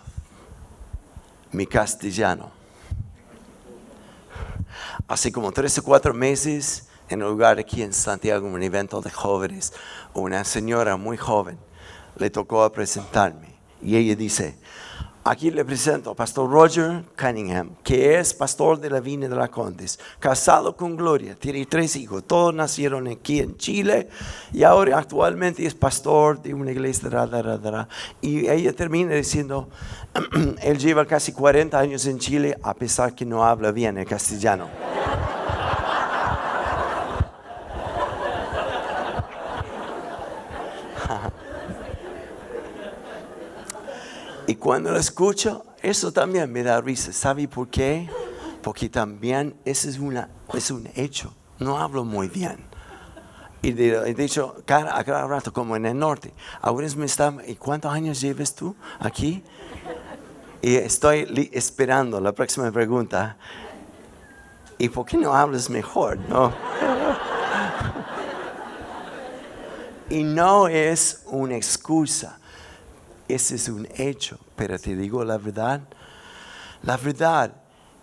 Mi 1.51 1.65
castellano. 1.65 2.58
Hace 5.07 5.31
como 5.31 5.51
tres 5.51 5.77
o 5.77 5.83
cuatro 5.83 6.13
meses, 6.13 6.87
en 7.09 7.23
un 7.23 7.29
lugar 7.29 7.59
aquí 7.59 7.81
en 7.81 7.93
Santiago, 7.93 8.47
un 8.47 8.61
evento 8.61 9.01
de 9.01 9.09
jóvenes, 9.09 9.73
una 10.13 10.43
señora 10.43 10.95
muy 10.97 11.17
joven 11.17 11.57
le 12.19 12.29
tocó 12.29 12.63
a 12.63 12.71
presentarme. 12.71 13.47
Y 13.81 13.95
ella 13.95 14.15
dice, 14.15 14.57
aquí 15.23 15.51
le 15.51 15.63
presento 15.63 16.11
a 16.11 16.15
Pastor 16.15 16.49
Roger 16.49 17.05
Cunningham, 17.17 17.71
que 17.81 18.19
es 18.19 18.33
pastor 18.33 18.79
de 18.79 18.89
la 18.89 18.99
Vina 18.99 19.29
de 19.29 19.35
la 19.35 19.47
Condes, 19.47 19.99
casado 20.19 20.75
con 20.75 20.97
Gloria, 20.97 21.35
tiene 21.35 21.65
tres 21.65 21.95
hijos, 21.95 22.25
todos 22.25 22.53
nacieron 22.53 23.07
aquí 23.07 23.39
en 23.39 23.55
Chile 23.57 24.09
y 24.51 24.63
ahora 24.63 24.97
actualmente 24.97 25.65
es 25.65 25.73
pastor 25.73 26.41
de 26.41 26.53
una 26.53 26.71
iglesia. 26.71 27.09
da, 27.09 27.25
da, 27.25 27.57
da. 27.57 27.87
Y 28.21 28.49
ella 28.49 28.73
termina 28.73 29.15
diciendo, 29.15 29.69
él 30.61 30.77
lleva 30.77 31.05
casi 31.05 31.33
40 31.33 31.77
años 31.77 32.05
en 32.05 32.19
Chile 32.19 32.57
a 32.63 32.73
pesar 32.73 33.13
que 33.13 33.25
no 33.25 33.43
habla 33.43 33.71
bien 33.71 33.97
el 33.97 34.05
castellano. 34.05 34.67
Y 44.47 44.55
cuando 44.55 44.91
lo 44.91 44.97
escucho, 44.97 45.63
eso 45.83 46.11
también 46.11 46.51
me 46.51 46.63
da 46.63 46.81
risa. 46.81 47.13
¿Sabe 47.13 47.47
por 47.47 47.67
qué? 47.67 48.09
Porque 48.63 48.89
también 48.89 49.53
ese 49.63 49.91
es, 49.91 49.99
una, 49.99 50.27
es 50.55 50.71
un 50.71 50.89
hecho. 50.95 51.31
No 51.59 51.77
hablo 51.77 52.03
muy 52.03 52.29
bien. 52.29 52.57
Y 53.61 53.73
de, 53.73 54.11
de 54.11 54.23
hecho, 54.23 54.55
cada, 54.65 54.97
a 54.97 55.03
cada 55.03 55.27
rato, 55.27 55.53
como 55.53 55.75
en 55.75 55.85
el 55.85 55.99
norte, 55.99 56.33
algunos 56.61 56.95
me 56.95 57.05
están, 57.05 57.43
¿y 57.45 57.57
cuántos 57.57 57.93
años 57.93 58.21
llevas 58.21 58.55
tú 58.55 58.75
aquí? 58.99 59.43
Y 60.61 60.75
estoy 60.75 61.49
esperando 61.53 62.19
la 62.19 62.33
próxima 62.33 62.71
pregunta. 62.71 63.37
¿Y 64.77 64.89
por 64.89 65.05
qué 65.05 65.17
no 65.17 65.33
hablas 65.33 65.69
mejor? 65.69 66.17
No. 66.27 66.51
y 70.09 70.23
no 70.23 70.67
es 70.67 71.23
una 71.27 71.55
excusa. 71.55 72.37
Ese 73.27 73.55
es 73.55 73.69
un 73.69 73.87
hecho, 73.95 74.37
pero 74.55 74.77
te 74.77 74.95
digo 74.95 75.23
la 75.23 75.37
verdad. 75.37 75.81
La 76.83 76.97
verdad 76.97 77.53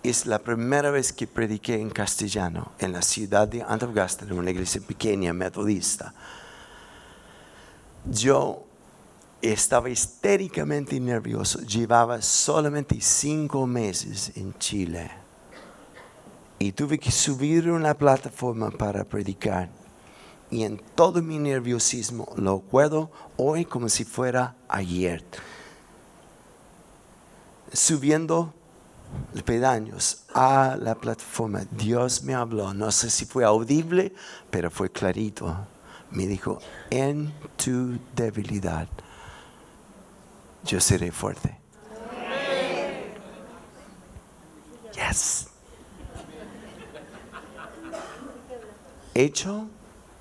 es 0.02 0.24
la 0.24 0.38
primera 0.38 0.90
vez 0.90 1.12
que 1.12 1.26
prediqué 1.26 1.80
en 1.80 1.90
castellano 1.90 2.72
en 2.78 2.92
la 2.92 3.02
ciudad 3.02 3.48
de 3.48 3.62
Antofagasta, 3.62 4.24
en 4.24 4.32
una 4.32 4.50
iglesia 4.50 4.80
pequeña 4.86 5.32
metodista. 5.32 6.14
Yo 8.04 8.65
estaba 9.42 9.90
histéricamente 9.90 10.98
nervioso. 10.98 11.60
Llevaba 11.60 12.22
solamente 12.22 13.00
cinco 13.00 13.66
meses 13.66 14.32
en 14.36 14.56
Chile 14.58 15.10
y 16.58 16.72
tuve 16.72 16.98
que 16.98 17.10
subir 17.10 17.70
una 17.70 17.94
plataforma 17.94 18.70
para 18.70 19.04
predicar. 19.04 19.68
Y 20.50 20.62
en 20.62 20.80
todo 20.94 21.22
mi 21.22 21.38
nerviosismo 21.38 22.28
lo 22.36 22.58
recuerdo 22.58 23.10
hoy 23.36 23.64
como 23.64 23.88
si 23.88 24.04
fuera 24.04 24.54
ayer. 24.68 25.24
Subiendo 27.72 28.54
pedaños 29.44 30.24
a 30.34 30.76
la 30.80 30.94
plataforma, 30.94 31.62
Dios 31.70 32.22
me 32.22 32.34
habló. 32.34 32.72
No 32.74 32.90
sé 32.92 33.10
si 33.10 33.26
fue 33.26 33.44
audible, 33.44 34.14
pero 34.50 34.70
fue 34.70 34.90
clarito. 34.90 35.54
Me 36.10 36.26
dijo, 36.26 36.60
en 36.90 37.32
tu 37.56 37.98
debilidad, 38.14 38.88
yo 40.66 40.80
seré 40.80 41.12
fuerte. 41.12 41.56
Yes. 44.94 45.48
¿Hecho? 49.14 49.68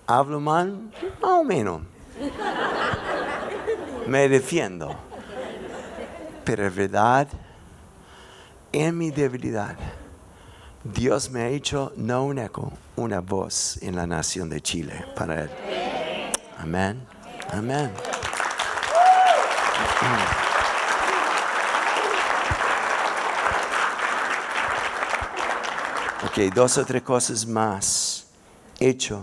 ¿Hablo 0.08 0.40
mal? 0.40 0.92
Más 1.22 1.32
o 1.32 1.44
menos. 1.44 1.82
Me 4.08 4.30
defiendo. 4.30 4.96
Pero 6.44 6.68
es 6.68 6.76
verdad, 6.76 7.28
en 8.72 8.98
mi 8.98 9.10
debilidad, 9.10 9.76
Dios 10.84 11.32
me 11.32 11.42
ha 11.42 11.48
hecho 11.48 11.92
no 11.98 12.24
un 12.24 12.38
eco, 12.38 12.72
una 12.96 13.20
voz 13.20 13.82
en 13.82 13.96
la 13.96 14.06
nación 14.06 14.50
de 14.50 14.62
Chile 14.62 15.06
para 15.16 15.42
Él. 15.44 15.50
Amén. 16.60 17.04
Amén. 17.52 17.92
Ok, 26.28 26.54
dos 26.54 26.78
o 26.78 26.86
tres 26.86 27.02
cosas 27.02 27.46
más. 27.46 28.28
Hecho. 28.80 29.22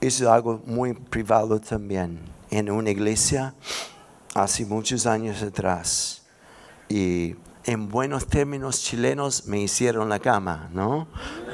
Eso 0.00 0.24
es 0.24 0.30
algo 0.30 0.62
muy 0.64 0.94
privado 0.94 1.60
también. 1.60 2.20
En 2.50 2.70
una 2.70 2.88
iglesia, 2.88 3.52
hace 4.34 4.64
muchos 4.64 5.04
años 5.04 5.42
atrás. 5.42 6.22
Y 6.88 7.36
en 7.64 7.88
buenos 7.88 8.26
términos 8.26 8.80
chilenos 8.82 9.46
me 9.46 9.60
hicieron 9.60 10.08
la 10.08 10.18
cama, 10.18 10.70
¿no? 10.72 11.08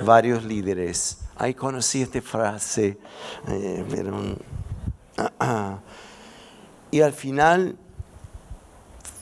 Varios 0.04 0.44
líderes. 0.44 1.18
Ahí 1.36 1.54
conocí 1.54 2.02
esta 2.02 2.22
frase. 2.22 2.96
eh, 3.48 3.84
pero, 3.90 4.16
y 6.92 7.00
al 7.00 7.12
final, 7.12 7.76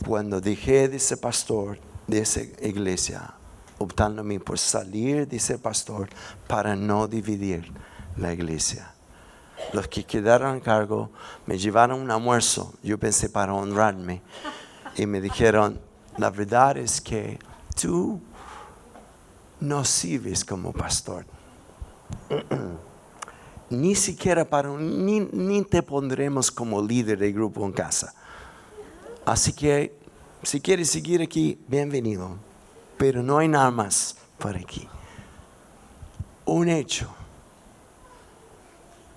cuando 0.07 0.41
dejé 0.41 0.89
de 0.89 0.99
ser 0.99 1.19
pastor 1.19 1.79
de 2.07 2.21
esa 2.21 2.41
iglesia, 2.63 3.35
optándome 3.79 4.39
por 4.41 4.59
salir 4.59 5.27
de 5.27 5.39
ser 5.39 5.59
pastor 5.59 6.09
para 6.47 6.77
no 6.77 7.09
dividir 7.09 7.73
la 8.17 8.33
iglesia. 8.33 8.91
Los 9.73 9.89
que 9.89 10.05
quedaron 10.05 10.57
a 10.59 10.61
cargo 10.61 11.11
me 11.47 11.59
llevaron 11.59 12.01
un 12.01 12.11
almuerzo, 12.11 12.75
yo 12.83 12.99
pensé 12.99 13.29
para 13.29 13.55
honrarme, 13.55 14.21
y 14.97 15.07
me 15.07 15.21
dijeron, 15.21 15.81
la 16.19 16.31
verdad 16.31 16.77
es 16.77 17.01
que 17.01 17.39
tú 17.81 18.21
no 19.61 19.85
sirves 19.85 20.45
como 20.45 20.73
pastor. 20.73 21.25
ni 23.71 23.95
siquiera 23.95 24.45
para 24.45 24.71
un- 24.71 25.05
ni, 25.07 25.21
ni 25.21 25.63
te 25.63 25.83
pondremos 25.83 26.51
como 26.51 26.83
líder 26.83 27.19
de 27.19 27.33
grupo 27.33 27.65
en 27.65 27.73
casa. 27.73 28.15
Así 29.25 29.53
que 29.53 29.97
si 30.43 30.61
quieres 30.61 30.91
seguir 30.91 31.23
aquí, 31.23 31.59
bienvenido. 31.67 32.37
Pero 32.99 33.23
no 33.23 33.39
hay 33.39 33.49
nada 33.49 33.71
más 33.71 34.17
por 34.39 34.57
aquí. 34.57 34.87
Un 36.45 36.69
hecho. 36.69 37.09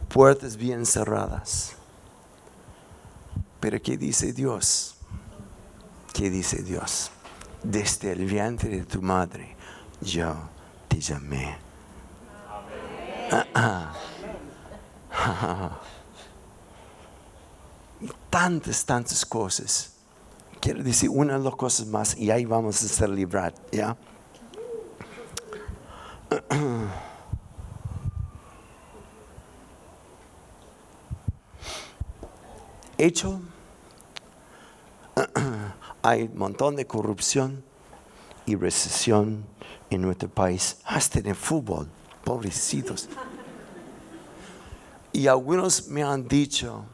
Puertas 0.07 0.55
bien 0.55 0.85
cerradas. 0.85 1.73
Pero 3.59 3.81
¿qué 3.81 3.97
dice 3.97 4.31
Dios? 4.31 4.95
¿Qué 6.13 6.29
dice 6.29 6.63
Dios? 6.63 7.11
Desde 7.61 8.13
el 8.13 8.25
vientre 8.25 8.69
de 8.69 8.85
tu 8.85 9.01
madre 9.01 9.55
yo 9.99 10.33
te 10.87 11.01
llamé. 11.01 11.57
Y 17.99 18.07
tantas, 18.29 18.85
tantas 18.85 19.25
cosas. 19.25 19.96
Quiero 20.59 20.83
decir 20.83 21.09
una 21.09 21.37
o 21.37 21.39
dos 21.41 21.55
cosas 21.55 21.87
más 21.87 22.17
y 22.17 22.31
ahí 22.31 22.45
vamos 22.45 22.83
a 22.83 22.87
ser 22.87 23.09
librar, 23.09 23.53
¿ya? 23.71 23.95
Hecho, 32.97 33.39
hay 36.01 36.23
un 36.23 36.37
montón 36.37 36.75
de 36.75 36.87
corrupción 36.87 37.63
y 38.47 38.55
recesión 38.55 39.45
en 39.89 40.01
nuestro 40.01 40.29
país, 40.29 40.77
hasta 40.83 41.19
en 41.19 41.27
el 41.27 41.35
fútbol, 41.35 41.87
pobrecitos. 42.23 43.07
Y 45.13 45.27
algunos 45.27 45.87
me 45.89 46.03
han 46.03 46.27
dicho, 46.27 46.85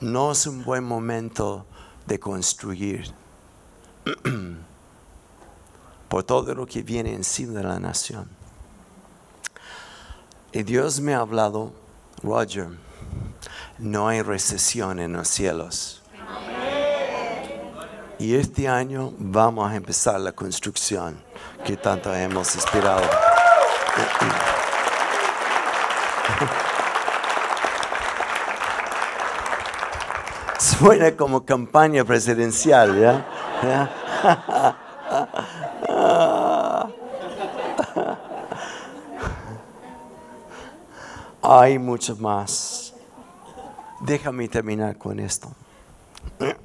no 0.00 0.32
es 0.32 0.46
un 0.46 0.64
buen 0.64 0.84
momento 0.84 1.66
de 2.06 2.18
construir 2.18 3.12
por 6.08 6.24
todo 6.24 6.54
lo 6.54 6.66
que 6.66 6.82
viene 6.82 7.12
encima 7.12 7.52
de 7.54 7.64
la 7.64 7.78
nación. 7.78 8.28
Y 10.52 10.62
Dios 10.62 11.00
me 11.00 11.14
ha 11.14 11.18
hablado, 11.18 11.72
Roger, 12.22 12.68
no 13.78 14.08
hay 14.08 14.22
recesión 14.22 14.98
en 14.98 15.12
los 15.12 15.28
cielos. 15.28 16.02
Y 18.18 18.34
este 18.36 18.66
año 18.66 19.12
vamos 19.18 19.70
a 19.70 19.76
empezar 19.76 20.18
la 20.20 20.32
construcción 20.32 21.22
que 21.64 21.76
tanto 21.76 22.14
hemos 22.14 22.56
esperado. 22.56 23.02
Suena 30.80 31.16
como 31.16 31.44
campaña 31.44 32.04
presidencial, 32.04 33.00
¿ya? 33.00 33.24
Hay 41.42 41.78
mucho 41.78 42.16
más. 42.16 42.92
Déjame 44.00 44.48
terminar 44.48 44.98
con 44.98 45.18
esto. 45.18 45.48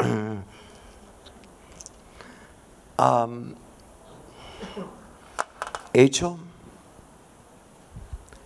Hecho, 5.94 6.38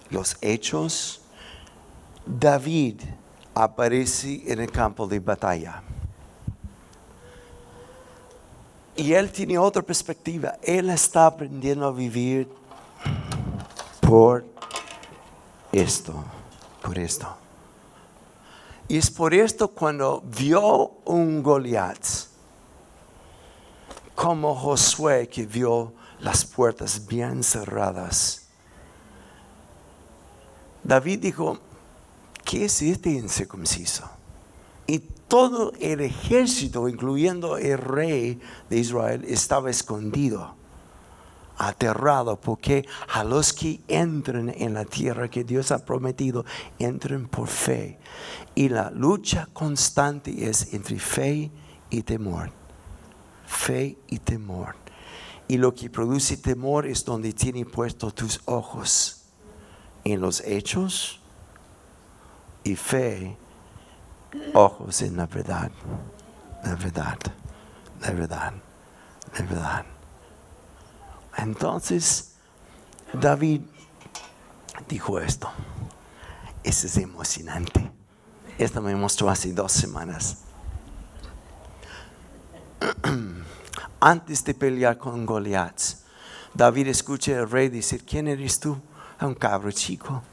los 0.10 0.38
hechos, 0.42 1.22
David 2.26 3.02
aparece 3.56 4.44
en 4.46 4.60
el 4.60 4.70
campo 4.70 5.08
de 5.08 5.20
batalla. 5.20 5.82
Y 8.98 9.14
él 9.14 9.32
tiene 9.32 9.58
otra 9.58 9.82
perspectiva. 9.82 10.56
Él 10.62 10.90
está 10.90 11.26
aprendiendo 11.26 11.88
a 11.88 11.92
vivir 11.92 12.48
por 14.02 14.46
esto, 15.72 16.14
por 16.82 17.00
esto. 17.00 17.28
Y 18.88 18.98
es 18.98 19.10
por 19.10 19.34
esto 19.34 19.70
cuando 19.70 20.22
vio 20.22 20.92
un 21.06 21.42
Goliat, 21.42 22.06
como 24.14 24.54
Josué 24.54 25.28
que 25.28 25.46
vio 25.46 25.92
las 26.20 26.46
puertas 26.46 27.06
bien 27.06 27.44
cerradas. 27.44 28.44
David 30.84 31.20
dijo, 31.20 31.58
¿qué 32.46 32.66
es 32.66 32.82
este 32.82 33.10
incircunciso? 33.10 34.10
Y 34.88 35.00
todo 35.00 35.74
el 35.82 36.00
ejército, 36.00 36.88
incluyendo 36.88 37.58
el 37.58 37.78
rey 37.78 38.40
de 38.70 38.78
Israel, 38.78 39.26
estaba 39.28 39.72
escondido, 39.72 40.56
aterrado, 41.58 42.40
porque 42.40 42.88
a 43.12 43.24
los 43.24 43.52
que 43.52 43.82
entran 43.88 44.50
en 44.50 44.76
la 44.76 44.86
tierra 44.86 45.30
que 45.30 45.44
Dios 45.44 45.72
ha 45.72 45.84
prometido, 45.84 46.46
entran 46.78 47.28
por 47.28 47.48
fe. 47.48 47.98
Y 48.54 48.70
la 48.70 48.92
lucha 48.92 49.50
constante 49.52 50.48
es 50.48 50.74
entre 50.74 51.00
fe 51.00 51.52
y 51.90 52.04
temor. 52.04 52.52
Fe 53.48 53.98
y 54.08 54.20
temor. 54.20 54.76
Y 55.48 55.58
lo 55.58 55.74
que 55.74 55.90
produce 55.90 56.38
temor 56.38 56.86
es 56.86 57.04
donde 57.06 57.34
tiene 57.34 57.66
puestos 57.66 58.14
tus 58.14 58.42
ojos 58.46 59.24
en 60.04 60.22
los 60.22 60.42
hechos 60.42 61.22
y 62.66 62.76
fe, 62.76 63.38
ojos 64.54 65.02
en 65.04 65.16
la 65.16 65.28
verdad, 65.28 65.72
la 66.64 66.76
verdad, 66.76 67.18
la 68.02 68.12
verdad, 68.12 68.54
la 69.38 69.46
verdad. 69.46 69.86
Entonces, 71.38 72.34
David 73.14 73.62
dijo 74.90 75.20
esto. 75.20 75.50
Eso 76.64 76.88
es 76.88 76.98
emocionante. 76.98 77.92
Esto 78.58 78.82
me 78.82 78.96
mostró 78.96 79.30
hace 79.30 79.54
dos 79.54 79.72
semanas. 79.72 80.40
Antes 84.00 84.44
de 84.44 84.56
pelear 84.56 84.98
con 84.98 85.24
Goliat, 85.28 85.80
David 86.52 86.88
escucha 86.88 87.38
al 87.38 87.52
rey 87.52 87.70
decir, 87.70 88.04
¿quién 88.04 88.28
eres 88.28 88.60
tú? 88.60 88.76
A 89.20 89.28
un 89.28 89.36
cabro 89.36 89.72
chico. 89.72 90.24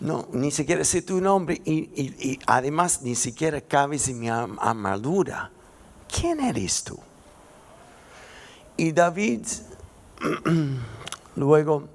No, 0.00 0.28
ni 0.32 0.50
siquiera 0.50 0.84
sé 0.84 1.00
tu 1.02 1.20
nombre 1.20 1.60
y, 1.64 1.90
y- 1.94 2.14
y 2.32 2.38
además 2.46 3.00
ni 3.02 3.14
siquiera 3.14 3.60
cabes 3.60 4.08
en 4.08 4.20
mi 4.20 4.28
am- 4.28 4.58
armadura. 4.60 5.50
¿Quién 6.14 6.40
eres 6.40 6.84
tú? 6.84 6.98
Y 8.76 8.92
David 8.92 9.46
luego 11.36 11.88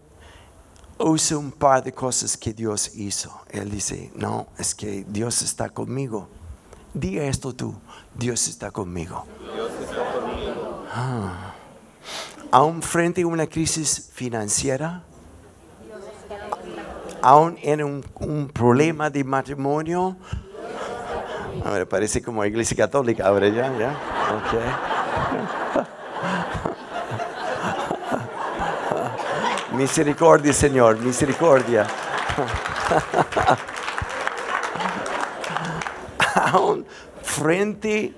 usa 0.97 1.37
un 1.37 1.51
par 1.51 1.83
de 1.83 1.93
cosas 1.93 2.35
que 2.37 2.53
Dios 2.53 2.95
hizo. 2.95 3.41
Él 3.49 3.69
dice, 3.69 4.11
no, 4.15 4.47
es 4.57 4.73
que 4.75 5.05
Dios 5.07 5.41
está 5.41 5.69
conmigo. 5.69 6.27
Diga 6.93 7.23
esto 7.23 7.53
tú, 7.53 7.75
Dios 8.15 8.47
está 8.47 8.71
conmigo. 8.71 9.25
Ah. 10.93 11.53
Aún 12.51 12.81
frente 12.81 13.21
a 13.21 13.27
una 13.27 13.47
crisis 13.47 14.09
financiera, 14.13 15.03
aún 17.21 17.57
en 17.61 17.83
un, 17.83 18.49
problema 18.53 19.09
de 19.09 19.23
matrimonio, 19.23 20.17
Ahora 21.63 21.85
parece 21.85 22.23
como 22.23 22.43
iglesia 22.43 22.75
católica 22.75 23.27
ahora 23.27 23.47
ya, 23.47 23.71
ya. 23.77 23.95
misericordia, 29.73 30.53
Señor, 30.53 30.97
misericordia. 30.99 31.85
Aún 36.53 36.85
frente 37.21 38.13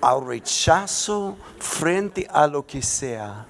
al 0.00 0.26
rechazo, 0.26 1.36
frente 1.58 2.28
a 2.30 2.46
lo 2.46 2.64
que 2.66 2.82
sea, 2.82 3.46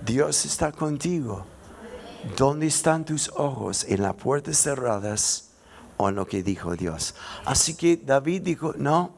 Dios 0.00 0.44
está 0.46 0.72
contigo. 0.72 1.44
¿Dónde 2.36 2.66
están 2.66 3.04
tus 3.04 3.30
ojos? 3.36 3.84
En 3.84 4.02
las 4.02 4.14
puertas 4.14 4.56
cerradas 4.58 5.50
o 5.96 6.10
lo 6.10 6.26
que 6.26 6.42
dijo 6.42 6.74
Dios. 6.74 7.14
Así 7.44 7.74
que 7.74 7.96
David 7.96 8.42
dijo, 8.42 8.74
no, 8.76 9.12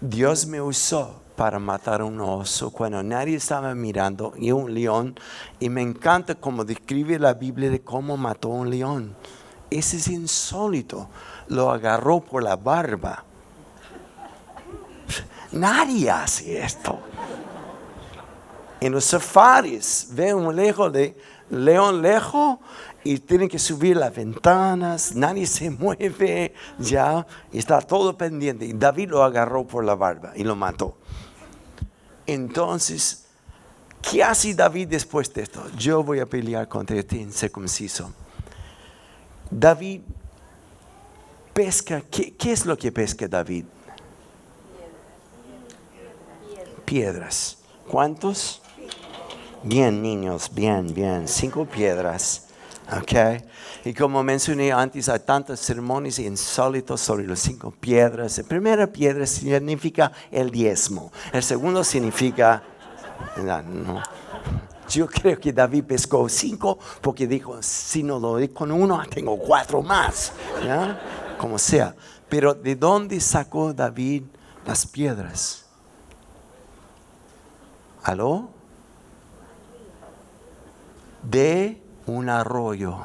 Dios 0.00 0.46
me 0.46 0.60
usó 0.60 1.22
para 1.36 1.58
matar 1.58 2.00
a 2.00 2.04
un 2.04 2.20
oso 2.20 2.70
cuando 2.70 3.02
nadie 3.02 3.36
estaba 3.36 3.74
mirando 3.74 4.34
y 4.36 4.52
un 4.52 4.72
león. 4.72 5.18
Y 5.58 5.68
me 5.68 5.82
encanta 5.82 6.34
cómo 6.34 6.64
describe 6.64 7.18
la 7.18 7.34
Biblia 7.34 7.70
de 7.70 7.80
cómo 7.80 8.16
mató 8.16 8.52
a 8.52 8.56
un 8.56 8.70
león. 8.70 9.16
Ese 9.70 9.96
es 9.96 10.08
insólito. 10.08 11.08
Lo 11.48 11.70
agarró 11.70 12.20
por 12.20 12.42
la 12.42 12.56
barba. 12.56 13.24
Nadie 15.52 16.10
hace 16.10 16.62
esto. 16.62 16.98
En 18.80 18.92
los 18.92 19.04
safaris, 19.04 20.08
ve 20.10 20.34
un 20.34 20.54
lejos 20.56 20.92
de 20.92 21.16
león 21.50 22.02
lejos 22.02 22.58
y 23.04 23.18
tienen 23.18 23.48
que 23.48 23.58
subir 23.58 23.96
las 23.96 24.14
ventanas, 24.14 25.14
nadie 25.14 25.46
se 25.46 25.70
mueve, 25.78 26.54
ya, 26.78 27.26
está 27.52 27.80
todo 27.80 28.16
pendiente. 28.16 28.64
Y 28.64 28.72
David 28.72 29.10
lo 29.10 29.22
agarró 29.22 29.66
por 29.66 29.84
la 29.84 29.94
barba 29.94 30.32
y 30.36 30.44
lo 30.44 30.56
mató. 30.56 30.96
Entonces, 32.26 33.26
¿qué 34.00 34.22
hace 34.22 34.54
David 34.54 34.88
después 34.88 35.32
de 35.34 35.42
esto? 35.42 35.64
Yo 35.76 36.02
voy 36.02 36.20
a 36.20 36.26
pelear 36.26 36.68
contra 36.68 37.02
ti 37.02 37.20
en 37.20 37.32
circunciso. 37.32 38.12
David 39.50 40.02
pesca, 41.52 42.00
¿qué, 42.10 42.34
¿qué 42.34 42.52
es 42.52 42.64
lo 42.64 42.78
que 42.78 42.92
pesca 42.92 43.28
David? 43.28 43.64
Piedras. 46.84 47.58
¿Cuántos? 47.88 48.61
Bien, 49.64 50.02
niños, 50.02 50.50
bien, 50.52 50.92
bien. 50.92 51.28
Cinco 51.28 51.64
piedras. 51.64 52.46
Okay. 53.00 53.42
Y 53.84 53.94
como 53.94 54.22
mencioné 54.22 54.72
antes, 54.72 55.08
hay 55.08 55.20
tantos 55.20 55.60
sermones 55.60 56.18
insólitos 56.18 57.00
sobre 57.00 57.26
las 57.26 57.38
cinco 57.38 57.70
piedras. 57.70 58.38
La 58.38 58.44
primera 58.44 58.86
piedra 58.86 59.24
significa 59.24 60.10
el 60.30 60.50
diezmo. 60.50 61.12
El 61.32 61.42
segundo 61.42 61.84
significa... 61.84 62.62
No, 63.36 64.02
Yo 64.88 65.06
creo 65.06 65.38
que 65.38 65.52
David 65.52 65.84
pescó 65.84 66.28
cinco 66.28 66.78
porque 67.00 67.28
dijo, 67.28 67.62
si 67.62 68.02
no 68.02 68.18
doy 68.18 68.48
con 68.48 68.72
uno, 68.72 69.00
tengo 69.08 69.38
cuatro 69.38 69.80
más. 69.80 70.32
¿Ya? 70.64 71.00
Como 71.38 71.56
sea. 71.56 71.94
Pero 72.28 72.52
¿de 72.52 72.74
dónde 72.74 73.20
sacó 73.20 73.72
David 73.72 74.24
las 74.66 74.86
piedras? 74.86 75.66
¿Aló? 78.02 78.48
De 81.22 81.82
un 82.06 82.28
arroyo. 82.28 82.98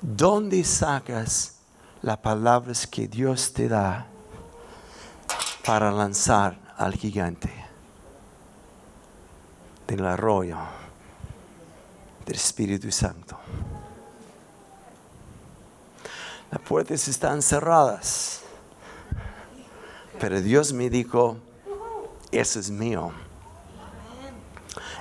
¿Dónde 0.00 0.64
sacas 0.64 1.56
las 2.02 2.18
palabras 2.18 2.86
que 2.86 3.08
Dios 3.08 3.52
te 3.52 3.68
da 3.68 4.06
para 5.64 5.90
lanzar 5.90 6.58
al 6.76 6.94
gigante? 6.94 7.52
Del 9.86 10.04
arroyo 10.04 10.58
del 12.28 12.36
Espíritu 12.36 12.92
Santo. 12.92 13.38
Las 16.50 16.60
puertas 16.60 17.08
están 17.08 17.40
cerradas, 17.40 18.42
pero 20.20 20.40
Dios 20.40 20.72
me 20.74 20.90
dijo, 20.90 21.38
eso 22.30 22.60
es 22.60 22.70
mío 22.70 23.12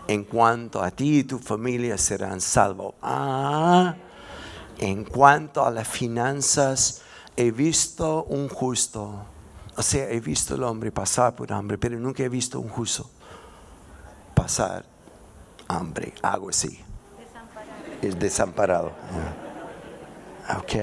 en 0.08 0.24
cuanto 0.24 0.82
a 0.82 0.89
ti 0.89 1.20
y 1.20 1.24
tu 1.24 1.38
familia 1.38 1.97
serán 1.97 2.39
salvos. 2.39 2.95
Ah, 3.01 3.95
en 4.80 5.03
cuanto 5.03 5.66
a 5.66 5.72
las 5.72 5.88
finanzas, 5.88 7.01
he 7.36 7.51
visto 7.51 8.24
un 8.24 8.47
justo. 8.47 9.26
O 9.76 9.82
sea, 9.82 10.10
he 10.10 10.20
visto 10.20 10.55
el 10.55 10.64
hombre 10.64 10.91
pasar 10.91 11.36
por 11.36 11.51
hambre, 11.51 11.78
pero 11.78 11.99
nunca 11.99 12.24
he 12.24 12.30
visto 12.30 12.60
un 12.60 12.70
justo 12.70 13.10
pasar 14.34 14.86
hambre, 15.68 16.14
algo 16.22 16.49
así. 16.49 16.80
Es 18.01 18.18
desamparado. 18.18 18.91
Ok. 20.58 20.74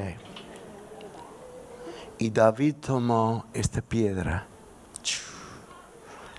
Y 2.18 2.30
David 2.30 2.76
tomó 2.76 3.46
esta 3.52 3.80
piedra, 3.80 4.46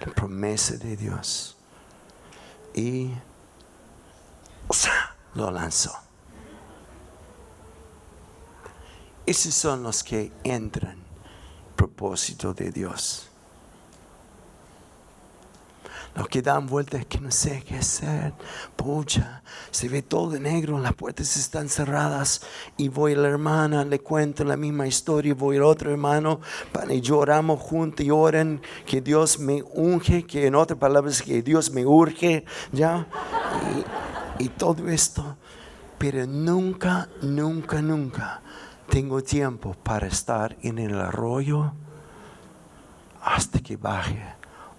la 0.05 0.13
promesa 0.13 0.75
de 0.77 0.95
Dios 0.95 1.54
y 2.75 3.09
lo 5.33 5.49
lanzó. 5.49 5.93
Esos 9.25 9.55
son 9.55 9.81
los 9.81 10.03
que 10.03 10.31
entran 10.43 10.97
propósito 11.75 12.53
de 12.53 12.71
Dios. 12.71 13.29
Los 16.15 16.29
que 16.29 16.41
dan 16.41 16.65
vueltas 16.65 17.05
que 17.05 17.19
no 17.19 17.29
sé 17.29 17.61
qué 17.67 17.75
hacer. 17.75 18.33
Pucha, 18.77 19.43
se 19.69 19.89
ve 19.89 20.01
todo 20.01 20.39
negro, 20.39 20.79
las 20.79 20.93
puertas 20.93 21.35
están 21.35 21.67
cerradas. 21.67 22.41
Y 22.77 22.87
voy 22.87 23.13
a 23.13 23.17
la 23.17 23.27
hermana, 23.27 23.83
le 23.83 23.99
cuento 23.99 24.45
la 24.45 24.55
misma 24.55 24.87
historia. 24.87 25.33
Voy 25.33 25.57
al 25.57 25.63
otro 25.63 25.91
hermano, 25.91 26.39
y 26.89 27.01
lloramos 27.01 27.59
juntos 27.59 28.05
y 28.05 28.11
oran 28.11 28.61
que 28.85 29.01
Dios 29.01 29.39
me 29.39 29.61
unge, 29.73 30.25
que 30.25 30.47
en 30.47 30.55
otras 30.55 30.79
palabras, 30.79 31.21
que 31.21 31.41
Dios 31.41 31.71
me 31.71 31.85
urge, 31.85 32.45
¿ya? 32.71 33.05
Y 34.39 34.47
todo 34.49 34.87
esto. 34.87 35.35
Pero 35.97 36.25
nunca, 36.25 37.09
nunca, 37.21 37.81
nunca 37.81 38.41
tengo 38.89 39.21
tiempo 39.21 39.75
para 39.83 40.07
estar 40.07 40.55
en 40.61 40.79
el 40.79 40.97
arroyo 40.99 41.73
hasta 43.21 43.59
que 43.59 43.75
baje 43.75 44.23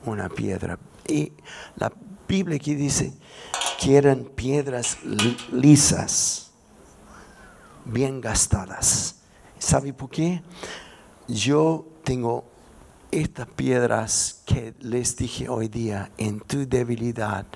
una 0.05 0.28
piedra 0.28 0.78
y 1.09 1.32
la 1.76 1.92
Biblia 2.28 2.57
aquí 2.57 2.74
dice 2.74 3.12
que 3.80 3.96
eran 3.96 4.24
piedras 4.24 4.98
lisas, 5.52 6.50
bien 7.84 8.20
gastadas. 8.20 9.16
¿Sabe 9.59 9.92
por 9.92 10.11
qué? 10.11 10.42
Yo 11.28 11.86
tengo 12.04 12.44
estas 13.11 13.48
piedras 13.48 14.42
que 14.44 14.74
les 14.80 15.16
dije 15.16 15.48
hoy 15.48 15.68
día, 15.68 16.11
en 16.18 16.40
tu 16.40 16.68
debilidad, 16.68 17.46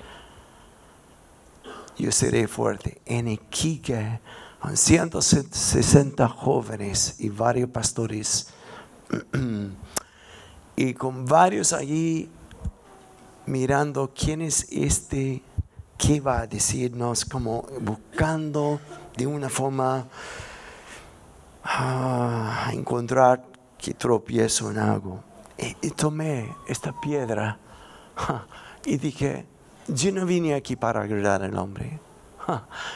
yo 1.97 2.11
seré 2.11 2.47
fuerte. 2.47 3.01
En 3.05 3.27
Iquique, 3.27 4.19
con 4.59 4.75
160 4.75 6.27
jóvenes 6.27 7.15
y 7.19 7.29
varios 7.29 7.69
pastores, 7.69 8.47
y 10.75 10.93
con 10.93 11.25
varios 11.25 11.73
allí 11.73 12.29
mirando 13.45 14.11
quién 14.13 14.41
es 14.41 14.67
este 14.71 15.41
que 15.97 16.19
va 16.19 16.39
a 16.39 16.47
decirnos, 16.47 17.25
como 17.25 17.63
buscando 17.79 18.79
de 19.15 19.27
una 19.27 19.49
forma 19.49 20.07
a 21.63 22.67
ah, 22.67 22.71
encontrar 22.73 23.43
que 23.77 23.93
tropiezo 23.93 24.71
en 24.71 24.79
algo. 24.79 25.23
Y, 25.57 25.91
tomé 25.91 26.55
esta 26.67 26.91
piedra 26.99 27.59
y 28.85 28.97
dije, 28.97 29.45
yo 29.87 30.11
no 30.11 30.25
vine 30.25 30.55
aquí 30.55 30.75
para 30.75 31.01
agradar 31.01 31.43
al 31.43 31.55
hombre, 31.55 31.99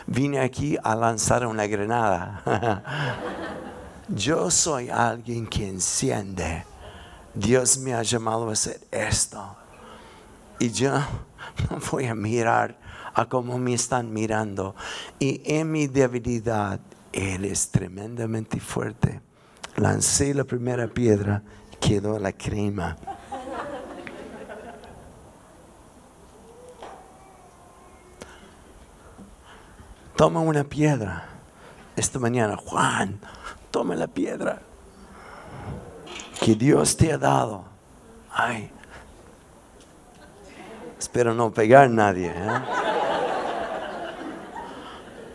vine 0.08 0.39
aquí 0.39 0.76
a 0.82 0.96
lanzar 0.96 1.46
una 1.46 1.68
granada. 1.68 2.41
yo 4.08 4.50
soy 4.50 4.89
alguien 4.89 5.46
que 5.46 5.68
enciende. 5.68 6.66
Dios 7.36 7.78
me 7.78 7.93
ha 7.93 8.02
llamado 8.02 8.50
a 8.50 8.54
hacer 8.54 8.80
esto 8.89 9.56
y 10.60 10.70
yo 10.72 10.91
no 11.70 11.80
voy 11.91 12.06
a 12.06 12.16
mirar 12.16 12.78
a 13.14 13.26
cómo 13.26 13.58
me 13.58 13.74
están 13.74 14.14
mirando. 14.14 14.76
Y 15.20 15.41
en 15.45 15.72
mi 15.72 15.88
debilidad, 15.88 16.80
Él 17.14 17.45
es 17.45 17.70
tremendamente 17.72 18.60
fuerte. 18.60 19.22
Lancé 19.78 20.34
la 20.34 20.43
primera 20.43 20.88
piedra, 20.88 21.43
quedó 21.80 22.20
la 22.20 22.32
crema. 22.32 22.97
Toma 30.16 30.39
una 30.39 30.64
piedra. 30.64 31.28
Esta 31.97 32.20
mañana, 32.20 32.58
Juan, 32.58 33.20
toma 33.72 33.95
la 33.95 34.08
piedra 34.08 34.62
que 36.41 36.56
Dios 36.56 36.95
te 36.95 37.12
ha 37.12 37.18
dado. 37.18 37.66
Ay, 38.32 38.72
espero 41.06 41.36
no 41.36 41.51
pegar 41.51 41.86
a 41.86 41.88
nadie. 41.88 42.34
¿eh? 42.36 42.62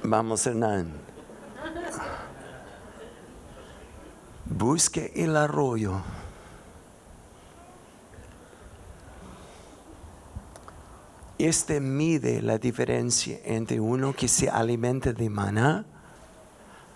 Vamos, 0.03 0.45
Hernán. 0.45 0.91
Busque 4.47 5.13
el 5.15 5.37
arroyo. 5.37 6.03
Este 11.39 11.81
mide 11.81 12.43
la 12.43 12.59
diferencia 12.59 13.39
entre 13.45 13.79
uno 13.79 14.13
que 14.13 14.27
se 14.27 14.51
alimenta 14.51 15.13
de 15.13 15.31
maná, 15.31 15.87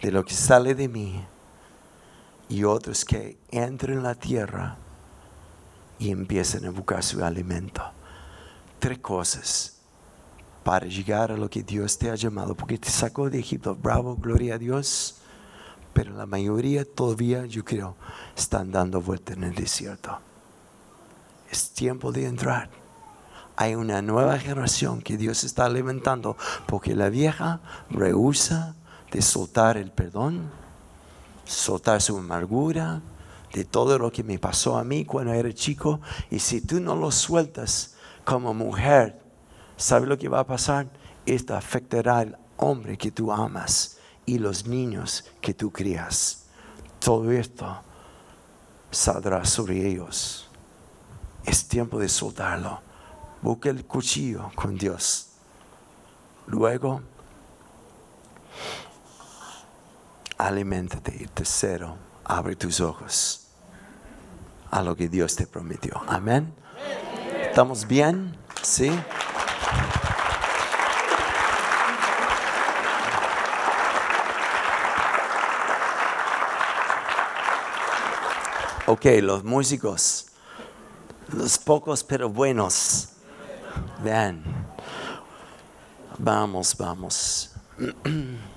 de 0.02 0.10
lo 0.10 0.24
que 0.24 0.34
sale 0.34 0.74
de 0.74 0.88
mí, 0.88 1.24
y 2.48 2.64
otros 2.64 3.04
que 3.04 3.38
entran 3.52 3.98
en 3.98 4.02
la 4.02 4.16
tierra 4.16 4.76
y 6.00 6.10
empiezan 6.10 6.66
a 6.66 6.70
buscar 6.70 7.04
su 7.04 7.24
alimento. 7.24 7.82
Tres 8.84 8.98
cosas 8.98 9.76
para 10.62 10.86
llegar 10.86 11.32
a 11.32 11.38
lo 11.38 11.48
que 11.48 11.62
Dios 11.62 11.96
te 11.96 12.10
ha 12.10 12.16
llamado, 12.16 12.54
porque 12.54 12.76
te 12.76 12.90
sacó 12.90 13.30
de 13.30 13.38
Egipto. 13.38 13.74
Bravo, 13.74 14.14
gloria 14.14 14.56
a 14.56 14.58
Dios. 14.58 15.14
Pero 15.94 16.12
la 16.12 16.26
mayoría 16.26 16.84
todavía, 16.84 17.46
yo 17.46 17.64
creo, 17.64 17.96
están 18.36 18.70
dando 18.70 19.00
vuelta 19.00 19.32
en 19.32 19.44
el 19.44 19.54
desierto. 19.54 20.18
Es 21.50 21.70
tiempo 21.70 22.12
de 22.12 22.26
entrar. 22.26 22.68
Hay 23.56 23.74
una 23.74 24.02
nueva 24.02 24.38
generación 24.38 25.00
que 25.00 25.16
Dios 25.16 25.44
está 25.44 25.66
levantando, 25.70 26.36
porque 26.66 26.94
la 26.94 27.08
vieja 27.08 27.60
rehúsa 27.88 28.74
de 29.10 29.22
soltar 29.22 29.78
el 29.78 29.92
perdón, 29.92 30.50
soltar 31.46 32.02
su 32.02 32.18
amargura, 32.18 33.00
de 33.54 33.64
todo 33.64 33.98
lo 33.98 34.12
que 34.12 34.22
me 34.22 34.38
pasó 34.38 34.76
a 34.76 34.84
mí 34.84 35.06
cuando 35.06 35.32
era 35.32 35.54
chico. 35.54 36.02
Y 36.30 36.38
si 36.40 36.60
tú 36.60 36.80
no 36.80 36.94
lo 36.94 37.10
sueltas 37.10 37.93
como 38.24 38.54
mujer, 38.54 39.20
¿sabes 39.76 40.08
lo 40.08 40.18
que 40.18 40.28
va 40.28 40.40
a 40.40 40.46
pasar? 40.46 40.88
Esto 41.26 41.54
afectará 41.54 42.18
al 42.18 42.38
hombre 42.56 42.96
que 42.96 43.10
tú 43.10 43.32
amas 43.32 43.98
y 44.26 44.38
los 44.38 44.66
niños 44.66 45.24
que 45.40 45.54
tú 45.54 45.70
crías. 45.70 46.46
Todo 46.98 47.30
esto 47.30 47.82
saldrá 48.90 49.44
sobre 49.44 49.86
ellos. 49.86 50.48
Es 51.44 51.68
tiempo 51.68 51.98
de 51.98 52.08
soltarlo. 52.08 52.80
Busca 53.42 53.68
el 53.68 53.84
cuchillo 53.84 54.50
con 54.54 54.76
Dios. 54.76 55.28
Luego, 56.46 57.02
aliméntate. 60.38 61.16
Y 61.20 61.26
tercero, 61.26 61.96
abre 62.24 62.56
tus 62.56 62.80
ojos 62.80 63.48
a 64.70 64.82
lo 64.82 64.96
que 64.96 65.08
Dios 65.08 65.36
te 65.36 65.46
prometió. 65.46 66.02
Amén. 66.08 66.52
¿Estamos 67.54 67.86
bien? 67.86 68.36
¿Sí? 68.62 68.90
Ok, 78.86 79.04
los 79.22 79.44
músicos, 79.44 80.26
los 81.28 81.56
pocos 81.58 82.02
pero 82.02 82.28
buenos. 82.28 83.10
Vean, 84.02 84.42
vamos, 86.18 86.76
vamos. 86.76 87.52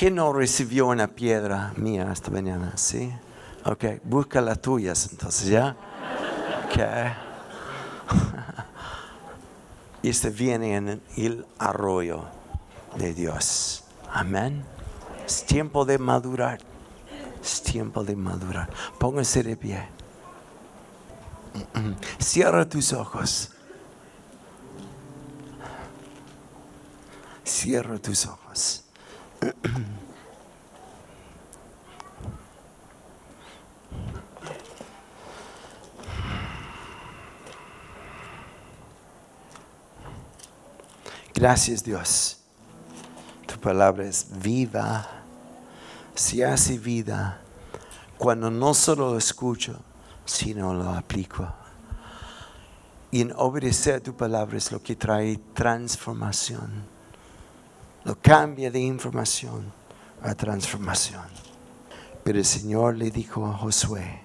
¿Quién 0.00 0.14
no 0.14 0.32
recibió 0.32 0.86
una 0.86 1.08
piedra 1.08 1.74
mía 1.76 2.10
esta 2.10 2.30
mañana? 2.30 2.72
¿Sí? 2.78 3.12
Ok, 3.66 3.84
busca 4.02 4.40
las 4.40 4.58
tuyas 4.58 5.10
entonces, 5.12 5.48
¿ya? 5.48 5.76
Ok. 6.64 6.80
y 10.02 10.08
este 10.08 10.30
viene 10.30 10.76
en 10.76 11.02
el 11.18 11.44
arroyo 11.58 12.24
de 12.96 13.12
Dios. 13.12 13.84
Amén. 14.10 14.64
Es 15.26 15.44
tiempo 15.44 15.84
de 15.84 15.98
madurar. 15.98 16.60
Es 17.42 17.62
tiempo 17.62 18.02
de 18.02 18.16
madurar. 18.16 18.70
Póngase 18.98 19.42
de 19.42 19.54
pie. 19.54 19.86
Cierra 22.18 22.66
tus 22.66 22.94
ojos. 22.94 23.50
Cierra 27.44 27.98
tus 27.98 28.24
ojos. 28.24 28.84
Gracias 41.40 41.82
Dios. 41.82 42.36
Tu 43.46 43.58
palabra 43.58 44.04
es 44.04 44.26
viva. 44.42 45.08
Se 46.14 46.44
hace 46.44 46.76
vida 46.78 47.40
cuando 48.18 48.50
no 48.50 48.74
solo 48.74 49.12
lo 49.12 49.16
escucho, 49.16 49.80
sino 50.26 50.74
lo 50.74 50.90
aplico. 50.90 51.50
Y 53.10 53.22
en 53.22 53.32
obedecer 53.34 54.02
tu 54.02 54.14
palabra 54.14 54.58
es 54.58 54.70
lo 54.70 54.82
que 54.82 54.96
trae 54.96 55.38
transformación. 55.54 56.99
Lo 58.04 58.18
cambia 58.18 58.70
de 58.70 58.80
información 58.80 59.72
a 60.22 60.34
transformación. 60.34 61.24
Pero 62.24 62.38
el 62.38 62.44
Señor 62.44 62.96
le 62.96 63.10
dijo 63.10 63.46
a 63.46 63.52
Josué, 63.54 64.20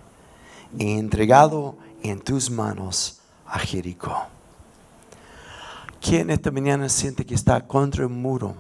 he 0.78 0.98
entregado 0.98 1.78
en 2.04 2.20
tus 2.22 2.50
manos 2.50 3.20
a 3.46 3.60
Jericó. 3.60 4.28
¿Quién 6.02 6.30
esta 6.30 6.52
mañana 6.52 6.88
siente 6.88 7.26
que 7.26 7.36
está 7.36 7.66
contra 7.66 8.06
un 8.06 8.22
muro 8.22 8.54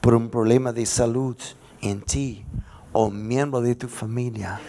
por 0.00 0.14
un 0.14 0.30
problema 0.30 0.72
de 0.72 0.86
salud 0.86 1.36
en 1.80 2.00
ti 2.00 2.44
o 2.92 3.10
miembro 3.10 3.60
de 3.60 3.74
tu 3.74 3.88
familia? 3.88 4.60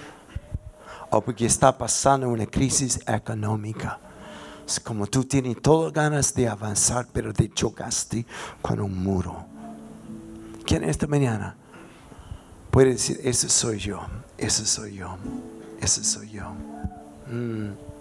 O 1.11 1.21
porque 1.21 1.45
está 1.45 1.77
pasando 1.77 2.29
una 2.29 2.45
crisis 2.45 2.99
económica. 3.05 3.99
Es 4.65 4.79
como 4.79 5.05
tú 5.05 5.25
tienes 5.25 5.61
todas 5.61 5.91
ganas 5.91 6.33
de 6.33 6.47
avanzar, 6.47 7.07
pero 7.11 7.33
te 7.33 7.49
chocaste 7.49 8.25
con 8.61 8.79
un 8.79 9.03
muro. 9.03 9.50
¿Quién 10.71 10.85
esta 10.85 11.05
mañana 11.05 11.57
puede 12.71 12.91
decir, 12.91 13.19
eso 13.25 13.49
soy 13.49 13.77
yo, 13.77 13.99
eso 14.37 14.65
soy 14.65 14.95
yo, 14.95 15.17
eso 15.81 16.01
soy 16.01 16.31
yo? 16.31 16.49
Mm 17.27 17.91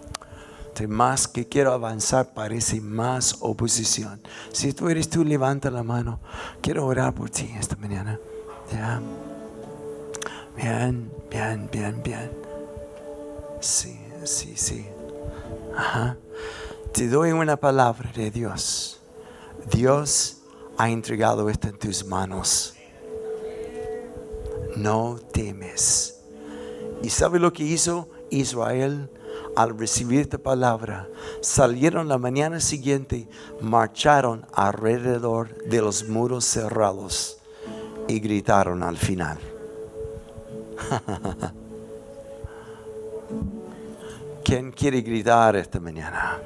más 0.87 1.27
que 1.27 1.47
quiero 1.47 1.73
avanzar, 1.73 2.33
parece 2.33 2.81
más 2.81 3.37
oposición. 3.41 4.21
Si 4.51 4.73
tú 4.73 4.89
eres 4.89 5.09
tú, 5.09 5.23
levanta 5.23 5.69
la 5.69 5.83
mano. 5.83 6.19
Quiero 6.61 6.85
orar 6.85 7.13
por 7.13 7.29
ti 7.29 7.53
esta 7.59 7.75
mañana. 7.75 8.19
Bien, 10.55 11.11
bien, 11.29 11.69
bien, 11.71 12.01
bien. 12.03 12.31
Sí, 13.59 13.99
sí, 14.23 14.53
sí. 14.55 14.85
Te 16.93 17.07
doy 17.07 17.31
una 17.31 17.57
palabra 17.57 18.11
de 18.15 18.31
Dios. 18.31 18.99
Dios 19.71 20.40
ha 20.77 20.89
entregado 20.89 21.49
esto 21.49 21.67
en 21.67 21.77
tus 21.77 22.05
manos. 22.05 22.73
No 24.75 25.19
temes. 25.31 26.19
¿Y 27.03 27.09
sabe 27.09 27.39
lo 27.39 27.51
que 27.51 27.63
hizo 27.63 28.07
Israel? 28.29 29.09
al 29.55 29.77
recibir 29.77 30.21
esta 30.21 30.37
palabra, 30.37 31.07
salieron 31.41 32.07
la 32.07 32.17
mañana 32.17 32.59
siguiente, 32.59 33.27
marcharon 33.59 34.45
alrededor 34.53 35.55
de 35.65 35.81
los 35.81 36.07
muros 36.07 36.45
cerrados 36.45 37.37
y 38.07 38.19
gritaron 38.19 38.83
al 38.83 38.97
final. 38.97 39.39
¿Quién 44.43 44.71
quiere 44.71 45.01
gritar 45.01 45.55
esta 45.55 45.79
mañana? 45.79 46.41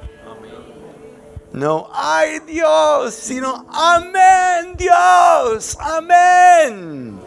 No, 1.52 1.88
ay 1.92 2.40
Dios, 2.40 3.14
sino 3.14 3.66
amén 3.72 4.74
Dios, 4.76 5.76
amén. 5.80 7.18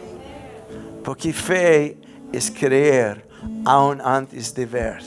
Porque 1.04 1.34
fe 1.34 1.98
es 2.32 2.52
creer 2.52 3.28
aún 3.66 4.02
antes 4.02 4.54
de 4.54 4.66
ver. 4.66 5.04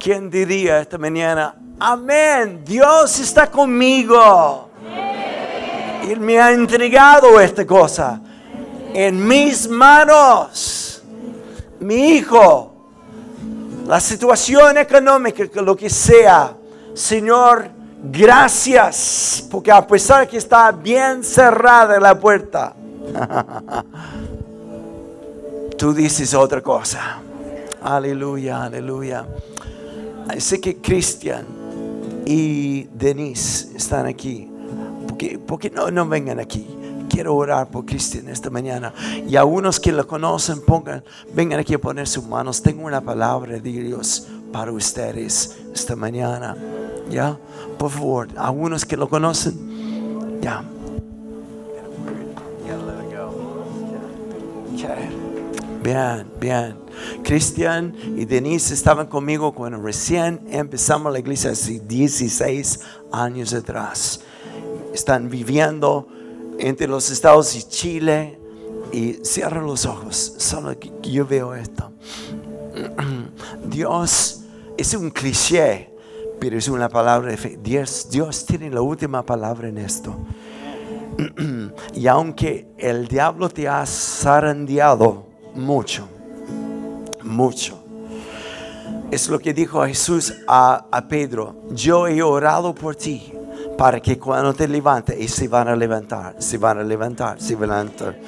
¿Quién 0.00 0.30
diría 0.30 0.80
esta 0.80 0.98
mañana, 0.98 1.54
amén, 1.78 2.62
Dios 2.64 3.18
está 3.20 3.50
conmigo? 3.50 4.70
Él 6.08 6.20
me 6.20 6.40
ha 6.40 6.52
entregado 6.52 7.38
esta 7.40 7.66
cosa 7.66 8.20
en 8.94 9.26
mis 9.26 9.68
manos. 9.68 11.02
Mi 11.80 12.16
hijo, 12.16 12.74
la 13.86 14.00
situación 14.00 14.78
económica, 14.78 15.44
lo 15.60 15.76
que 15.76 15.88
sea, 15.88 16.57
Señor, 16.98 17.70
gracias, 18.02 19.46
porque 19.48 19.70
a 19.70 19.86
pesar 19.86 20.26
que 20.26 20.36
está 20.36 20.72
bien 20.72 21.22
cerrada 21.22 22.00
la 22.00 22.18
puerta, 22.18 22.74
tú 25.78 25.94
dices 25.94 26.34
otra 26.34 26.60
cosa. 26.60 27.20
Aleluya, 27.80 28.64
aleluya. 28.64 29.24
Sé 30.38 30.60
que 30.60 30.78
Cristian 30.78 31.46
y 32.26 32.88
Denise 32.92 33.76
están 33.76 34.06
aquí. 34.06 34.50
Porque, 35.46 35.70
no, 35.70 35.92
no 35.92 36.08
vengan 36.08 36.40
aquí? 36.40 36.66
Quiero 37.08 37.36
orar 37.36 37.68
por 37.68 37.86
Cristian 37.86 38.28
esta 38.28 38.50
mañana. 38.50 38.92
Y 39.24 39.36
a 39.36 39.44
unos 39.44 39.78
que 39.78 39.92
lo 39.92 40.04
conocen, 40.04 40.62
pongan, 40.62 41.04
vengan 41.32 41.60
aquí 41.60 41.74
a 41.74 41.78
poner 41.78 42.08
sus 42.08 42.26
manos. 42.26 42.60
Tengo 42.60 42.84
una 42.84 43.00
palabra 43.00 43.52
de 43.52 43.60
Dios 43.60 44.26
para 44.52 44.72
ustedes 44.72 45.56
esta 45.72 45.96
mañana. 45.96 46.56
¿Ya? 47.10 47.38
Por 47.78 47.90
favor, 47.90 48.28
a 48.36 48.50
unos 48.50 48.84
que 48.84 48.96
lo 48.96 49.08
conocen. 49.08 50.40
Ya. 50.40 50.64
Bien, 55.82 56.26
bien. 56.38 56.76
Cristian 57.22 57.94
y 58.16 58.24
Denise 58.24 58.74
estaban 58.74 59.06
conmigo 59.06 59.54
cuando 59.54 59.80
recién 59.80 60.40
empezamos 60.50 61.12
la 61.12 61.18
iglesia 61.18 61.52
hace 61.52 61.80
16 61.80 62.80
años 63.12 63.54
atrás. 63.54 64.20
Están 64.92 65.30
viviendo 65.30 66.08
entre 66.58 66.88
los 66.88 67.10
Estados 67.10 67.54
y 67.54 67.62
Chile 67.62 68.38
y 68.92 69.18
cierran 69.22 69.64
los 69.64 69.86
ojos. 69.86 70.34
Solo 70.36 70.78
que 70.78 70.90
yo 71.10 71.26
veo 71.26 71.54
esto. 71.54 71.92
Dios 73.64 74.44
es 74.76 74.94
un 74.94 75.10
cliché, 75.10 75.90
pero 76.40 76.56
es 76.56 76.68
una 76.68 76.88
palabra 76.88 77.30
de 77.30 77.36
fe. 77.36 77.58
Dios, 77.62 78.08
Dios 78.10 78.46
tiene 78.46 78.70
la 78.70 78.80
última 78.80 79.24
palabra 79.24 79.68
en 79.68 79.78
esto. 79.78 80.16
y 81.94 82.06
aunque 82.06 82.68
el 82.78 83.08
diablo 83.08 83.48
te 83.48 83.68
ha 83.68 83.84
zarandeado 83.86 85.26
mucho, 85.54 86.08
mucho. 87.22 87.78
Es 89.10 89.28
lo 89.28 89.38
que 89.38 89.54
dijo 89.54 89.84
Jesús 89.86 90.34
a, 90.46 91.06
Pedro. 91.08 91.56
Yo 91.70 92.06
he 92.06 92.22
orado 92.22 92.74
por 92.74 92.94
ti 92.94 93.32
para 93.78 94.00
que 94.00 94.18
cuando 94.18 94.52
te 94.52 94.66
levantes, 94.66 95.16
y 95.16 95.28
se 95.28 95.46
van 95.46 95.68
a 95.68 95.76
levantar, 95.76 96.34
se 96.40 96.58
van 96.58 96.78
a 96.78 96.82
levantar, 96.82 97.40
se 97.40 97.54
van 97.54 97.70
a 97.70 97.84
levantar. 97.84 98.18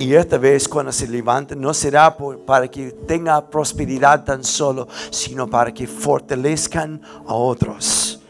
Y 0.00 0.14
esta 0.14 0.38
vez 0.38 0.66
cuando 0.66 0.90
se 0.90 1.06
levanten 1.06 1.60
no 1.60 1.74
será 1.74 2.16
para 2.46 2.66
que 2.66 2.92
tenga 3.06 3.46
prosperidad 3.46 4.24
tan 4.24 4.42
solo, 4.42 4.88
sino 5.10 5.48
para 5.48 5.74
que 5.74 5.86
fortalezcan 5.86 7.02
a 7.26 7.34
otros. 7.34 8.20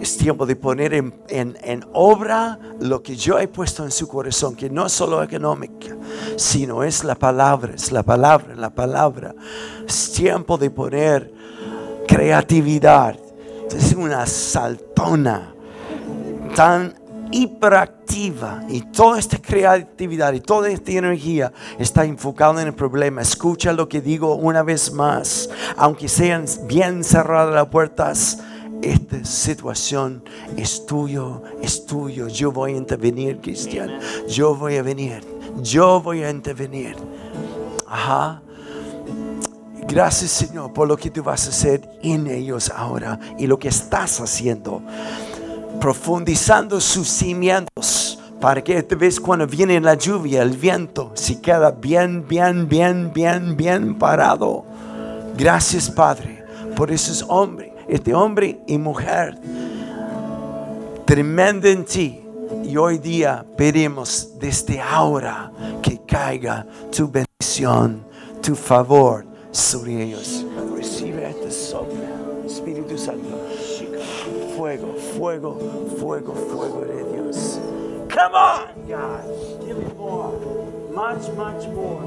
Es 0.00 0.16
tiempo 0.16 0.46
de 0.46 0.54
poner 0.54 0.94
en, 0.94 1.12
en, 1.28 1.84
obra 1.92 2.56
lo 2.78 3.02
que 3.02 3.16
yo 3.16 3.40
he 3.40 3.48
puesto 3.48 3.82
en 3.82 3.90
su 3.90 4.06
corazón, 4.06 4.54
que 4.54 4.70
no 4.70 4.86
es 4.86 4.92
solo 4.92 5.20
económica, 5.24 5.96
sino 6.36 6.84
es 6.84 7.02
la 7.02 7.16
palabra, 7.16 7.72
es 7.74 7.90
la 7.90 8.04
palabra, 8.04 8.54
la 8.54 8.70
palabra. 8.70 9.34
Es 9.84 10.12
tiempo 10.12 10.56
de 10.56 10.70
poner 10.70 11.34
creatividad. 12.06 13.18
Es 13.76 13.92
una 13.92 14.24
saltona 14.26 15.55
tan 16.56 16.94
hiperactiva 17.32 18.64
y 18.66 18.80
toda 18.80 19.18
esta 19.18 19.36
creatividad 19.36 20.32
y 20.32 20.40
toda 20.40 20.70
esta 20.70 20.90
energía 20.92 21.52
está 21.78 22.06
enfocada 22.06 22.62
en 22.62 22.68
el 22.68 22.74
problema. 22.74 23.20
Escucha 23.20 23.74
lo 23.74 23.90
que 23.90 24.00
digo 24.00 24.36
una 24.36 24.62
vez 24.62 24.90
más, 24.90 25.50
aunque 25.76 26.08
sean 26.08 26.46
bien 26.66 27.04
cerradas 27.04 27.54
las 27.54 27.66
puertas 27.66 28.38
esta 28.82 29.22
situación 29.24 30.22
es 30.56 30.86
tuyo, 30.86 31.42
es 31.60 31.84
tuyo. 31.84 32.28
Yo 32.28 32.52
voy 32.52 32.72
a 32.72 32.76
intervenir, 32.76 33.38
Cristian. 33.40 33.98
Yo 34.28 34.54
voy 34.54 34.76
a 34.76 34.82
venir. 34.82 35.22
Yo 35.62 36.00
voy 36.00 36.22
a 36.22 36.30
intervenir. 36.30 36.96
Ajá. 37.86 38.40
Gracias 39.88 40.30
Señor 40.30 40.72
por 40.72 40.88
lo 40.88 40.96
que 40.96 41.10
tú 41.10 41.22
vas 41.22 41.46
a 41.46 41.50
hacer 41.50 41.88
en 42.02 42.26
ellos 42.26 42.72
ahora 42.74 43.20
y 43.38 43.46
lo 43.46 43.58
que 43.58 43.68
estás 43.68 44.20
haciendo. 44.20 44.82
Profundizando 45.80 46.80
sus 46.80 47.08
cimientos 47.08 48.18
para 48.40 48.62
que 48.62 48.76
esta 48.76 48.96
vez 48.96 49.18
cuando 49.20 49.46
viene 49.46 49.80
la 49.80 49.94
lluvia, 49.94 50.42
el 50.42 50.56
viento, 50.56 51.12
se 51.14 51.40
queda 51.40 51.70
bien, 51.70 52.26
bien, 52.26 52.68
bien, 52.68 53.12
bien, 53.12 53.56
bien 53.56 53.94
parado. 53.94 54.64
Gracias 55.36 55.90
Padre 55.90 56.44
por 56.74 56.90
esos 56.90 57.24
hombres 57.28 57.72
este 57.88 58.14
hombre 58.14 58.60
y 58.66 58.78
mujer 58.78 59.38
tremendo 61.04 61.68
en 61.68 61.84
ti. 61.84 62.22
Y 62.64 62.76
hoy 62.76 62.98
día 62.98 63.44
pedimos 63.56 64.30
desde 64.38 64.80
ahora 64.80 65.50
que 65.82 66.00
caiga 66.06 66.66
tu 66.94 67.10
bendición, 67.10 68.04
tu 68.42 68.54
favor 68.54 69.24
sobre 69.50 70.02
ellos. 70.02 70.44
Fuego, 75.16 75.58
fuego, 75.98 76.34
fuego, 76.34 76.84
de 76.84 77.04
Dios. 77.12 77.58
Come 78.08 78.34
on, 78.34 78.86
God. 78.86 79.66
Give 79.66 79.78
me 79.78 79.94
more. 79.94 80.32
Much, 80.92 81.28
much 81.34 81.66
more. 81.68 82.02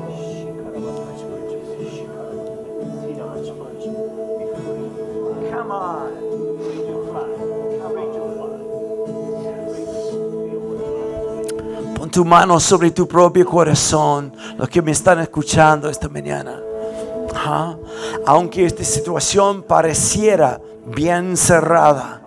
Pon 11.95 12.09
tu 12.11 12.23
mano 12.23 12.59
sobre 12.59 12.91
tu 12.91 13.07
propio 13.07 13.45
corazón, 13.45 14.33
los 14.57 14.69
que 14.69 14.81
me 14.81 14.91
están 14.91 15.19
escuchando 15.19 15.89
esta 15.89 16.07
mañana. 16.07 16.61
Aunque 18.25 18.65
esta 18.65 18.83
situación 18.83 19.63
pareciera 19.63 20.61
bien 20.85 21.35
cerrada, 21.35 22.21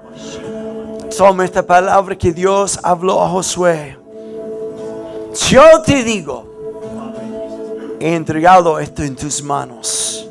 toma 1.16 1.44
esta 1.44 1.64
palabra 1.64 2.16
que 2.16 2.32
Dios 2.32 2.78
habló 2.82 3.22
a 3.22 3.28
Josué. 3.28 3.96
Yo 5.48 5.82
te 5.84 6.02
digo, 6.02 7.96
he 8.00 8.14
entregado 8.14 8.78
esto 8.78 9.02
en 9.02 9.16
tus 9.16 9.42
manos. 9.42 10.28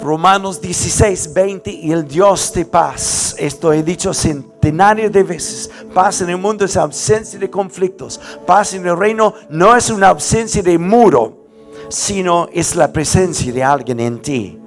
Romanos 0.00 0.60
16, 0.60 1.32
20 1.34 1.70
y 1.70 1.92
el 1.92 2.06
Dios 2.06 2.52
de 2.52 2.64
paz. 2.64 3.34
Esto 3.38 3.72
he 3.72 3.82
dicho 3.82 4.14
centenares 4.14 5.12
de 5.12 5.22
veces. 5.22 5.70
Paz 5.92 6.20
en 6.20 6.30
el 6.30 6.38
mundo 6.38 6.64
es 6.64 6.76
ausencia 6.76 7.38
de 7.38 7.50
conflictos. 7.50 8.20
Paz 8.46 8.74
en 8.74 8.86
el 8.86 8.96
reino 8.96 9.34
no 9.50 9.76
es 9.76 9.90
una 9.90 10.08
ausencia 10.08 10.62
de 10.62 10.78
muro, 10.78 11.46
sino 11.88 12.48
es 12.52 12.74
la 12.74 12.92
presencia 12.92 13.52
de 13.52 13.62
alguien 13.62 14.00
en 14.00 14.20
ti. 14.20 14.57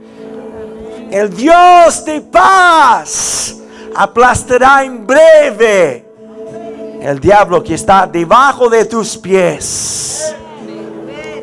El 1.11 1.35
Dios 1.35 2.05
de 2.05 2.21
paz 2.21 3.57
aplastará 3.95 4.83
en 4.83 5.05
breve 5.05 6.05
el 7.01 7.19
diablo 7.19 7.61
que 7.61 7.73
está 7.73 8.07
debajo 8.07 8.69
de 8.69 8.85
tus 8.85 9.17
pies. 9.17 10.33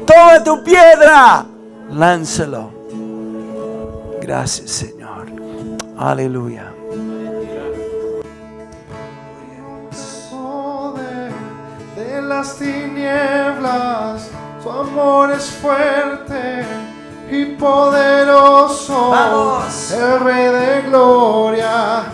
Toma 0.06 0.42
tu 0.42 0.64
piedra, 0.64 1.44
lánzalo 1.90 2.78
Gracias, 4.20 4.70
Señor. 4.70 5.26
Aleluya. 5.96 6.72
Las 12.28 12.56
tinieblas, 12.56 14.30
amor 14.64 15.32
es 15.32 15.50
fuerte 15.50 16.64
y 17.30 17.44
poderoso. 17.56 19.10
Vamos. 19.10 19.92
El 19.92 20.20
Rey 20.20 20.46
de 20.46 20.82
gloria, 20.88 22.04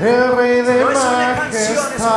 el 0.00 0.36
Rey 0.36 0.60
de 0.62 0.84
majestad. 0.84 2.10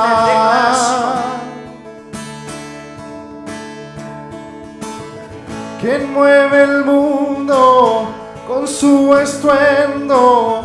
Quien 5.81 6.13
mueve 6.13 6.63
el 6.63 6.85
mundo 6.85 8.07
con 8.47 8.67
su 8.67 9.17
estruendo 9.17 10.63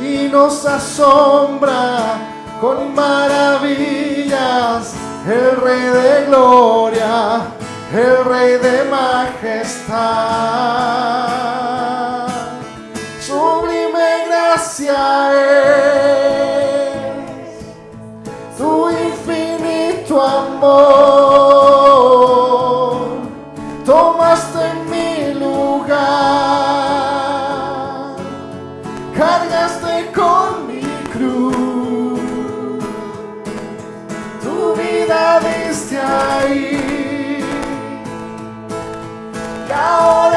y 0.00 0.28
nos 0.30 0.64
asombra 0.64 2.18
con 2.60 2.94
maravillas, 2.94 4.94
el 5.26 5.60
Rey 5.60 5.80
de 5.80 6.26
Gloria, 6.26 7.40
el 7.92 8.24
Rey 8.24 8.56
de 8.58 8.84
majestad. 8.84 9.98
Sublime 13.20 14.26
gracia 14.28 15.32
es 15.34 16.16
tu 18.56 18.90
infinito 18.90 20.22
amor. 20.22 21.19
Y 39.90 40.29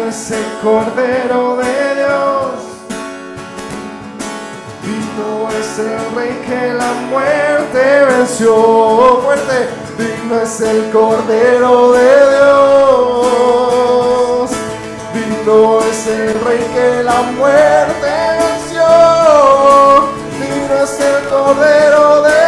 Digno 0.00 0.08
es 0.08 0.30
el 0.30 0.46
Cordero 0.62 1.56
de 1.58 1.94
Dios. 1.94 2.52
Digno 4.82 5.28
es 5.50 5.78
el 5.78 6.14
Rey 6.14 6.34
que 6.46 6.72
la 6.72 6.92
muerte 7.10 7.82
venció. 8.06 9.20
Fuerte. 9.22 9.68
Digno 9.98 10.40
es 10.40 10.60
el 10.62 10.90
Cordero 10.90 11.92
de 11.92 12.30
Dios. 12.30 13.20
Digno 15.12 15.80
es 15.82 16.06
el 16.06 16.40
Rey 16.46 16.64
que 16.72 17.02
la 17.02 17.20
muerte 17.36 18.10
venció. 18.40 18.88
Digno 20.40 20.74
es 20.82 20.98
el 20.98 21.28
Cordero 21.28 22.22
de 22.22 22.30
Dios. 22.30 22.39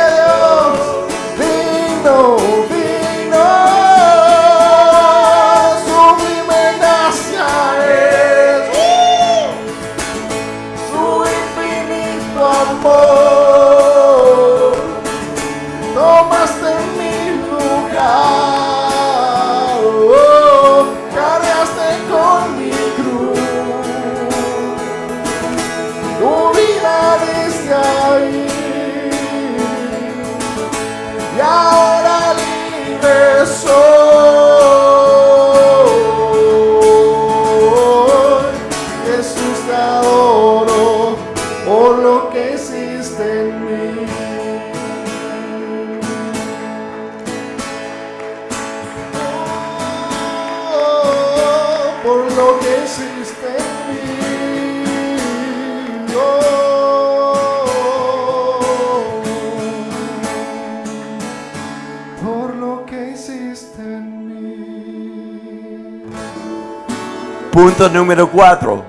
Punto 67.83 67.99
número 67.99 68.31
cuatro 68.31 68.85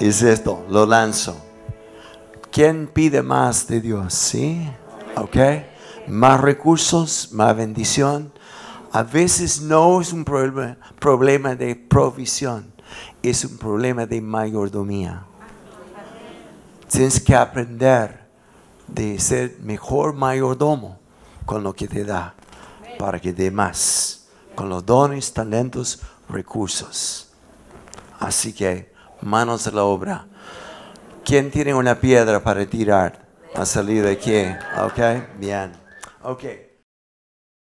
es 0.00 0.20
esto, 0.20 0.66
lo 0.68 0.84
lanzo. 0.84 1.36
¿Quién 2.50 2.88
pide 2.88 3.22
más 3.22 3.68
de 3.68 3.80
Dios? 3.80 4.14
¿Sí? 4.14 4.68
¿Ok? 5.14 5.36
Más 6.08 6.40
recursos, 6.40 7.28
más 7.30 7.56
bendición. 7.56 8.32
A 8.90 9.04
veces 9.04 9.60
no 9.60 10.00
es 10.00 10.12
un 10.12 10.24
problema, 10.24 10.76
problema 10.98 11.54
de 11.54 11.76
provisión, 11.76 12.72
es 13.22 13.44
un 13.44 13.58
problema 13.58 14.06
de 14.06 14.20
mayordomía. 14.20 15.22
Tienes 16.90 17.20
que 17.20 17.36
aprender 17.36 18.26
de 18.88 19.20
ser 19.20 19.56
mejor 19.62 20.14
mayordomo 20.14 20.98
con 21.44 21.62
lo 21.62 21.72
que 21.74 21.86
te 21.86 22.04
da, 22.04 22.34
para 22.98 23.20
que 23.20 23.32
dé 23.32 23.52
más, 23.52 24.26
con 24.56 24.68
los 24.68 24.84
dones, 24.84 25.32
talentos, 25.32 26.00
recursos. 26.28 27.25
Así 28.18 28.52
que 28.52 28.92
manos 29.20 29.66
a 29.66 29.70
la 29.70 29.84
obra. 29.84 30.26
¿Quién 31.24 31.50
tiene 31.50 31.74
una 31.74 32.00
piedra 32.00 32.42
para 32.42 32.64
tirar? 32.66 33.26
A 33.54 33.64
salir 33.64 34.02
de 34.02 34.12
aquí. 34.12 34.44
Ok, 34.80 35.38
bien. 35.38 35.72
Ok. 36.22 36.65